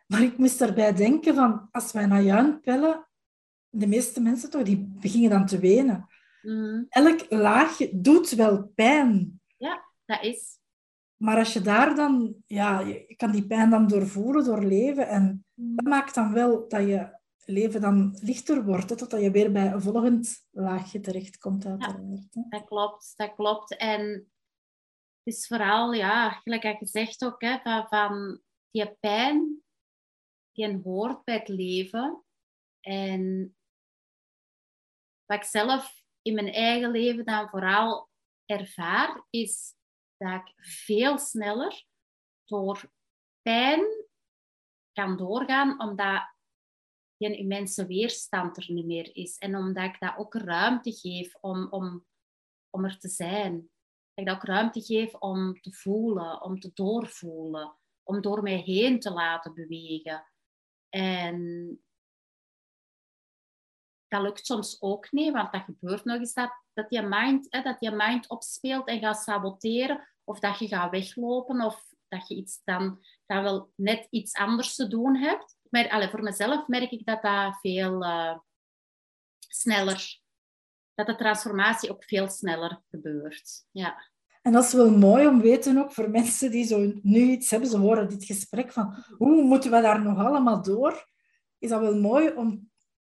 Maar 0.06 0.22
ik 0.22 0.38
moest 0.38 0.58
daarbij 0.58 0.92
denken 0.92 1.34
van, 1.34 1.68
als 1.70 1.92
wij 1.92 2.02
een 2.02 2.12
ajuin 2.12 2.60
pellen, 2.60 3.08
de 3.68 3.86
meeste 3.86 4.20
mensen 4.20 4.50
toch, 4.50 4.62
die 4.62 4.86
beginnen 5.00 5.30
dan 5.30 5.46
te 5.46 5.58
wenen. 5.58 6.06
Mm. 6.42 6.86
Elk 6.88 7.30
laagje 7.30 8.00
doet 8.00 8.30
wel 8.30 8.72
pijn. 8.74 9.40
Ja, 9.56 9.84
dat 10.04 10.22
is. 10.22 10.58
Maar 11.18 11.36
als 11.36 11.52
je 11.52 11.60
daar 11.60 11.94
dan, 11.94 12.34
ja, 12.46 12.80
je 12.80 13.14
kan 13.16 13.30
die 13.30 13.46
pijn 13.46 13.70
dan 13.70 13.86
doorvoelen, 13.86 14.44
doorleven. 14.44 15.08
En 15.08 15.44
mm. 15.54 15.76
dat 15.76 15.86
maakt 15.86 16.14
dan 16.14 16.32
wel 16.32 16.68
dat 16.68 16.86
je 16.86 17.18
leven 17.44 17.80
dan 17.80 18.18
lichter 18.22 18.64
wordt, 18.64 18.90
hè, 18.90 18.96
totdat 18.96 19.20
je 19.20 19.30
weer 19.30 19.52
bij 19.52 19.72
een 19.72 19.82
volgend 19.82 20.46
laagje 20.50 21.00
terechtkomt, 21.00 21.66
uiteraard. 21.66 22.26
Ja, 22.30 22.46
dat 22.48 22.64
klopt, 22.64 23.12
dat 23.16 23.34
klopt. 23.34 23.76
En 23.76 24.00
het 25.22 25.34
is 25.34 25.46
vooral, 25.46 25.92
ja, 25.92 26.30
gelijk 26.30 26.62
je 26.62 26.86
zegt 26.86 27.24
ook, 27.24 27.40
hè, 27.42 27.58
van, 27.58 27.86
van 27.88 28.40
die 28.70 28.96
pijn, 29.00 29.62
die 30.52 30.80
hoort 30.82 31.24
bij 31.24 31.34
het 31.34 31.48
leven. 31.48 32.24
En 32.80 33.56
wat 35.26 35.36
ik 35.36 35.44
zelf 35.44 36.02
in 36.22 36.34
mijn 36.34 36.52
eigen 36.52 36.90
leven 36.90 37.24
dan 37.24 37.48
vooral 37.48 38.10
ervaar, 38.44 39.26
is 39.30 39.74
dat 40.18 40.40
ik 40.46 40.52
veel 40.56 41.18
sneller 41.18 41.84
door 42.44 42.92
pijn 43.42 43.86
kan 44.92 45.16
doorgaan, 45.16 45.80
omdat 45.80 46.36
een 47.18 47.38
immense 47.38 47.86
weerstand 47.86 48.56
er 48.56 48.72
niet 48.72 48.86
meer 48.86 49.16
is. 49.16 49.38
En 49.38 49.56
omdat 49.56 49.84
ik 49.84 49.96
dat 49.98 50.16
ook 50.16 50.34
ruimte 50.34 50.92
geef 50.92 51.34
om, 51.34 51.66
om, 51.70 52.06
om 52.70 52.84
er 52.84 52.98
te 52.98 53.08
zijn. 53.08 53.54
Dat 53.54 53.70
ik 54.14 54.26
dat 54.26 54.34
ook 54.34 54.44
ruimte 54.44 54.80
geef 54.80 55.14
om 55.14 55.60
te 55.60 55.72
voelen, 55.72 56.42
om 56.42 56.60
te 56.60 56.70
doorvoelen, 56.74 57.76
om 58.02 58.20
door 58.20 58.42
mij 58.42 58.56
heen 58.56 59.00
te 59.00 59.10
laten 59.10 59.54
bewegen. 59.54 60.32
En 60.88 61.80
dat 64.08 64.22
lukt 64.22 64.46
soms 64.46 64.82
ook 64.82 65.12
niet, 65.12 65.32
want 65.32 65.52
dat 65.52 65.62
gebeurt 65.62 66.04
nog 66.04 66.18
eens 66.18 66.34
dat, 66.34 66.62
dat, 66.72 66.86
je 66.88 67.02
mind, 67.02 67.46
hè, 67.50 67.62
dat 67.62 67.76
je 67.80 67.90
mind 67.90 68.28
opspeelt 68.28 68.88
en 68.88 68.98
gaat 68.98 69.22
saboteren, 69.22 70.08
of 70.24 70.40
dat 70.40 70.58
je 70.58 70.68
gaat 70.68 70.90
weglopen, 70.90 71.60
of 71.60 71.84
dat 72.08 72.28
je 72.28 72.34
iets 72.34 72.60
dan, 72.64 73.04
dan 73.26 73.42
wel 73.42 73.72
net 73.74 74.06
iets 74.10 74.32
anders 74.32 74.74
te 74.74 74.88
doen 74.88 75.16
hebt. 75.16 75.56
Maar 75.70 75.90
allez, 75.90 76.10
voor 76.10 76.22
mezelf 76.22 76.66
merk 76.66 76.90
ik 76.90 77.06
dat 77.06 77.22
dat 77.22 77.58
veel 77.60 78.02
uh, 78.02 78.38
sneller, 79.48 80.20
dat 80.94 81.06
de 81.06 81.16
transformatie 81.16 81.90
ook 81.90 82.04
veel 82.04 82.28
sneller 82.28 82.82
gebeurt. 82.90 83.64
Ja. 83.70 84.10
En 84.42 84.52
dat 84.52 84.64
is 84.64 84.72
wel 84.72 84.90
mooi 84.90 85.26
om 85.26 85.40
weten 85.40 85.78
ook 85.78 85.92
voor 85.92 86.10
mensen 86.10 86.50
die 86.50 86.64
zo 86.64 86.92
nu 87.02 87.20
iets 87.30 87.50
hebben, 87.50 87.68
ze 87.68 87.78
horen 87.78 88.08
dit 88.08 88.24
gesprek 88.24 88.72
van 88.72 89.04
hoe 89.16 89.42
moeten 89.42 89.70
we 89.70 89.80
daar 89.80 90.02
nog 90.02 90.18
allemaal 90.18 90.62
door? 90.62 91.08
Is 91.58 91.68
dat 91.68 91.80
wel 91.80 91.96
mooi 92.00 92.30
om 92.30 92.67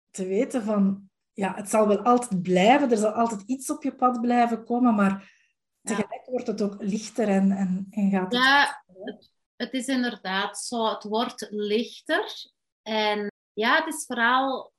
te 0.10 0.26
weten 0.26 0.64
van, 0.64 1.10
ja, 1.34 1.56
het 1.56 1.70
zal 1.70 1.88
wel 1.88 2.02
altijd 2.02 2.42
blijven, 2.42 2.92
er 2.92 2.98
zal 2.98 3.12
altijd 3.12 3.42
iets 3.42 3.70
op 3.70 3.84
je 3.84 3.96
pad 3.96 4.22
blijven 4.22 4.66
komen, 4.66 4.96
maar 4.96 5.38
tegelijk 5.82 6.26
wordt 6.26 6.48
het 6.48 6.62
ook 6.62 6.76
lichter 6.82 7.28
en, 7.28 7.52
en, 7.52 7.88
en 7.90 8.10
gaat 8.10 8.34
het... 8.34 8.44
Ja, 8.44 8.84
het, 9.04 9.32
het 9.56 9.74
is 9.74 9.88
inderdaad 9.88 10.60
zo. 10.60 10.90
Het 10.90 11.04
wordt 11.04 11.48
lichter. 11.50 12.52
En 12.82 13.32
ja, 13.54 13.76
het 13.76 13.94
is 13.94 14.06
vooral 14.06 14.74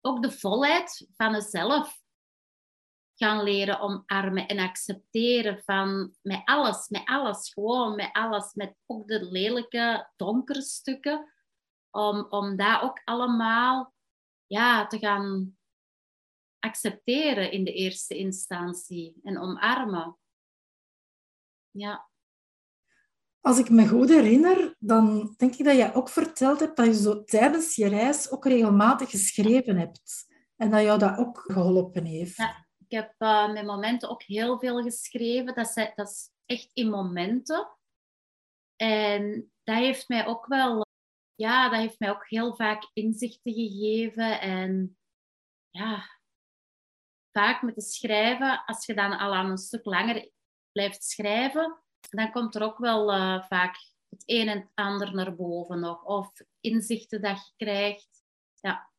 ook 0.00 0.22
de 0.22 0.30
volheid 0.30 1.08
van 1.16 1.32
jezelf 1.32 2.00
gaan 3.14 3.42
leren 3.42 3.80
omarmen 3.80 4.46
en 4.46 4.58
accepteren 4.58 5.62
van 5.64 6.14
met 6.22 6.42
alles, 6.44 6.88
met 6.88 7.02
alles, 7.04 7.52
gewoon 7.52 7.94
met 7.94 8.08
alles, 8.12 8.54
met 8.54 8.74
ook 8.86 9.08
de 9.08 9.24
lelijke, 9.30 10.10
donkere 10.16 10.62
stukken, 10.62 11.32
om, 11.92 12.26
om 12.30 12.56
dat 12.56 12.82
ook 12.82 13.00
allemaal 13.04 13.94
ja, 14.46 14.86
te 14.86 14.98
gaan 14.98 15.56
accepteren 16.58 17.52
in 17.52 17.64
de 17.64 17.72
eerste 17.72 18.16
instantie 18.16 19.20
en 19.22 19.38
omarmen. 19.38 20.18
Ja. 21.70 22.10
Als 23.40 23.58
ik 23.58 23.70
me 23.70 23.88
goed 23.88 24.08
herinner, 24.08 24.76
dan 24.78 25.34
denk 25.36 25.54
ik 25.54 25.64
dat 25.64 25.76
je 25.76 25.94
ook 25.94 26.08
verteld 26.08 26.60
hebt 26.60 26.76
dat 26.76 26.86
je 26.86 26.94
zo 26.94 27.24
tijdens 27.24 27.76
je 27.76 27.88
reis 27.88 28.30
ook 28.30 28.44
regelmatig 28.44 29.10
geschreven 29.10 29.76
hebt. 29.76 30.26
En 30.56 30.70
dat 30.70 30.82
jou 30.82 30.98
dat 30.98 31.18
ook 31.18 31.38
geholpen 31.46 32.04
heeft. 32.04 32.36
Ja, 32.36 32.66
ik 32.78 32.90
heb 32.90 33.14
uh, 33.18 33.52
met 33.52 33.64
momenten 33.64 34.08
ook 34.10 34.22
heel 34.22 34.58
veel 34.58 34.82
geschreven. 34.82 35.54
Dat 35.54 35.66
is, 35.66 35.74
dat 35.94 36.08
is 36.08 36.30
echt 36.46 36.70
in 36.72 36.90
momenten. 36.90 37.68
En 38.76 39.52
dat 39.64 39.76
heeft 39.76 40.08
mij 40.08 40.26
ook 40.26 40.46
wel... 40.46 40.84
Ja, 41.34 41.68
dat 41.68 41.78
heeft 41.80 41.98
mij 41.98 42.10
ook 42.10 42.28
heel 42.28 42.56
vaak 42.56 42.90
inzichten 42.92 43.52
gegeven. 43.52 44.40
En 44.40 44.98
ja, 45.70 46.04
vaak 47.32 47.62
met 47.62 47.74
het 47.74 47.92
schrijven, 47.92 48.64
als 48.64 48.86
je 48.86 48.94
dan 48.94 49.18
al 49.18 49.34
aan 49.34 49.50
een 49.50 49.58
stuk 49.58 49.84
langer 49.84 50.30
blijft 50.72 51.04
schrijven, 51.04 51.82
dan 52.10 52.32
komt 52.32 52.54
er 52.54 52.62
ook 52.62 52.78
wel 52.78 53.14
uh, 53.14 53.42
vaak 53.48 53.76
het 54.08 54.22
een 54.26 54.48
en 54.48 54.58
het 54.58 54.70
ander 54.74 55.14
naar 55.14 55.36
boven 55.36 55.80
nog. 55.80 56.04
Of 56.04 56.32
inzichten 56.60 57.22
dat 57.22 57.36
je 57.36 57.64
krijgt. 57.64 58.24
Ja. 58.60 58.90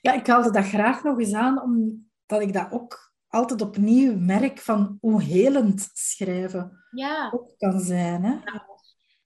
Ja, 0.00 0.12
ik 0.12 0.26
haalde 0.26 0.50
dat 0.50 0.64
graag 0.64 1.02
nog 1.02 1.18
eens 1.18 1.34
aan, 1.34 1.62
omdat 1.62 2.40
ik 2.40 2.52
dat 2.52 2.72
ook 2.72 3.14
altijd 3.28 3.60
opnieuw 3.60 4.18
merk 4.18 4.58
van 4.58 4.98
hoe 5.00 5.22
helend 5.22 5.90
schrijven 5.92 6.86
ja. 6.90 7.30
ook 7.34 7.58
kan 7.58 7.80
zijn. 7.80 8.24
Hè? 8.24 8.32
Ja. 8.32 8.66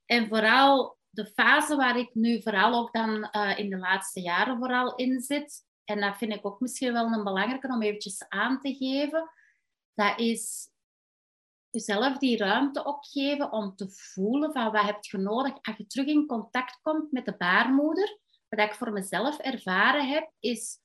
En 0.06 0.28
vooral 0.28 0.98
de 1.10 1.26
fase 1.26 1.76
waar 1.76 1.98
ik 1.98 2.14
nu 2.14 2.42
vooral 2.42 2.74
ook 2.74 2.92
dan 2.92 3.28
uh, 3.32 3.58
in 3.58 3.70
de 3.70 3.78
laatste 3.78 4.20
jaren 4.20 4.58
vooral 4.58 4.94
in 4.94 5.20
zit, 5.20 5.68
en 5.84 6.00
dat 6.00 6.16
vind 6.16 6.32
ik 6.32 6.46
ook 6.46 6.60
misschien 6.60 6.92
wel 6.92 7.06
een 7.06 7.24
belangrijke 7.24 7.68
om 7.68 7.82
eventjes 7.82 8.28
aan 8.28 8.60
te 8.60 8.74
geven, 8.74 9.30
dat 9.94 10.18
is 10.18 10.70
jezelf 11.70 12.18
die 12.18 12.36
ruimte 12.36 12.84
ook 12.84 13.06
geven 13.06 13.52
om 13.52 13.76
te 13.76 13.90
voelen 13.90 14.52
van 14.52 14.72
wat 14.72 14.84
heb 14.84 15.04
je 15.04 15.18
nodig 15.18 15.52
als 15.62 15.76
je 15.76 15.86
terug 15.86 16.06
in 16.06 16.26
contact 16.26 16.78
komt 16.82 17.12
met 17.12 17.24
de 17.24 17.36
baarmoeder. 17.36 18.18
Wat 18.48 18.60
ik 18.60 18.74
voor 18.74 18.92
mezelf 18.92 19.38
ervaren 19.38 20.08
heb, 20.08 20.32
is 20.38 20.78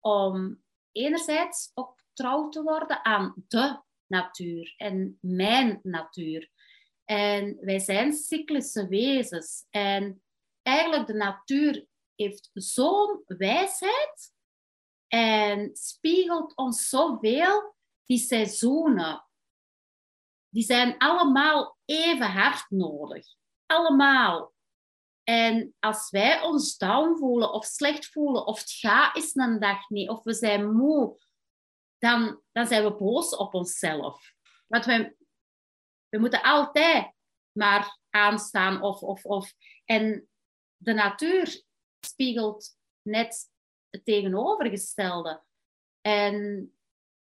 om 0.00 0.62
enerzijds 0.92 1.70
ook 1.74 2.02
trouw 2.12 2.48
te 2.48 2.62
worden 2.62 3.04
aan 3.04 3.34
de 3.48 3.80
natuur 4.06 4.74
en 4.76 5.18
mijn 5.20 5.80
natuur. 5.82 6.50
En 7.04 7.56
wij 7.60 7.78
zijn 7.78 8.12
cyclische 8.12 8.88
wezens. 8.88 9.66
En 9.70 10.22
eigenlijk 10.62 11.06
de 11.06 11.14
natuur 11.14 11.86
heeft 12.14 12.50
zo'n 12.52 13.22
wijsheid 13.26 14.32
en 15.08 15.70
spiegelt 15.72 16.56
ons 16.56 16.88
zoveel 16.88 17.74
die 18.04 18.18
seizoenen 18.18 19.24
die 20.54 20.64
zijn 20.64 20.98
allemaal 20.98 21.78
even 21.84 22.30
hard 22.30 22.70
nodig. 22.70 23.26
Allemaal. 23.66 24.52
En 25.22 25.74
als 25.80 26.10
wij 26.10 26.42
ons 26.42 26.76
down 26.76 27.16
voelen 27.18 27.52
of 27.52 27.64
slecht 27.64 28.06
voelen, 28.06 28.46
of 28.46 28.60
het 28.60 28.70
gaat 28.70 29.16
is 29.16 29.34
een 29.34 29.60
dag 29.60 29.88
niet, 29.88 30.08
of 30.08 30.22
we 30.22 30.34
zijn 30.34 30.72
moe, 30.72 31.18
dan, 31.98 32.40
dan 32.52 32.66
zijn 32.66 32.84
we 32.84 32.96
boos 32.96 33.36
op 33.36 33.54
onszelf. 33.54 34.32
Want 34.66 34.84
we, 34.84 35.16
we 36.14 36.20
moeten 36.20 36.42
altijd 36.42 37.12
maar 37.52 37.98
aanstaan. 38.10 38.82
Of, 38.82 39.02
of, 39.02 39.24
of. 39.24 39.52
En 39.84 40.28
de 40.76 40.92
natuur 40.92 41.62
spiegelt 42.00 42.76
net 43.02 43.50
het 43.90 44.04
tegenovergestelde. 44.04 45.42
En 46.00 46.68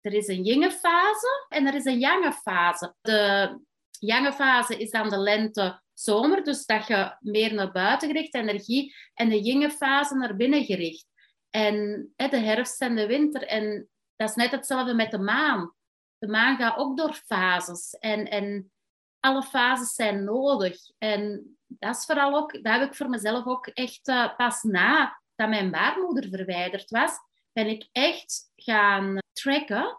er 0.01 0.13
is 0.13 0.29
een 0.29 0.43
yin 0.43 0.71
fase 0.71 1.47
en 1.49 1.67
er 1.67 1.75
is 1.75 1.85
een 1.85 1.99
yang 1.99 2.35
fase. 2.35 2.95
De 3.01 3.61
yang 3.99 4.35
fase 4.35 4.77
is 4.77 4.91
dan 4.91 5.09
de 5.09 5.19
lente 5.19 5.83
zomer, 5.93 6.45
dus 6.45 6.67
dat 6.67 6.87
je 6.87 7.17
meer 7.21 7.55
naar 7.55 7.73
buiten 7.73 8.09
gericht 8.09 8.35
energie 8.35 8.95
en 9.15 9.29
de 9.29 9.41
yin 9.41 9.71
fase 9.71 10.15
naar 10.15 10.37
binnen 10.37 10.65
gericht. 10.65 11.07
En 11.51 12.09
de 12.17 12.37
herfst 12.37 12.81
en 12.81 12.97
de 12.97 13.07
winter. 13.07 13.47
En 13.47 13.89
dat 14.17 14.29
is 14.29 14.35
net 14.35 14.51
hetzelfde 14.51 14.95
met 14.95 15.11
de 15.11 15.19
maan. 15.19 15.75
De 16.23 16.29
maan 16.29 16.57
gaat 16.57 16.77
ook 16.77 16.97
door 16.97 17.15
fases. 17.15 17.91
En, 17.99 18.31
en 18.31 18.73
alle 19.21 19.43
fases 19.43 19.95
zijn 19.95 20.25
nodig. 20.25 20.77
En 20.99 21.57
dat 21.67 21.97
is 21.97 22.05
vooral 22.05 22.35
ook, 22.35 22.53
dat 22.53 22.73
heb 22.73 22.89
ik 22.89 22.95
voor 22.95 23.09
mezelf 23.09 23.47
ook 23.47 23.67
echt 23.67 24.09
uh, 24.09 24.37
pas 24.37 24.63
na 24.63 25.21
dat 25.35 25.49
mijn 25.49 25.71
baarmoeder 25.71 26.29
verwijderd 26.29 26.91
was, 26.91 27.19
ben 27.53 27.67
ik 27.67 27.89
echt 27.93 28.51
gaan 28.57 29.19
tracken 29.33 29.99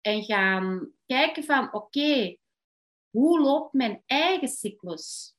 en 0.00 0.24
gaan 0.24 0.92
kijken 1.06 1.44
van 1.44 1.72
oké, 1.72 2.36
hoe 3.10 3.40
loopt 3.40 3.72
mijn 3.72 4.02
eigen 4.06 4.48
cyclus? 4.48 5.34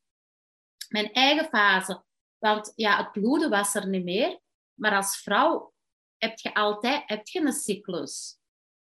Mijn 0.90 1.12
eigen 1.12 1.46
fase. 1.46 2.04
Want 2.38 2.72
ja, 2.76 2.98
het 2.98 3.12
bloeden 3.12 3.50
was 3.50 3.76
er 3.76 3.88
niet 3.88 4.04
meer, 4.04 4.40
maar 4.74 4.96
als 4.96 5.18
vrouw 5.18 5.74
heb 6.18 6.40
je 6.40 6.54
altijd 6.54 7.04
heb 7.06 7.28
je 7.28 7.42
een 7.42 7.54
cyclus. 7.54 8.40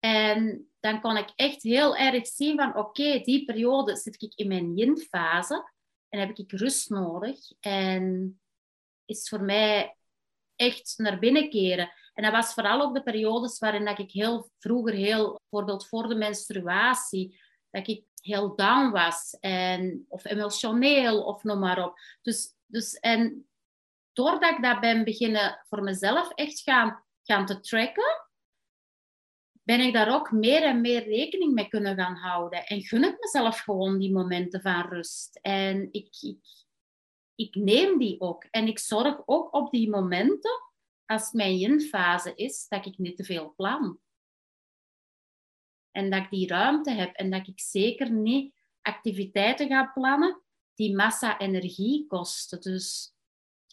En 0.01 0.71
dan 0.81 1.01
kon 1.01 1.17
ik 1.17 1.33
echt 1.35 1.63
heel 1.63 1.97
erg 1.97 2.27
zien 2.27 2.57
van 2.57 2.77
oké, 2.77 3.21
die 3.21 3.45
periode 3.45 3.97
zit 3.97 4.23
ik 4.23 4.33
in 4.35 4.49
mijn 4.49 4.75
yin-fase 4.75 5.71
en 6.09 6.21
heb 6.21 6.39
ik 6.39 6.53
rust 6.53 6.91
nodig. 6.91 7.39
En 7.61 8.41
is 9.05 9.29
voor 9.29 9.43
mij 9.43 9.97
echt 10.57 10.95
naar 10.97 11.19
binnen 11.19 11.51
keren. 11.51 11.93
En 12.15 12.23
dat 12.23 12.33
was 12.33 12.55
vooral 12.55 12.81
ook 12.81 12.95
de 12.95 13.03
periodes 13.03 13.59
waarin 13.59 13.85
dat 13.85 13.99
ik 13.99 14.11
heel 14.11 14.51
vroeger, 14.59 14.95
heel, 14.95 15.41
bijvoorbeeld 15.41 15.89
voor 15.89 16.09
de 16.09 16.15
menstruatie, 16.15 17.41
dat 17.71 17.89
ik 17.89 18.05
heel 18.21 18.57
down 18.57 18.91
was. 18.91 19.37
En, 19.41 20.05
of 20.09 20.25
emotioneel, 20.25 21.25
of 21.25 21.43
noem 21.43 21.59
maar 21.59 21.85
op. 21.85 21.99
Dus, 22.23 22.55
dus, 22.67 22.95
en 22.95 23.49
doordat 24.13 24.51
ik 24.51 24.63
dat 24.63 24.81
ben 24.81 25.05
beginnen 25.05 25.65
voor 25.69 25.83
mezelf 25.83 26.31
echt 26.35 26.61
gaan, 26.61 27.05
gaan 27.23 27.47
te 27.47 27.61
tracken, 27.61 28.26
ben 29.67 29.81
ik 29.81 29.93
daar 29.93 30.15
ook 30.15 30.31
meer 30.31 30.63
en 30.63 30.81
meer 30.81 31.05
rekening 31.05 31.53
mee 31.53 31.69
kunnen 31.69 31.97
gaan 31.97 32.17
houden. 32.17 32.67
En 32.67 32.83
gun 32.83 33.05
ik 33.05 33.17
mezelf 33.21 33.59
gewoon 33.59 33.99
die 33.99 34.13
momenten 34.13 34.61
van 34.61 34.89
rust. 34.89 35.39
En 35.43 35.89
ik, 35.91 36.17
ik, 36.21 36.39
ik 37.35 37.55
neem 37.55 37.99
die 37.99 38.21
ook. 38.21 38.45
En 38.51 38.67
ik 38.67 38.79
zorg 38.79 39.23
ook 39.25 39.55
op 39.55 39.71
die 39.71 39.91
momenten 39.91 40.63
als 41.07 41.33
mijn 41.33 41.57
yin-fase 41.57 42.35
is, 42.35 42.69
dat 42.69 42.87
ik 42.87 42.99
niet 42.99 43.17
te 43.17 43.25
veel 43.25 43.55
plan. 43.57 43.99
En 45.91 46.11
dat 46.11 46.23
ik 46.23 46.31
die 46.31 46.49
ruimte 46.49 46.91
heb 46.91 47.15
en 47.15 47.31
dat 47.31 47.49
ik 47.49 47.61
zeker 47.61 48.11
niet 48.11 48.55
activiteiten 48.83 49.69
ga 49.69 49.87
plannen 49.95 50.43
die 50.75 50.97
massa 50.97 51.39
energie 51.39 52.07
kosten. 52.07 52.61
Dus, 52.61 53.15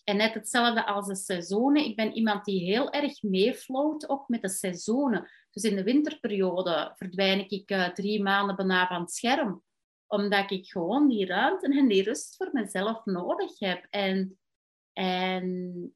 en 0.04 0.18
net 0.18 0.34
hetzelfde 0.34 0.86
als 0.86 1.08
de 1.08 1.16
seizoenen. 1.16 1.86
Ik 1.86 1.96
ben 1.96 2.14
iemand 2.14 2.46
die 2.46 2.64
heel 2.64 2.92
erg 2.92 3.22
meefloot 3.22 4.10
ook 4.10 4.28
met 4.28 4.42
de 4.42 4.50
seizoenen. 4.50 5.30
Dus 5.54 5.64
in 5.64 5.76
de 5.76 5.84
winterperiode 5.84 6.94
verdwijn 6.96 7.50
ik 7.50 7.72
uh, 7.72 7.90
drie 7.90 8.22
maanden 8.24 8.56
bijna 8.56 8.88
van 8.88 9.02
het 9.02 9.12
scherm. 9.12 9.64
Omdat 10.08 10.52
ik 10.52 10.66
gewoon 10.66 11.08
die 11.08 11.26
ruimte 11.26 11.78
en 11.78 11.88
die 11.88 12.04
rust 12.04 12.36
voor 12.36 12.50
mezelf 12.52 13.06
nodig 13.06 13.60
heb. 13.60 13.88
En, 13.90 14.40
en 14.94 15.94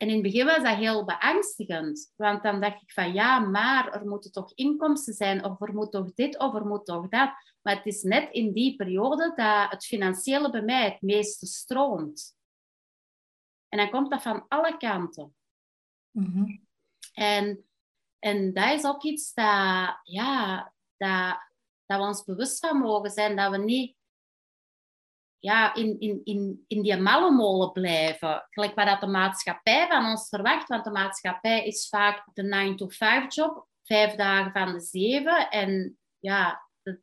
en 0.00 0.08
in 0.08 0.14
het 0.14 0.22
begin 0.22 0.46
was 0.46 0.62
dat 0.62 0.76
heel 0.76 1.04
beangstigend. 1.04 2.12
Want 2.16 2.42
dan 2.42 2.60
dacht 2.60 2.82
ik 2.82 2.92
van 2.92 3.12
ja, 3.12 3.38
maar 3.38 3.92
er 3.92 4.06
moeten 4.06 4.32
toch 4.32 4.54
inkomsten 4.54 5.14
zijn, 5.14 5.44
of 5.44 5.60
er 5.60 5.74
moet 5.74 5.92
toch 5.92 6.14
dit, 6.14 6.38
of 6.38 6.54
er 6.54 6.66
moet 6.66 6.86
toch 6.86 7.08
dat. 7.08 7.32
Maar 7.62 7.76
het 7.76 7.86
is 7.86 8.02
net 8.02 8.32
in 8.32 8.52
die 8.52 8.76
periode 8.76 9.32
dat 9.36 9.70
het 9.70 9.84
financiële 9.84 10.50
bij 10.50 10.62
mij 10.62 10.84
het 10.84 11.02
meeste 11.02 11.46
stroomt. 11.46 12.36
En 13.68 13.78
dan 13.78 13.90
komt 13.90 14.10
dat 14.10 14.22
van 14.22 14.44
alle 14.48 14.76
kanten. 14.76 15.34
Mm 16.10 16.68
en, 17.12 17.64
en 18.18 18.52
dat 18.52 18.72
is 18.72 18.84
ook 18.84 19.02
iets 19.02 19.34
dat, 19.34 20.00
ja, 20.02 20.72
dat, 20.96 21.38
dat 21.86 21.98
we 21.98 22.06
ons 22.06 22.24
bewust 22.24 22.58
van 22.58 22.78
mogen 22.78 23.10
zijn. 23.10 23.36
Dat 23.36 23.50
we 23.50 23.58
niet 23.58 23.96
ja, 25.38 25.74
in, 25.74 26.00
in, 26.00 26.20
in, 26.24 26.64
in 26.66 26.82
die 26.82 26.96
mallenmolen 26.96 27.72
blijven. 27.72 28.46
Gelijk 28.50 28.74
wat 28.74 28.86
dat 28.86 29.00
de 29.00 29.06
maatschappij 29.06 29.86
van 29.88 30.04
ons 30.04 30.28
verwacht. 30.28 30.68
Want 30.68 30.84
de 30.84 30.90
maatschappij 30.90 31.66
is 31.66 31.88
vaak 31.88 32.24
de 32.32 32.74
9-to-5-job, 32.74 33.66
vijf 33.82 34.14
dagen 34.14 34.52
van 34.52 34.72
de 34.72 34.80
zeven. 34.80 35.50
En 35.50 35.98
ja, 36.18 36.68
dat, 36.82 36.98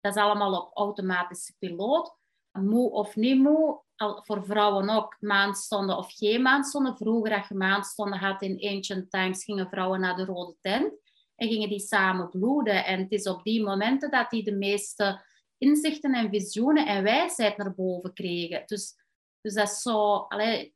dat 0.00 0.16
is 0.16 0.22
allemaal 0.22 0.62
op 0.62 0.76
automatische 0.76 1.54
piloot. 1.58 2.18
Moe 2.52 2.90
of 2.90 3.16
niet 3.16 3.38
moe, 3.38 3.82
voor 4.06 4.44
vrouwen 4.44 4.88
ook 4.88 5.16
maandstonden 5.20 5.96
of 5.96 6.12
geen 6.16 6.42
maandstonden. 6.42 6.96
Vroeger, 6.96 7.36
als 7.36 7.48
je 7.48 7.54
maandstonden 7.54 8.18
had 8.18 8.42
in 8.42 8.74
ancient 8.74 9.10
times, 9.10 9.44
gingen 9.44 9.68
vrouwen 9.68 10.00
naar 10.00 10.16
de 10.16 10.24
rode 10.24 10.56
tent 10.60 10.92
en 11.36 11.48
gingen 11.48 11.68
die 11.68 11.80
samen 11.80 12.28
bloeden. 12.28 12.84
En 12.84 13.00
het 13.00 13.12
is 13.12 13.26
op 13.26 13.42
die 13.42 13.62
momenten 13.62 14.10
dat 14.10 14.30
die 14.30 14.44
de 14.44 14.54
meeste 14.54 15.22
inzichten 15.58 16.14
en 16.14 16.30
visioenen 16.30 16.86
en 16.86 17.02
wijsheid 17.02 17.56
naar 17.56 17.74
boven 17.74 18.12
kregen. 18.12 18.62
Dus, 18.66 18.94
dus 19.40 19.54
dat 19.54 19.68
is 19.68 19.82
zo... 19.82 20.16
Allee, 20.16 20.74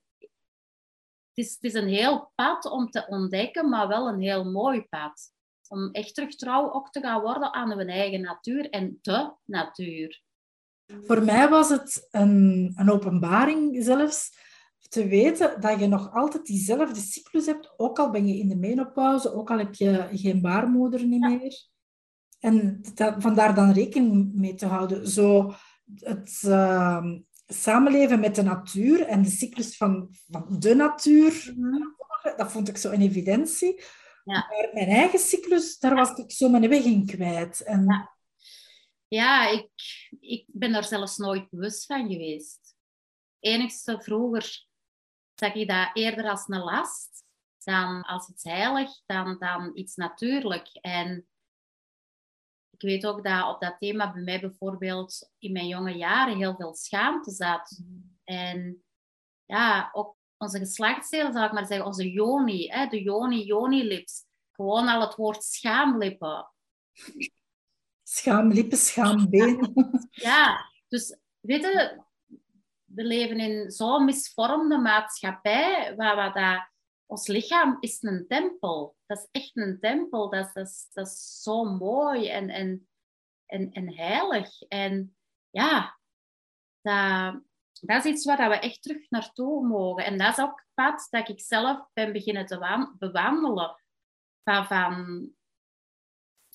het, 1.28 1.44
is, 1.44 1.54
het 1.54 1.64
is 1.64 1.74
een 1.74 1.88
heel 1.88 2.32
pad 2.34 2.64
om 2.64 2.90
te 2.90 3.06
ontdekken, 3.06 3.68
maar 3.68 3.88
wel 3.88 4.08
een 4.08 4.20
heel 4.20 4.44
mooi 4.44 4.82
pad. 4.82 5.32
Om 5.68 5.90
echt 5.90 6.14
terug 6.14 6.34
trouw 6.34 6.72
ook 6.72 6.90
te 6.90 7.00
gaan 7.00 7.20
worden 7.20 7.52
aan 7.52 7.70
hun 7.70 7.88
eigen 7.88 8.20
natuur 8.20 8.70
en 8.70 8.98
de 9.02 9.32
natuur. 9.44 10.23
Voor 10.86 11.22
mij 11.22 11.48
was 11.48 11.68
het 11.68 12.08
een, 12.10 12.72
een 12.76 12.90
openbaring 12.90 13.84
zelfs 13.84 14.42
te 14.88 15.06
weten 15.06 15.60
dat 15.60 15.80
je 15.80 15.86
nog 15.86 16.14
altijd 16.14 16.46
diezelfde 16.46 17.00
cyclus 17.00 17.46
hebt, 17.46 17.74
ook 17.76 17.98
al 17.98 18.10
ben 18.10 18.26
je 18.26 18.38
in 18.38 18.48
de 18.48 18.56
menopauze, 18.56 19.34
ook 19.34 19.50
al 19.50 19.58
heb 19.58 19.74
je 19.74 20.08
geen 20.12 20.40
baarmoeder 20.40 21.06
niet 21.06 21.20
meer. 21.20 21.66
En 22.40 22.80
dat, 22.94 23.14
vandaar 23.18 23.54
dan 23.54 23.72
rekening 23.72 24.34
mee 24.34 24.54
te 24.54 24.66
houden. 24.66 25.08
Zo 25.08 25.54
het 25.94 26.42
uh, 26.46 27.04
samenleven 27.46 28.20
met 28.20 28.34
de 28.34 28.42
natuur 28.42 29.06
en 29.06 29.22
de 29.22 29.30
cyclus 29.30 29.76
van, 29.76 30.08
van 30.30 30.46
de 30.58 30.74
natuur, 30.74 31.54
mhm. 31.56 31.82
dat 32.36 32.52
vond 32.52 32.68
ik 32.68 32.76
zo 32.76 32.90
een 32.90 33.00
evidentie. 33.00 33.82
Ja. 34.24 34.32
Maar 34.34 34.70
mijn 34.72 34.88
eigen 34.88 35.18
cyclus, 35.18 35.78
daar 35.78 35.94
was 35.94 36.18
ik 36.18 36.32
zo 36.32 36.48
mijn 36.48 36.68
weg 36.68 36.84
in 36.84 37.06
kwijt. 37.06 37.60
En... 37.60 38.08
Ja, 39.08 39.48
ik, 39.48 39.70
ik 40.20 40.44
ben 40.46 40.72
daar 40.72 40.84
zelfs 40.84 41.16
nooit 41.16 41.50
bewust 41.50 41.86
van 41.86 42.08
geweest. 42.08 42.76
Enigste 43.38 44.00
vroeger 44.00 44.66
zag 45.34 45.54
ik 45.54 45.68
dat 45.68 45.90
eerder 45.92 46.28
als 46.28 46.48
een 46.48 46.58
last 46.58 47.24
dan 47.64 48.02
als 48.02 48.28
iets 48.28 48.44
heilig, 48.44 48.90
dan, 49.06 49.38
dan 49.38 49.70
iets 49.74 49.96
natuurlijk. 49.96 50.68
En 50.80 51.26
ik 52.70 52.80
weet 52.80 53.06
ook 53.06 53.24
dat 53.24 53.54
op 53.54 53.60
dat 53.60 53.78
thema 53.78 54.12
bij 54.12 54.22
mij 54.22 54.40
bijvoorbeeld 54.40 55.30
in 55.38 55.52
mijn 55.52 55.66
jonge 55.66 55.96
jaren 55.96 56.36
heel 56.36 56.56
veel 56.56 56.74
schaamte 56.74 57.30
zat. 57.30 57.82
En 58.24 58.84
ja, 59.44 59.90
ook 59.92 60.16
onze 60.36 60.58
geslachtsdelen, 60.58 61.32
zou 61.32 61.46
ik 61.46 61.52
maar 61.52 61.66
zeggen, 61.66 61.86
onze 61.86 62.10
joni, 62.10 62.68
hè, 62.68 62.86
de 62.86 63.02
joni-joni-lips. 63.02 64.24
Gewoon 64.52 64.88
al 64.88 65.00
het 65.00 65.14
woord 65.14 65.42
schaamlippen. 65.42 66.52
Schaamlippen, 68.14 68.78
schaambeen. 68.78 69.72
Ja, 70.10 70.70
dus 70.88 71.18
weet 71.40 71.62
je, 71.62 72.02
we 72.84 73.04
leven 73.04 73.38
in 73.38 73.70
zo'n 73.70 74.04
misvormde 74.04 74.78
maatschappij, 74.78 75.94
waar, 75.96 76.16
waar 76.16 76.32
dat, 76.32 76.70
ons 77.06 77.26
lichaam 77.26 77.76
is 77.80 78.02
een 78.02 78.24
tempel. 78.28 78.96
Dat 79.06 79.18
is 79.18 79.28
echt 79.30 79.56
een 79.56 79.78
tempel. 79.80 80.30
Dat 80.30 80.46
is, 80.46 80.52
dat 80.52 80.66
is, 80.66 80.88
dat 80.92 81.06
is 81.06 81.42
zo 81.42 81.64
mooi 81.64 82.28
en, 82.28 82.48
en, 82.50 82.88
en, 83.46 83.72
en 83.72 83.94
heilig. 83.94 84.62
En 84.62 85.16
ja, 85.50 85.98
dat, 86.82 87.42
dat 87.80 88.04
is 88.04 88.12
iets 88.12 88.24
waar 88.24 88.48
we 88.48 88.58
echt 88.58 88.82
terug 88.82 89.10
naartoe 89.10 89.66
mogen. 89.66 90.04
En 90.04 90.18
dat 90.18 90.38
is 90.38 90.44
ook 90.44 90.58
het 90.58 90.70
pad 90.74 91.06
dat 91.10 91.28
ik 91.28 91.40
zelf 91.40 91.88
ben 91.92 92.12
beginnen 92.12 92.46
te 92.46 92.94
bewandelen. 92.98 93.82
Van, 94.44 94.66
van 94.66 95.32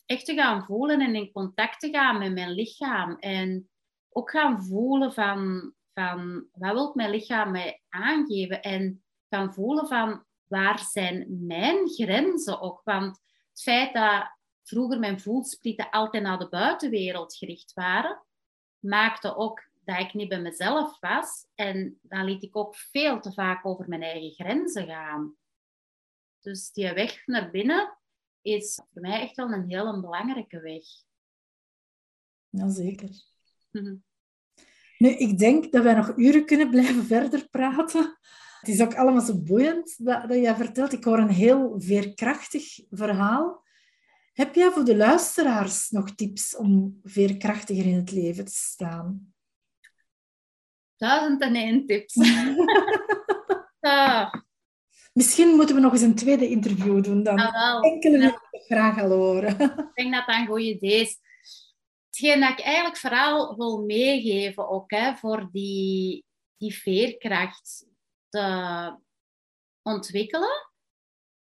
echt 0.10 0.26
te 0.26 0.34
gaan 0.34 0.66
voelen 0.66 1.02
en 1.02 1.16
in 1.16 1.32
contact 1.32 1.80
te 1.80 1.90
gaan 1.90 2.18
met 2.18 2.34
mijn 2.34 2.52
lichaam. 2.52 3.18
En 3.18 3.70
ook 4.10 4.32
gaan 4.32 4.64
voelen 4.64 5.14
van, 5.14 5.74
van 5.94 6.48
wat 6.52 6.74
wil 6.74 6.92
mijn 6.94 7.10
lichaam 7.10 7.52
mij 7.52 7.82
aangeven? 7.90 8.62
En 8.62 9.04
gaan 9.30 9.54
voelen 9.54 9.88
van 9.88 10.26
waar 10.48 10.80
zijn 10.80 11.46
mijn 11.46 11.88
grenzen 11.88 12.62
ook? 12.62 12.82
Want 12.84 13.20
het 13.50 13.62
feit 13.62 13.94
dat 13.94 14.38
vroeger 14.64 15.00
mijn 15.00 15.20
voelsprieten 15.20 15.90
altijd 15.90 16.24
naar 16.24 16.40
de 16.40 16.50
buitenwereld 16.50 17.36
gericht 17.36 17.74
waren, 17.74 18.24
maakte 18.80 19.36
ook 19.36 19.70
dat 19.84 20.00
ik 20.00 20.14
niet 20.14 20.30
bij 20.30 20.42
mezelf 20.42 21.00
was. 21.00 21.48
En 21.56 22.00
dan 22.02 22.26
liet 22.26 22.44
ik 22.44 22.58
ook 22.58 22.76
veel 22.76 23.20
te 23.20 23.34
vaak 23.34 23.66
over 23.66 23.88
mijn 23.88 24.04
eigen 24.04 24.32
grenzen 24.32 24.86
gaan. 24.86 25.36
Dus 26.40 26.72
die 26.72 26.94
weg 26.94 27.26
naar 27.26 27.52
binnen 27.52 27.99
is 28.42 28.82
voor 28.94 29.02
mij 29.02 29.22
echt 29.22 29.36
wel 29.36 29.52
een 29.52 29.70
heel 29.70 30.02
belangrijke 30.02 30.60
weg. 30.60 30.84
Jazeker. 32.50 33.10
Mm 33.72 34.04
Nu, 34.98 35.10
ik 35.10 35.38
denk 35.38 35.72
dat 35.72 35.84
wij 35.84 35.94
nog 35.94 36.18
uren 36.18 36.46
kunnen 36.46 36.70
blijven 36.70 37.06
verder 37.06 37.50
praten. 37.50 38.18
Het 38.60 38.70
is 38.70 38.82
ook 38.82 38.96
allemaal 38.96 39.22
zo 39.22 39.42
boeiend 39.42 40.06
dat, 40.06 40.30
dat 40.30 40.38
jij 40.38 40.56
vertelt. 40.56 40.94
Ik 40.94 41.04
hoor 41.04 41.18
een 41.18 41.30
heel 41.30 41.82
veerkrachtig 41.82 42.80
verhaal. 42.90 43.64
Heb 44.34 44.56
jij 44.56 44.72
voor 44.72 44.86
de 44.86 44.96
luisteraars 44.96 45.90
nog 45.90 46.16
tips 46.16 46.56
om 46.56 47.00
veerkrachtiger 47.04 47.86
in 47.86 47.96
het 47.96 48.12
leven 48.12 48.46
te 48.46 48.52
staan? 48.52 49.34
Duizend 50.98 51.42
en 51.42 51.56
één 51.56 51.86
tips. 51.86 52.16
ah. 53.80 54.34
Misschien 55.20 55.56
moeten 55.56 55.76
we 55.76 55.82
nog 55.82 55.92
eens 55.92 56.02
een 56.02 56.16
tweede 56.16 56.50
interview 56.50 57.04
doen. 57.04 57.24
Dan 57.24 57.40
ah, 57.40 57.86
enkele 57.86 58.18
ja. 58.18 58.42
vragen 58.52 59.04
al 59.04 59.10
horen. 59.10 59.60
Ik 59.60 59.92
denk 59.94 60.14
dat 60.14 60.26
dat 60.26 60.36
een 60.36 60.48
goed 60.48 60.62
idee 60.62 61.02
is. 61.02 61.18
Hetgeen 62.06 62.40
dat 62.40 62.50
ik 62.50 62.60
eigenlijk 62.60 62.98
vooral 62.98 63.56
wil 63.56 63.86
meegeven 63.86 64.70
ook, 64.70 64.92
hè, 64.92 65.16
voor 65.16 65.50
die, 65.52 66.26
die 66.58 66.74
veerkracht 66.74 67.86
te 68.30 68.98
ontwikkelen, 69.82 70.72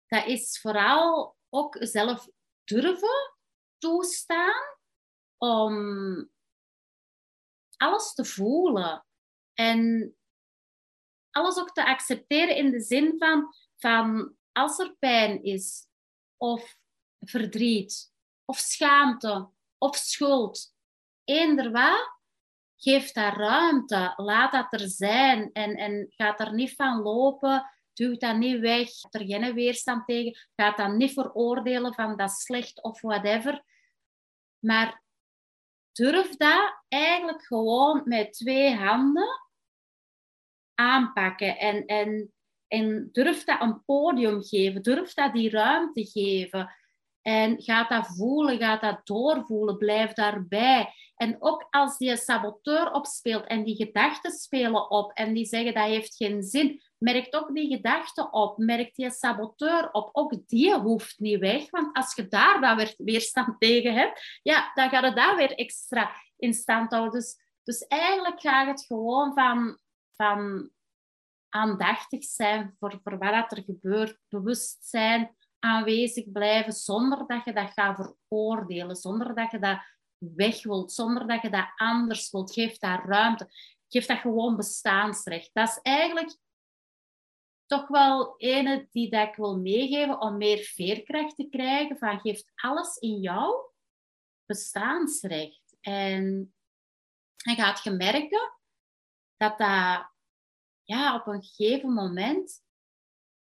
dat 0.08 0.26
is 0.26 0.60
vooral 0.62 1.36
ook 1.50 1.78
zelf 1.80 2.28
durven 2.64 3.36
toestaan 3.78 4.78
om 5.38 5.76
alles 7.78 8.14
te 8.14 8.26
voelen. 8.26 9.06
En 9.54 10.12
alles 11.32 11.58
ook 11.58 11.72
te 11.72 11.86
accepteren 11.86 12.56
in 12.56 12.72
de 12.72 12.82
zin 12.82 13.16
van, 13.18 13.54
van 13.78 14.36
als 14.52 14.80
er 14.80 14.96
pijn 15.00 15.44
is, 15.44 15.88
of 16.38 16.78
verdriet, 17.20 18.14
of 18.46 18.58
schaamte, 18.58 19.50
of 19.78 19.96
schuld, 19.96 20.76
eender 21.24 21.72
wat, 21.72 22.18
geef 22.78 23.12
daar 23.12 23.38
ruimte. 23.38 24.14
Laat 24.16 24.52
dat 24.52 24.82
er 24.82 24.88
zijn 24.88 25.52
en, 25.52 25.76
en 25.76 26.06
gaat 26.10 26.40
er 26.40 26.54
niet 26.54 26.76
van 26.76 27.02
lopen. 27.02 27.72
Duw 27.94 28.18
dat 28.18 28.38
niet 28.38 28.60
weg. 28.60 28.90
Er 29.10 29.26
geen 29.26 29.54
weerstand 29.54 30.06
tegen. 30.06 30.50
Ga 30.56 30.72
dat 30.72 30.94
niet 30.94 31.14
veroordelen 31.14 31.94
van 31.94 32.18
dat 32.18 32.32
slecht 32.32 32.84
of 32.84 33.02
whatever. 33.02 33.64
Maar 34.60 35.04
durf 35.92 36.36
dat 36.36 36.84
eigenlijk 36.88 37.46
gewoon 37.46 38.02
met 38.06 38.34
twee 38.34 38.76
handen 38.76 39.42
aanpakken. 40.74 41.58
En, 41.58 41.86
en, 41.86 42.34
en 42.68 43.10
durf 43.12 43.44
dat 43.44 43.62
een 43.62 43.84
podium 43.86 44.44
geven. 44.44 44.82
Durf 44.82 45.14
dat 45.14 45.34
die 45.34 45.50
ruimte 45.50 46.06
geven. 46.06 46.76
En 47.22 47.62
gaat 47.62 47.90
dat 47.90 48.08
voelen, 48.08 48.58
gaat 48.58 48.82
dat 48.82 49.00
doorvoelen, 49.04 49.78
blijf 49.78 50.14
daarbij. 50.14 50.94
En 51.16 51.36
ook 51.40 51.68
als 51.70 51.98
die 51.98 52.18
saboteur 52.18 52.92
opspeelt 52.92 53.46
en 53.46 53.64
die 53.64 53.76
gedachten 53.76 54.32
spelen 54.32 54.90
op 54.90 55.12
en 55.12 55.34
die 55.34 55.46
zeggen 55.46 55.74
dat 55.74 55.86
heeft 55.86 56.16
geen 56.16 56.44
zin, 56.44 56.82
merkt 56.98 57.36
ook 57.36 57.54
die 57.54 57.76
gedachten 57.76 58.34
op, 58.34 58.58
merkt 58.58 58.96
die 58.96 59.12
saboteur 59.12 59.92
op. 59.92 60.10
Ook 60.12 60.48
die 60.48 60.76
hoeft 60.76 61.20
niet 61.20 61.40
weg, 61.40 61.70
want 61.70 61.98
als 61.98 62.16
je 62.16 62.28
daar 62.28 62.62
dan 62.62 62.78
weer 62.78 62.94
weerstand 62.98 63.60
tegen 63.60 63.94
hebt, 63.94 64.40
ja, 64.44 64.72
dan 64.74 64.90
gaat 64.90 65.04
het 65.04 65.16
daar 65.16 65.36
weer 65.36 65.52
extra 65.52 66.12
in 66.38 66.54
stand 66.54 66.92
houden. 66.92 67.20
Dus, 67.20 67.40
dus 67.64 67.88
eigenlijk 67.88 68.42
gaat 68.42 68.68
het 68.68 68.86
gewoon 68.86 69.34
van, 69.34 69.78
van 70.16 70.72
aandachtig 71.58 72.24
zijn 72.24 72.76
voor, 72.80 73.00
voor 73.04 73.18
wat 73.18 73.52
er 73.52 73.64
gebeurt, 73.64 74.20
bewust 74.30 74.86
zijn, 74.86 75.36
aanwezig 75.60 76.32
blijven, 76.32 76.74
zonder 76.74 77.28
dat 77.28 77.46
je 77.46 77.54
dat 77.54 77.72
gaat 77.72 78.16
veroordelen, 78.28 78.96
zonder 78.96 79.36
dat 79.36 79.52
je 79.52 79.60
dat 79.60 79.80
weg 80.18 80.64
wilt, 80.64 80.92
zonder 80.92 81.28
dat 81.28 81.42
je 81.42 81.50
dat 81.50 81.72
anders 81.76 82.32
wilt. 82.32 82.54
Geef 82.54 82.78
daar 82.78 83.06
ruimte. 83.06 83.50
Geef 83.88 84.06
dat 84.06 84.20
gewoon 84.20 84.56
bestaansrecht. 84.56 85.50
Dat 85.54 85.68
is 85.68 85.80
eigenlijk 85.82 86.38
toch 87.66 87.88
wel 87.88 88.38
ene 88.38 88.88
die 88.92 89.10
dat 89.10 89.28
ik 89.28 89.36
wil 89.36 89.58
meegeven 89.58 90.22
om 90.22 90.38
meer 90.38 90.58
veerkracht 90.58 91.36
te 91.36 91.50
krijgen. 91.50 91.98
Van 91.98 92.20
geeft 92.20 92.52
alles 92.56 92.98
in 92.98 93.20
jou 93.20 93.56
bestaansrecht. 94.46 95.78
En 95.82 96.54
je 97.36 97.56
gaat 97.56 97.84
je 97.84 97.92
merken 97.92 98.54
dat 99.38 99.58
dat 99.58 100.16
ja, 100.88 101.16
op 101.16 101.28
een 101.28 101.44
gegeven 101.44 101.94
moment 101.94 102.64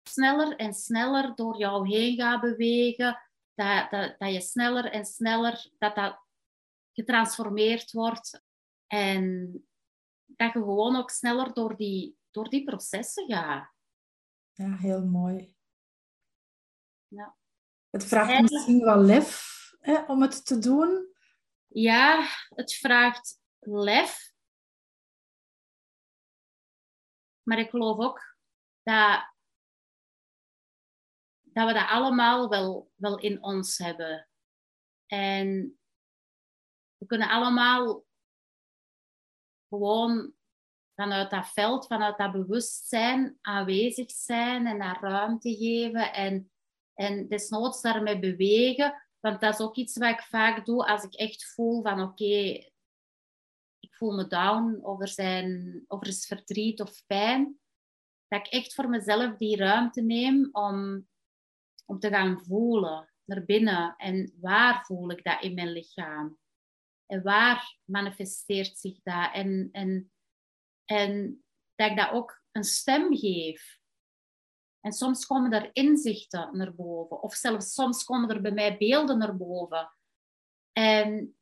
sneller 0.02 0.56
en 0.56 0.74
sneller 0.74 1.34
door 1.34 1.58
jou 1.58 1.88
heen 1.88 2.16
gaat 2.16 2.40
bewegen. 2.40 3.20
Dat, 3.54 3.90
dat, 3.90 4.18
dat 4.18 4.32
je 4.32 4.40
sneller 4.40 4.84
en 4.84 5.04
sneller 5.04 5.70
dat 5.78 5.94
dat 5.94 6.20
getransformeerd 6.92 7.92
wordt. 7.92 8.42
En 8.86 9.52
dat 10.26 10.52
je 10.52 10.58
gewoon 10.58 10.96
ook 10.96 11.10
sneller 11.10 11.52
door 11.52 11.76
die, 11.76 12.18
door 12.30 12.48
die 12.48 12.64
processen 12.64 13.26
gaat. 13.26 13.72
Ja, 14.52 14.76
heel 14.76 15.04
mooi. 15.04 15.56
Ja. 17.08 17.36
Het 17.90 18.04
vraagt 18.04 18.40
misschien 18.40 18.84
wel 18.84 19.00
lef 19.00 19.52
hè, 19.80 20.02
om 20.02 20.22
het 20.22 20.46
te 20.46 20.58
doen. 20.58 21.14
Ja, 21.66 22.26
het 22.48 22.74
vraagt 22.74 23.40
lef. 23.58 24.33
Maar 27.44 27.58
ik 27.58 27.70
geloof 27.70 27.98
ook 27.98 28.36
dat, 28.82 29.32
dat 31.42 31.66
we 31.66 31.72
dat 31.72 31.88
allemaal 31.88 32.48
wel, 32.48 32.90
wel 32.94 33.18
in 33.18 33.42
ons 33.42 33.78
hebben. 33.78 34.28
En 35.06 35.78
we 36.96 37.06
kunnen 37.06 37.28
allemaal 37.28 38.04
gewoon 39.68 40.34
vanuit 40.94 41.30
dat 41.30 41.52
veld, 41.52 41.86
vanuit 41.86 42.18
dat 42.18 42.32
bewustzijn 42.32 43.38
aanwezig 43.40 44.10
zijn 44.10 44.66
en 44.66 44.78
daar 44.78 45.00
ruimte 45.00 45.56
geven 45.56 46.12
en, 46.12 46.52
en 46.94 47.28
desnoods 47.28 47.80
daarmee 47.80 48.18
bewegen. 48.18 49.02
Want 49.20 49.40
dat 49.40 49.52
is 49.52 49.60
ook 49.60 49.76
iets 49.76 49.96
wat 49.96 50.10
ik 50.10 50.22
vaak 50.22 50.64
doe 50.64 50.86
als 50.86 51.02
ik 51.02 51.14
echt 51.14 51.44
voel 51.54 51.82
van 51.82 52.02
oké, 52.02 52.72
voel 53.96 54.14
me 54.16 54.26
down 54.26 54.78
of 54.82 55.00
er, 55.00 55.08
zijn, 55.08 55.84
of 55.86 56.00
er 56.00 56.08
is 56.08 56.26
verdriet 56.26 56.80
of 56.80 57.06
pijn. 57.06 57.58
Dat 58.28 58.46
ik 58.46 58.52
echt 58.52 58.74
voor 58.74 58.88
mezelf 58.88 59.36
die 59.36 59.56
ruimte 59.56 60.02
neem 60.02 60.48
om, 60.52 61.08
om 61.84 61.98
te 61.98 62.08
gaan 62.08 62.44
voelen 62.44 63.12
naar 63.24 63.44
binnen. 63.44 63.94
En 63.96 64.32
waar 64.40 64.84
voel 64.84 65.10
ik 65.10 65.24
dat 65.24 65.42
in 65.42 65.54
mijn 65.54 65.72
lichaam? 65.72 66.38
En 67.06 67.22
waar 67.22 67.78
manifesteert 67.84 68.78
zich 68.78 69.02
dat? 69.02 69.32
En, 69.32 69.68
en, 69.72 70.12
en 70.84 71.44
dat 71.74 71.90
ik 71.90 71.96
dat 71.96 72.10
ook 72.10 72.42
een 72.52 72.64
stem 72.64 73.16
geef. 73.16 73.78
En 74.80 74.92
soms 74.92 75.26
komen 75.26 75.52
er 75.52 75.70
inzichten 75.72 76.56
naar 76.56 76.74
boven. 76.74 77.22
Of 77.22 77.34
zelfs 77.34 77.72
soms 77.72 78.04
komen 78.04 78.28
er 78.28 78.40
bij 78.40 78.52
mij 78.52 78.76
beelden 78.76 79.18
naar 79.18 79.36
boven. 79.36 79.92
En 80.72 81.36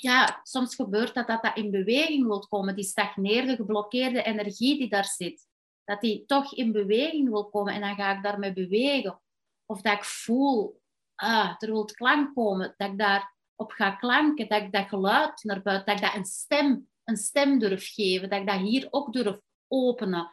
ja, 0.00 0.40
soms 0.42 0.74
gebeurt 0.74 1.14
dat 1.14 1.26
dat, 1.26 1.42
dat 1.42 1.56
in 1.56 1.70
beweging 1.70 2.26
wil 2.26 2.46
komen. 2.48 2.74
Die 2.74 2.84
stagneerde, 2.84 3.56
geblokkeerde 3.56 4.22
energie 4.22 4.78
die 4.78 4.88
daar 4.88 5.04
zit. 5.04 5.48
Dat 5.84 6.00
die 6.00 6.24
toch 6.26 6.54
in 6.54 6.72
beweging 6.72 7.28
wil 7.28 7.48
komen. 7.50 7.74
En 7.74 7.80
dan 7.80 7.94
ga 7.94 8.16
ik 8.16 8.22
daarmee 8.22 8.52
bewegen. 8.52 9.20
Of 9.66 9.80
dat 9.80 9.92
ik 9.92 10.04
voel, 10.04 10.80
ah, 11.14 11.54
er 11.58 11.70
wil 11.70 11.84
klank 11.84 12.34
komen. 12.34 12.74
Dat 12.76 12.90
ik 12.90 12.98
daarop 12.98 13.70
ga 13.70 13.90
klanken. 13.90 14.48
Dat 14.48 14.62
ik 14.62 14.72
dat 14.72 14.88
geluid 14.88 15.44
naar 15.44 15.62
buiten, 15.62 15.86
dat 15.86 15.96
ik 15.96 16.08
dat 16.08 16.16
een 16.16 16.24
stem, 16.24 16.88
een 17.04 17.16
stem 17.16 17.58
durf 17.58 17.92
geven. 17.94 18.30
Dat 18.30 18.40
ik 18.40 18.46
dat 18.46 18.60
hier 18.60 18.86
ook 18.90 19.12
durf 19.12 19.40
openen. 19.68 20.30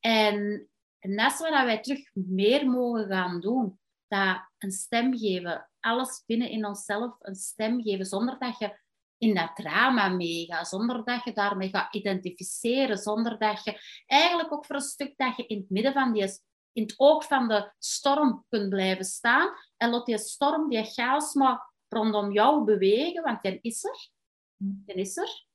En, 0.00 0.68
en 0.98 1.16
dat 1.16 1.32
is 1.32 1.38
wij 1.38 1.80
terug 1.80 2.10
meer 2.14 2.70
mogen 2.70 3.06
gaan 3.06 3.40
doen. 3.40 3.78
Dat 4.08 4.40
een 4.58 4.72
stem 4.72 5.18
geven. 5.18 5.70
Alles 5.80 6.22
binnen 6.26 6.50
in 6.50 6.66
onszelf 6.66 7.16
een 7.18 7.34
stem 7.34 7.82
geven. 7.82 8.06
Zonder 8.06 8.38
dat 8.38 8.58
je 8.58 8.78
in 9.20 9.34
dat 9.34 9.56
drama 9.56 10.08
meegaat. 10.08 10.68
Zonder 10.68 11.04
dat 11.04 11.24
je 11.24 11.32
daarmee 11.32 11.68
gaat 11.68 11.94
identificeren. 11.94 12.96
Zonder 12.96 13.38
dat 13.38 13.64
je 13.64 14.02
eigenlijk 14.06 14.52
ook 14.52 14.66
voor 14.66 14.76
een 14.76 14.80
stuk 14.80 15.16
dat 15.16 15.36
je 15.36 15.46
in 15.46 15.58
het 15.58 15.70
midden 15.70 15.92
van 15.92 16.12
die 16.12 16.38
in 16.72 16.82
het 16.82 16.94
oog 16.96 17.24
van 17.24 17.48
de 17.48 17.72
storm 17.78 18.44
kunt 18.48 18.68
blijven 18.68 19.04
staan. 19.04 19.50
En 19.76 19.90
laat 19.90 20.06
die 20.06 20.18
storm, 20.18 20.68
die 20.68 20.84
chaos 20.84 21.34
maar 21.34 21.74
rondom 21.88 22.32
jou 22.32 22.64
bewegen, 22.64 23.22
want 23.22 23.42
die 23.42 23.58
is 23.60 23.84
er. 23.84 24.10
Die 24.56 24.94
is 24.94 25.16
er. 25.16 25.46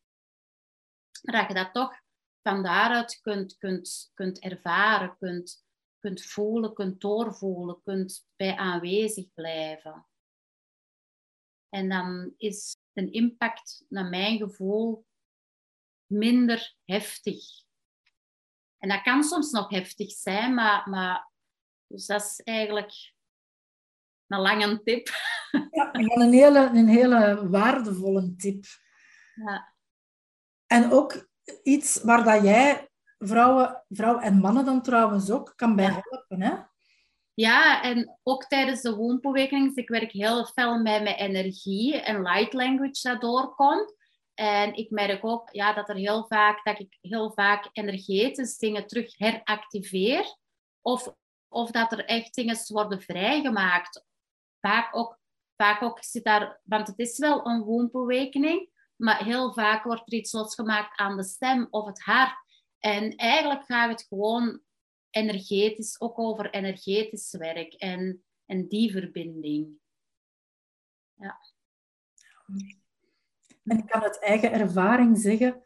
Dat 1.22 1.48
je 1.48 1.54
dat 1.54 1.74
toch 1.74 1.94
van 2.42 2.64
daaruit 2.64 3.20
kunt, 3.22 3.58
kunt, 3.58 4.12
kunt 4.14 4.40
ervaren, 4.40 5.16
kunt, 5.18 5.66
kunt 6.00 6.22
voelen, 6.22 6.74
kunt 6.74 7.02
doorvoelen, 7.02 7.82
kunt 7.84 8.28
bij 8.36 8.56
aanwezig 8.56 9.34
blijven. 9.34 10.06
En 11.76 11.90
dan 11.90 12.34
is 12.38 12.78
de 12.94 13.10
impact, 13.10 13.86
naar 13.90 14.10
mijn 14.10 14.38
gevoel, 14.38 15.06
minder 16.06 16.76
heftig. 16.86 17.44
En 18.78 18.90
dat 18.90 19.02
kan 19.02 19.24
soms 19.24 19.52
nog 19.52 19.70
heftig 19.70 20.12
zijn, 20.12 20.54
maar, 20.54 20.90
maar 20.90 21.32
dus 21.88 22.06
dat 22.06 22.22
is 22.22 22.42
eigenlijk 22.44 23.14
een 24.28 24.40
lange 24.40 24.84
tip. 24.84 25.10
Ja, 25.72 25.94
een 25.94 26.34
hele, 26.34 26.60
een 26.60 26.88
hele 26.88 27.50
waardevolle 27.50 28.36
tip. 28.36 28.66
Ja. 29.34 29.76
En 30.68 30.92
ook 30.92 31.30
iets 31.64 32.02
waar 32.04 32.24
dat 32.24 32.44
jij 32.44 32.90
vrouwen, 33.18 33.86
vrouwen 33.90 34.24
en 34.24 34.38
mannen 34.38 34.66
dan 34.66 34.82
trouwens 34.82 35.32
ook 35.32 35.54
kan 35.56 35.76
bij 35.76 35.86
helpen. 35.86 36.42
Hè? 36.42 36.74
Ja, 37.36 37.82
en 37.84 38.20
ook 38.24 38.44
tijdens 38.44 38.82
de 38.82 38.96
wompoewekening, 38.96 39.76
ik 39.76 39.90
werk 39.90 40.12
heel 40.12 40.46
veel 40.46 40.82
met 40.82 41.04
mijn 41.04 41.16
energie 41.16 42.02
en 42.02 42.22
light 42.22 42.54
language 42.54 43.02
dat 43.02 43.22
doorkomt. 43.22 43.96
En 44.34 44.74
ik 44.74 44.90
merk 44.90 45.26
ook 45.26 45.50
ja, 45.52 45.74
dat, 45.74 45.90
er 45.90 45.96
heel 45.96 46.26
vaak, 46.28 46.64
dat 46.64 46.80
ik 46.80 46.98
heel 47.02 47.32
vaak 47.32 47.70
energetisch 47.72 48.58
dingen 48.58 48.88
terug 48.88 49.18
heractiveer. 49.18 50.38
Of, 50.82 51.14
of 51.48 51.72
dat 51.72 51.92
er 51.92 52.06
echt 52.06 52.36
dingen 52.36 52.58
worden 52.68 53.02
vrijgemaakt. 53.02 54.06
Vaak 54.62 54.96
ook, 54.96 55.20
vaak 55.56 55.82
ook 55.82 56.04
zit 56.04 56.24
daar, 56.24 56.60
want 56.64 56.88
het 56.88 57.00
is 57.00 57.18
wel 57.18 57.46
een 57.46 57.62
wombewekening, 57.62 58.70
maar 58.96 59.24
heel 59.24 59.54
vaak 59.54 59.84
wordt 59.84 60.12
er 60.12 60.18
iets 60.18 60.32
losgemaakt 60.32 61.00
aan 61.00 61.18
de 61.18 61.24
stem 61.24 61.68
of 61.70 61.86
het 61.86 62.02
hart. 62.02 62.36
En 62.80 63.16
eigenlijk 63.16 63.66
gaat 63.66 63.90
het 63.90 64.06
gewoon 64.08 64.62
energetisch, 65.16 66.02
ook 66.02 66.20
over 66.20 66.50
energetisch 66.50 67.32
werk 67.32 67.74
en, 67.74 68.24
en 68.46 68.68
die 68.68 68.92
verbinding. 68.92 69.68
Ja. 71.18 71.38
En 73.64 73.78
ik 73.78 73.86
kan 73.86 74.02
uit 74.02 74.20
eigen 74.20 74.52
ervaring 74.52 75.18
zeggen 75.18 75.64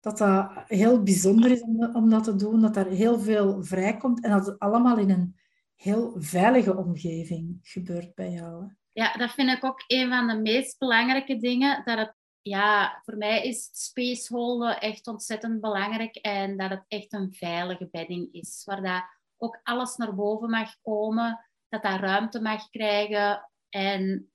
dat 0.00 0.18
dat 0.18 0.52
heel 0.66 1.02
bijzonder 1.02 1.50
is 1.50 1.60
om, 1.60 1.94
om 1.96 2.10
dat 2.10 2.24
te 2.24 2.36
doen, 2.36 2.60
dat 2.60 2.76
er 2.76 2.86
heel 2.86 3.20
veel 3.20 3.64
vrijkomt 3.64 4.24
en 4.24 4.30
dat 4.30 4.46
het 4.46 4.58
allemaal 4.58 4.98
in 4.98 5.10
een 5.10 5.36
heel 5.74 6.14
veilige 6.16 6.76
omgeving 6.76 7.58
gebeurt 7.62 8.14
bij 8.14 8.30
jou. 8.30 8.72
Ja, 8.92 9.12
dat 9.12 9.30
vind 9.30 9.50
ik 9.50 9.64
ook 9.64 9.84
een 9.86 10.08
van 10.08 10.28
de 10.28 10.36
meest 10.36 10.78
belangrijke 10.78 11.36
dingen. 11.36 11.82
Dat 11.84 11.98
het, 11.98 12.14
ja, 12.42 13.00
voor 13.04 13.16
mij 13.16 13.42
is 13.42 13.68
space 13.72 14.34
holden 14.34 14.80
echt 14.80 15.06
ontzettend 15.06 15.60
belangrijk 15.60 16.16
en 16.16 16.56
dat 16.56 16.70
het 16.70 16.84
echt 16.88 17.12
een 17.12 17.32
veilige 17.32 17.88
bedding 17.90 18.32
is, 18.32 18.62
waar 18.64 18.82
dat 18.82 19.02
ook 19.36 19.60
alles 19.62 19.96
naar 19.96 20.14
boven 20.14 20.50
mag 20.50 20.74
komen, 20.82 21.46
dat 21.68 21.82
dat 21.82 22.00
ruimte 22.00 22.40
mag 22.40 22.68
krijgen 22.68 23.50
en 23.68 24.30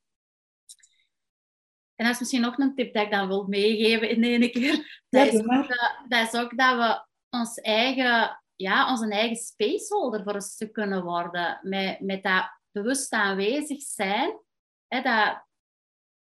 en 1.95 2.06
dat 2.06 2.14
is 2.14 2.20
misschien 2.20 2.41
nog 2.41 2.58
een 2.58 2.76
tip 2.76 2.93
dat 2.93 3.03
ik 3.03 3.12
dan 3.12 3.28
wil 3.28 3.45
meegeven 3.47 4.10
in 4.10 4.22
de 4.22 4.28
ene 4.28 4.49
keer. 4.49 5.03
Dat, 5.10 5.28
is, 5.28 5.39
ook, 5.39 5.68
dat, 6.08 6.34
is 6.34 6.39
ook 6.39 6.58
dat 6.58 6.78
we 6.78 7.06
ons 7.38 7.60
eigen, 7.60 8.43
ja, 8.56 8.91
onze 8.91 9.10
eigen 9.10 9.36
spaceholder 9.36 10.24
voor 10.24 10.36
een 10.36 10.41
stuk 10.41 10.74
kunnen 10.74 11.03
worden. 11.03 11.60
Met, 11.62 11.99
met 11.99 12.24
dat 12.24 12.49
bewust 12.72 13.12
aanwezig 13.12 13.82
zijn. 13.82 14.39
Hè, 14.88 15.01
dat 15.01 15.45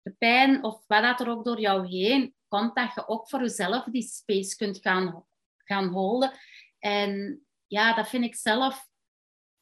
de 0.05 0.15
pijn 0.17 0.63
of 0.63 0.83
wat 0.87 1.03
dat 1.03 1.19
er 1.19 1.29
ook 1.29 1.45
door 1.45 1.59
jou 1.59 1.87
heen 1.87 2.35
komt, 2.47 2.75
dat 2.75 2.93
je 2.93 3.07
ook 3.07 3.29
voor 3.29 3.39
jezelf 3.39 3.83
die 3.83 4.01
space 4.01 4.55
kunt 4.55 4.77
gaan, 4.77 5.25
gaan 5.57 5.93
houden. 5.93 6.31
En 6.79 7.41
ja, 7.67 7.93
dat 7.93 8.09
vind 8.09 8.23
ik 8.23 8.35
zelf, 8.35 8.87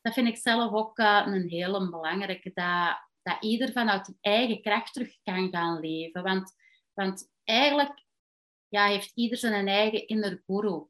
dat 0.02 0.14
vind 0.14 0.28
ik 0.28 0.38
zelf 0.38 0.74
ook 0.74 0.98
uh, 1.00 1.24
een 1.26 1.50
hele 1.50 1.90
belangrijke. 1.90 2.52
Dat, 2.54 2.98
dat 3.22 3.44
ieder 3.44 3.72
vanuit 3.72 4.06
die 4.06 4.18
eigen 4.22 4.62
kracht 4.62 4.94
terug 4.94 5.18
kan 5.24 5.50
gaan 5.50 5.80
leven. 5.80 6.24
Want, 6.24 6.56
want 6.94 7.32
eigenlijk 7.44 8.06
ja, 8.68 8.88
heeft 8.88 9.12
ieder 9.16 9.38
zijn 9.38 9.68
eigen 9.68 10.08
inner 10.08 10.44
guru. 10.46 10.86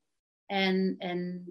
En, 0.45 0.95
en 0.97 1.45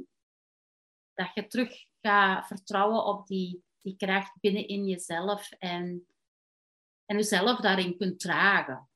dat 1.15 1.31
je 1.35 1.47
terug 1.47 1.85
gaat 2.01 2.47
vertrouwen 2.47 3.05
op 3.05 3.27
die, 3.27 3.65
die 3.81 3.97
kracht 3.97 4.41
binnen 4.41 4.69
in 4.69 4.87
jezelf 4.87 5.51
en, 5.51 6.07
en 7.13 7.19
jezelf 7.19 7.61
daarin 7.61 7.97
kunt 7.97 8.21
dragen. 8.21 8.89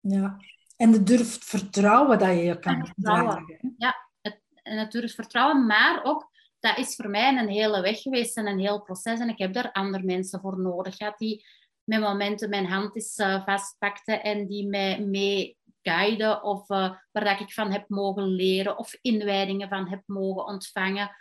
Ja, 0.00 0.36
en 0.76 0.90
de 0.90 1.02
durft 1.02 1.44
vertrouwen 1.44 2.18
dat 2.18 2.28
je 2.28 2.42
je 2.42 2.58
kan 2.58 2.92
dragen. 2.96 3.74
Ja, 3.76 4.08
het, 4.20 4.40
en 4.62 4.78
het 4.78 4.92
durft 4.92 5.14
vertrouwen, 5.14 5.66
maar 5.66 6.04
ook 6.04 6.30
dat 6.60 6.78
is 6.78 6.94
voor 6.94 7.10
mij 7.10 7.36
een 7.36 7.48
hele 7.48 7.80
weg 7.80 8.02
geweest 8.02 8.36
en 8.36 8.46
een 8.46 8.58
heel 8.58 8.82
proces. 8.82 9.20
En 9.20 9.28
ik 9.28 9.38
heb 9.38 9.52
daar 9.52 9.72
andere 9.72 10.04
mensen 10.04 10.40
voor 10.40 10.60
nodig 10.60 10.96
gehad 10.96 11.18
die 11.18 11.44
met 11.84 12.00
momenten 12.00 12.48
mijn 12.48 12.66
hand 12.66 12.96
is 12.96 13.18
uh, 13.18 13.44
vastpakten 13.44 14.22
en 14.22 14.46
die 14.46 14.66
mij 14.66 15.00
mee 15.00 15.58
guiden 15.82 16.42
of 16.42 16.70
uh, 16.70 16.94
waar 17.12 17.24
dat 17.24 17.40
ik 17.40 17.52
van 17.52 17.72
heb 17.72 17.88
mogen 17.88 18.26
leren 18.26 18.78
of 18.78 18.98
inwijdingen 19.00 19.68
van 19.68 19.88
heb 19.88 20.02
mogen 20.06 20.44
ontvangen. 20.44 21.16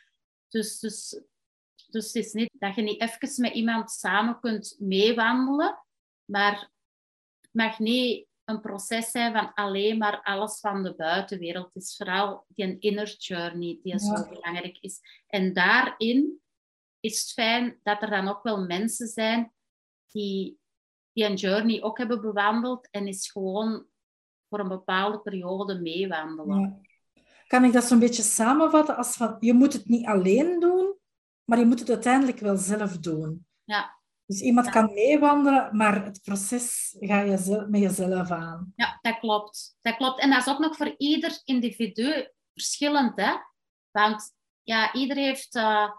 Dus, 0.47 0.79
dus, 0.79 1.21
dus 1.89 2.05
het 2.05 2.15
is 2.15 2.33
niet 2.33 2.49
dat 2.59 2.75
je 2.75 2.81
niet 2.81 3.01
even 3.01 3.41
met 3.41 3.53
iemand 3.53 3.91
samen 3.91 4.39
kunt 4.39 4.75
meewandelen, 4.79 5.85
maar 6.29 6.71
het 7.41 7.49
mag 7.51 7.79
niet 7.79 8.27
een 8.45 8.61
proces 8.61 9.11
zijn 9.11 9.33
van 9.33 9.53
alleen 9.53 9.97
maar 9.97 10.21
alles 10.21 10.59
van 10.59 10.83
de 10.83 10.95
buitenwereld. 10.95 11.73
Het 11.73 11.83
is 11.83 11.95
vooral 11.95 12.45
die 12.47 12.79
inner 12.79 13.15
journey 13.17 13.79
die 13.83 13.99
zo 13.99 14.29
belangrijk 14.29 14.77
is. 14.81 14.99
En 15.27 15.53
daarin 15.53 16.41
is 16.99 17.21
het 17.21 17.31
fijn 17.31 17.79
dat 17.83 18.01
er 18.01 18.09
dan 18.09 18.27
ook 18.27 18.43
wel 18.43 18.65
mensen 18.65 19.07
zijn 19.07 19.53
die, 20.07 20.59
die 21.11 21.25
een 21.25 21.35
journey 21.35 21.81
ook 21.81 21.97
hebben 21.97 22.21
bewandeld 22.21 22.89
en 22.91 23.07
is 23.07 23.31
gewoon 23.31 23.87
voor 24.49 24.59
een 24.59 24.67
bepaalde 24.67 25.19
periode 25.19 25.79
meewandelen. 25.79 26.81
Kan 27.47 27.63
ik 27.63 27.73
dat 27.73 27.83
zo'n 27.83 27.99
beetje 27.99 28.23
samenvatten 28.23 28.97
als 28.97 29.15
van, 29.15 29.37
je 29.39 29.53
moet 29.53 29.73
het 29.73 29.87
niet 29.87 30.05
alleen 30.05 30.59
doen, 30.59 30.95
maar 31.43 31.59
je 31.59 31.65
moet 31.65 31.79
het 31.79 31.89
uiteindelijk 31.89 32.39
wel 32.39 32.57
zelf 32.57 32.97
doen. 32.97 33.47
Ja. 33.63 33.98
Dus 34.29 34.41
iemand 34.41 34.69
kan 34.69 34.93
meewandelen, 34.93 35.77
maar 35.77 36.05
het 36.05 36.21
proces 36.23 36.95
ga 36.99 37.19
je 37.19 37.65
met 37.69 37.81
jezelf 37.81 38.31
aan. 38.31 38.73
Ja, 38.75 38.99
dat 39.01 39.19
klopt. 39.19 39.77
Dat 39.81 39.95
klopt. 39.95 40.19
En 40.19 40.29
dat 40.29 40.39
is 40.39 40.47
ook 40.53 40.59
nog 40.59 40.75
voor 40.75 40.93
ieder 40.97 41.41
individu 41.43 42.27
verschillend, 42.53 43.15
hè? 43.15 43.33
Want 43.91 44.33
ja, 44.63 44.93
ieder 44.93 45.17
heeft 45.17 45.55
uh, 45.55 45.89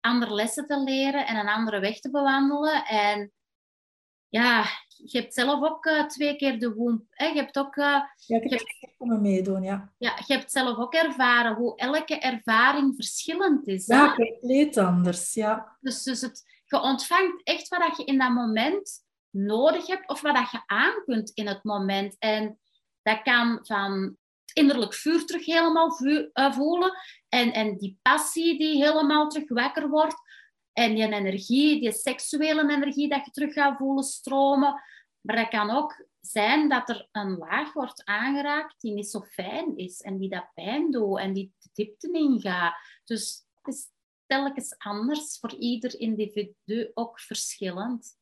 andere 0.00 0.34
lessen 0.34 0.66
te 0.66 0.80
leren 0.80 1.26
en 1.26 1.36
een 1.36 1.48
andere 1.48 1.80
weg 1.80 2.00
te 2.00 2.10
bewandelen. 2.10 2.84
En 2.84 3.32
ja, 4.28 4.64
je 4.88 5.18
hebt 5.18 5.34
zelf 5.34 5.62
ook 5.62 5.86
uh, 5.86 6.06
twee 6.06 6.36
keer 6.36 6.58
de 6.58 6.74
womb. 6.74 7.02
Hè? 7.10 7.26
Je 7.26 7.40
hebt 7.40 7.58
ook... 7.58 7.76
Uh, 7.76 7.84
ja, 8.26 8.40
ik 8.40 8.50
heb 8.50 8.60
je 8.60 8.94
komen 8.98 9.20
meedoen, 9.20 9.62
ja. 9.62 9.92
Ja, 9.98 10.18
je 10.26 10.34
hebt 10.34 10.52
zelf 10.52 10.78
ook 10.78 10.94
ervaren 10.94 11.54
hoe 11.54 11.76
elke 11.76 12.18
ervaring 12.18 12.94
verschillend 12.94 13.66
is. 13.66 13.86
Ja, 13.86 14.14
compleet 14.14 14.76
anders, 14.76 15.34
ja. 15.34 15.76
Dus, 15.80 16.02
dus 16.02 16.20
het, 16.20 16.59
je 16.70 16.80
ontvangt 16.80 17.42
echt 17.44 17.68
wat 17.68 17.96
je 17.96 18.04
in 18.04 18.18
dat 18.18 18.30
moment 18.30 19.04
nodig 19.30 19.86
hebt 19.86 20.08
of 20.08 20.20
wat 20.20 20.50
je 20.50 20.62
aan 20.66 21.02
kunt 21.04 21.30
in 21.30 21.46
het 21.46 21.64
moment. 21.64 22.16
En 22.18 22.58
dat 23.02 23.22
kan 23.22 23.58
van 23.62 24.16
het 24.44 24.56
innerlijk 24.56 24.94
vuur 24.94 25.26
terug 25.26 25.44
helemaal 25.44 25.98
eh, 26.32 26.52
voelen 26.52 26.92
en, 27.28 27.52
en 27.52 27.76
die 27.76 27.98
passie 28.02 28.58
die 28.58 28.84
helemaal 28.84 29.28
terug 29.28 29.48
wakker 29.48 29.88
wordt 29.88 30.16
en 30.72 30.94
die 30.94 31.12
energie, 31.12 31.80
die 31.80 31.92
seksuele 31.92 32.70
energie 32.70 33.08
dat 33.08 33.24
je 33.24 33.30
terug 33.30 33.52
gaat 33.52 33.76
voelen 33.76 34.04
stromen. 34.04 34.82
Maar 35.20 35.36
dat 35.36 35.48
kan 35.48 35.70
ook 35.70 36.04
zijn 36.20 36.68
dat 36.68 36.88
er 36.88 37.08
een 37.12 37.36
laag 37.36 37.72
wordt 37.72 38.04
aangeraakt 38.04 38.80
die 38.80 38.92
niet 38.92 39.10
zo 39.10 39.20
fijn 39.20 39.76
is 39.76 40.00
en 40.00 40.18
die 40.18 40.28
dat 40.28 40.50
pijn 40.54 40.90
doet 40.90 41.18
en 41.18 41.32
die 41.32 41.52
de 41.58 41.68
diepte 41.72 42.10
ingaat. 42.12 42.74
Dus 43.04 43.44
het 43.54 43.74
is 43.74 43.88
telkens 44.30 44.74
anders, 44.78 45.38
voor 45.38 45.54
ieder 45.54 46.00
individu 46.00 46.90
ook 46.94 47.20
verschillend. 47.20 48.18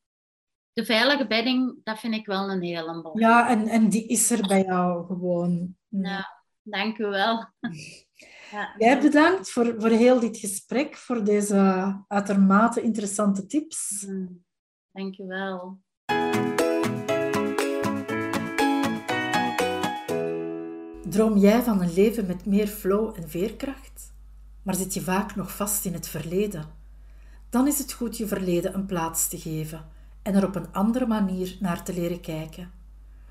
De 0.73 0.85
veilige 0.85 1.27
bedding, 1.27 1.79
dat 1.83 1.99
vind 1.99 2.13
ik 2.13 2.25
wel 2.25 2.49
een 2.49 2.61
hele 2.61 2.85
belangrijke. 2.85 3.19
Ja, 3.19 3.49
en, 3.49 3.67
en 3.67 3.89
die 3.89 4.07
is 4.07 4.31
er 4.31 4.47
bij 4.47 4.63
jou 4.63 5.05
gewoon. 5.05 5.75
Ja, 5.87 6.43
dank 6.61 6.97
u 6.97 7.05
wel. 7.05 7.45
Ja. 8.51 8.75
Jij 8.77 9.01
bedankt 9.01 9.49
voor, 9.49 9.75
voor 9.77 9.89
heel 9.89 10.19
dit 10.19 10.37
gesprek, 10.37 10.95
voor 10.95 11.23
deze 11.23 11.95
uitermate 12.07 12.81
interessante 12.81 13.45
tips. 13.45 14.05
Mm, 14.07 14.45
dank 14.91 15.15
je 15.15 15.25
wel. 15.25 15.79
Droom 21.09 21.37
jij 21.37 21.61
van 21.61 21.81
een 21.81 21.93
leven 21.93 22.25
met 22.25 22.45
meer 22.45 22.67
flow 22.67 23.15
en 23.15 23.29
veerkracht? 23.29 24.18
Maar 24.61 24.75
zit 24.75 24.93
je 24.93 25.01
vaak 25.01 25.35
nog 25.35 25.55
vast 25.55 25.85
in 25.85 25.93
het 25.93 26.07
verleden? 26.07 26.65
Dan 27.49 27.67
is 27.67 27.77
het 27.77 27.93
goed 27.93 28.17
je 28.17 28.27
verleden 28.27 28.73
een 28.73 28.85
plaats 28.85 29.27
te 29.27 29.39
geven 29.39 29.85
en 30.21 30.35
er 30.35 30.45
op 30.45 30.55
een 30.55 30.71
andere 30.71 31.07
manier 31.07 31.57
naar 31.59 31.83
te 31.83 31.93
leren 31.93 32.21
kijken. 32.21 32.71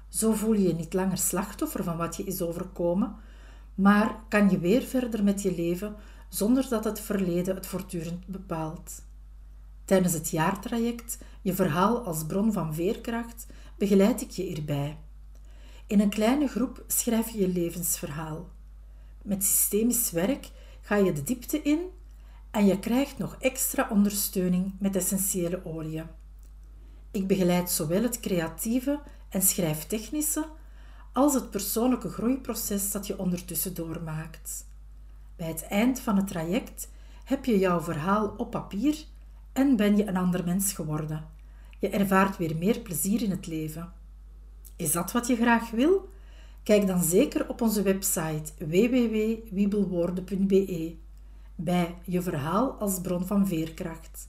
Zo 0.09 0.33
voel 0.33 0.53
je 0.53 0.69
je 0.69 0.75
niet 0.75 0.93
langer 0.93 1.19
slachtoffer 1.19 1.85
van 1.85 1.97
wat 1.97 2.17
je 2.17 2.25
is 2.25 2.43
overkomen, 2.43 3.17
maar 3.75 4.21
kan 4.29 4.51
je 4.51 4.59
weer 4.59 4.83
verder 4.83 5.25
met 5.25 5.43
je 5.43 5.55
leven 5.55 5.97
zonder 6.29 6.69
dat 6.69 6.85
het 6.85 7.01
verleden 7.01 7.55
het 7.55 7.67
voortdurend 7.67 8.27
bepaalt. 8.27 9.03
Tijdens 9.85 10.13
het 10.13 10.31
jaartraject, 10.31 11.19
je 11.43 11.55
verhaal 11.55 12.05
als 12.05 12.27
bron 12.27 12.53
van 12.53 12.75
veerkracht, 12.75 13.47
begeleid 13.77 14.21
ik 14.21 14.31
je 14.31 14.43
hierbij. 14.43 14.99
In 15.87 16.01
een 16.01 16.09
kleine 16.09 16.49
groep 16.49 16.85
schrijf 16.87 17.31
je 17.31 17.39
je 17.39 17.49
levensverhaal. 17.49 18.49
Met 19.23 19.45
systemisch 19.45 20.11
werk 20.11 20.51
ga 20.89 20.97
je 20.97 21.13
de 21.13 21.23
diepte 21.23 21.63
in 21.63 21.81
en 22.51 22.67
je 22.67 22.79
krijgt 22.79 23.19
nog 23.19 23.37
extra 23.41 23.89
ondersteuning 23.91 24.73
met 24.79 24.97
essentiële 24.97 25.65
oliën. 25.65 26.07
Ik 27.11 27.27
begeleid 27.27 27.71
zowel 27.71 28.03
het 28.03 28.21
creatieve 28.21 29.01
en 29.29 29.43
schrijftechnische 29.43 30.47
als 31.13 31.35
het 31.35 31.51
persoonlijke 31.51 32.09
groeiproces 32.09 32.91
dat 32.91 33.07
je 33.07 33.19
ondertussen 33.19 33.75
doormaakt. 33.75 34.67
Bij 35.37 35.49
het 35.49 35.67
eind 35.67 36.01
van 36.01 36.17
het 36.17 36.27
traject 36.27 36.89
heb 37.25 37.45
je 37.45 37.59
jouw 37.59 37.81
verhaal 37.81 38.35
op 38.37 38.51
papier 38.51 39.05
en 39.53 39.77
ben 39.77 39.97
je 39.97 40.07
een 40.07 40.17
ander 40.17 40.45
mens 40.45 40.73
geworden. 40.73 41.27
Je 41.79 41.89
ervaart 41.89 42.37
weer 42.37 42.57
meer 42.57 42.79
plezier 42.79 43.23
in 43.23 43.31
het 43.31 43.47
leven. 43.47 43.93
Is 44.77 44.93
dat 44.93 45.13
wat 45.13 45.27
je 45.27 45.37
graag 45.37 45.71
wil? 45.71 46.09
Kijk 46.69 46.87
dan 46.87 47.03
zeker 47.03 47.49
op 47.49 47.61
onze 47.61 47.83
website 47.83 48.53
www.wiebelwoorden.be 48.59 50.97
bij 51.55 51.99
je 52.05 52.23
verhaal 52.23 52.77
als 52.79 53.01
bron 53.01 53.27
van 53.27 53.47
veerkracht. 53.47 54.29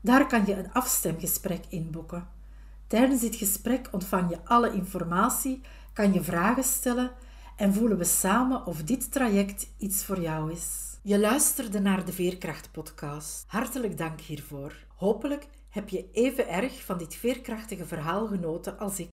Daar 0.00 0.26
kan 0.26 0.46
je 0.46 0.54
een 0.54 0.72
afstemgesprek 0.72 1.64
inboeken. 1.68 2.28
Tijdens 2.86 3.20
dit 3.20 3.36
gesprek 3.36 3.88
ontvang 3.92 4.30
je 4.30 4.38
alle 4.44 4.72
informatie, 4.72 5.60
kan 5.92 6.12
je 6.12 6.22
vragen 6.22 6.64
stellen 6.64 7.10
en 7.56 7.74
voelen 7.74 7.98
we 7.98 8.04
samen 8.04 8.66
of 8.66 8.82
dit 8.82 9.12
traject 9.12 9.66
iets 9.78 10.04
voor 10.04 10.20
jou 10.20 10.52
is. 10.52 10.98
Je 11.02 11.18
luisterde 11.18 11.80
naar 11.80 12.04
de 12.04 12.12
Veerkracht 12.12 12.72
Podcast. 12.72 13.44
Hartelijk 13.46 13.98
dank 13.98 14.20
hiervoor. 14.20 14.74
Hopelijk 14.96 15.46
heb 15.68 15.88
je 15.88 16.08
even 16.12 16.48
erg 16.48 16.84
van 16.84 16.98
dit 16.98 17.14
veerkrachtige 17.14 17.86
verhaal 17.86 18.26
genoten 18.26 18.78
als 18.78 18.98
ik. 18.98 19.12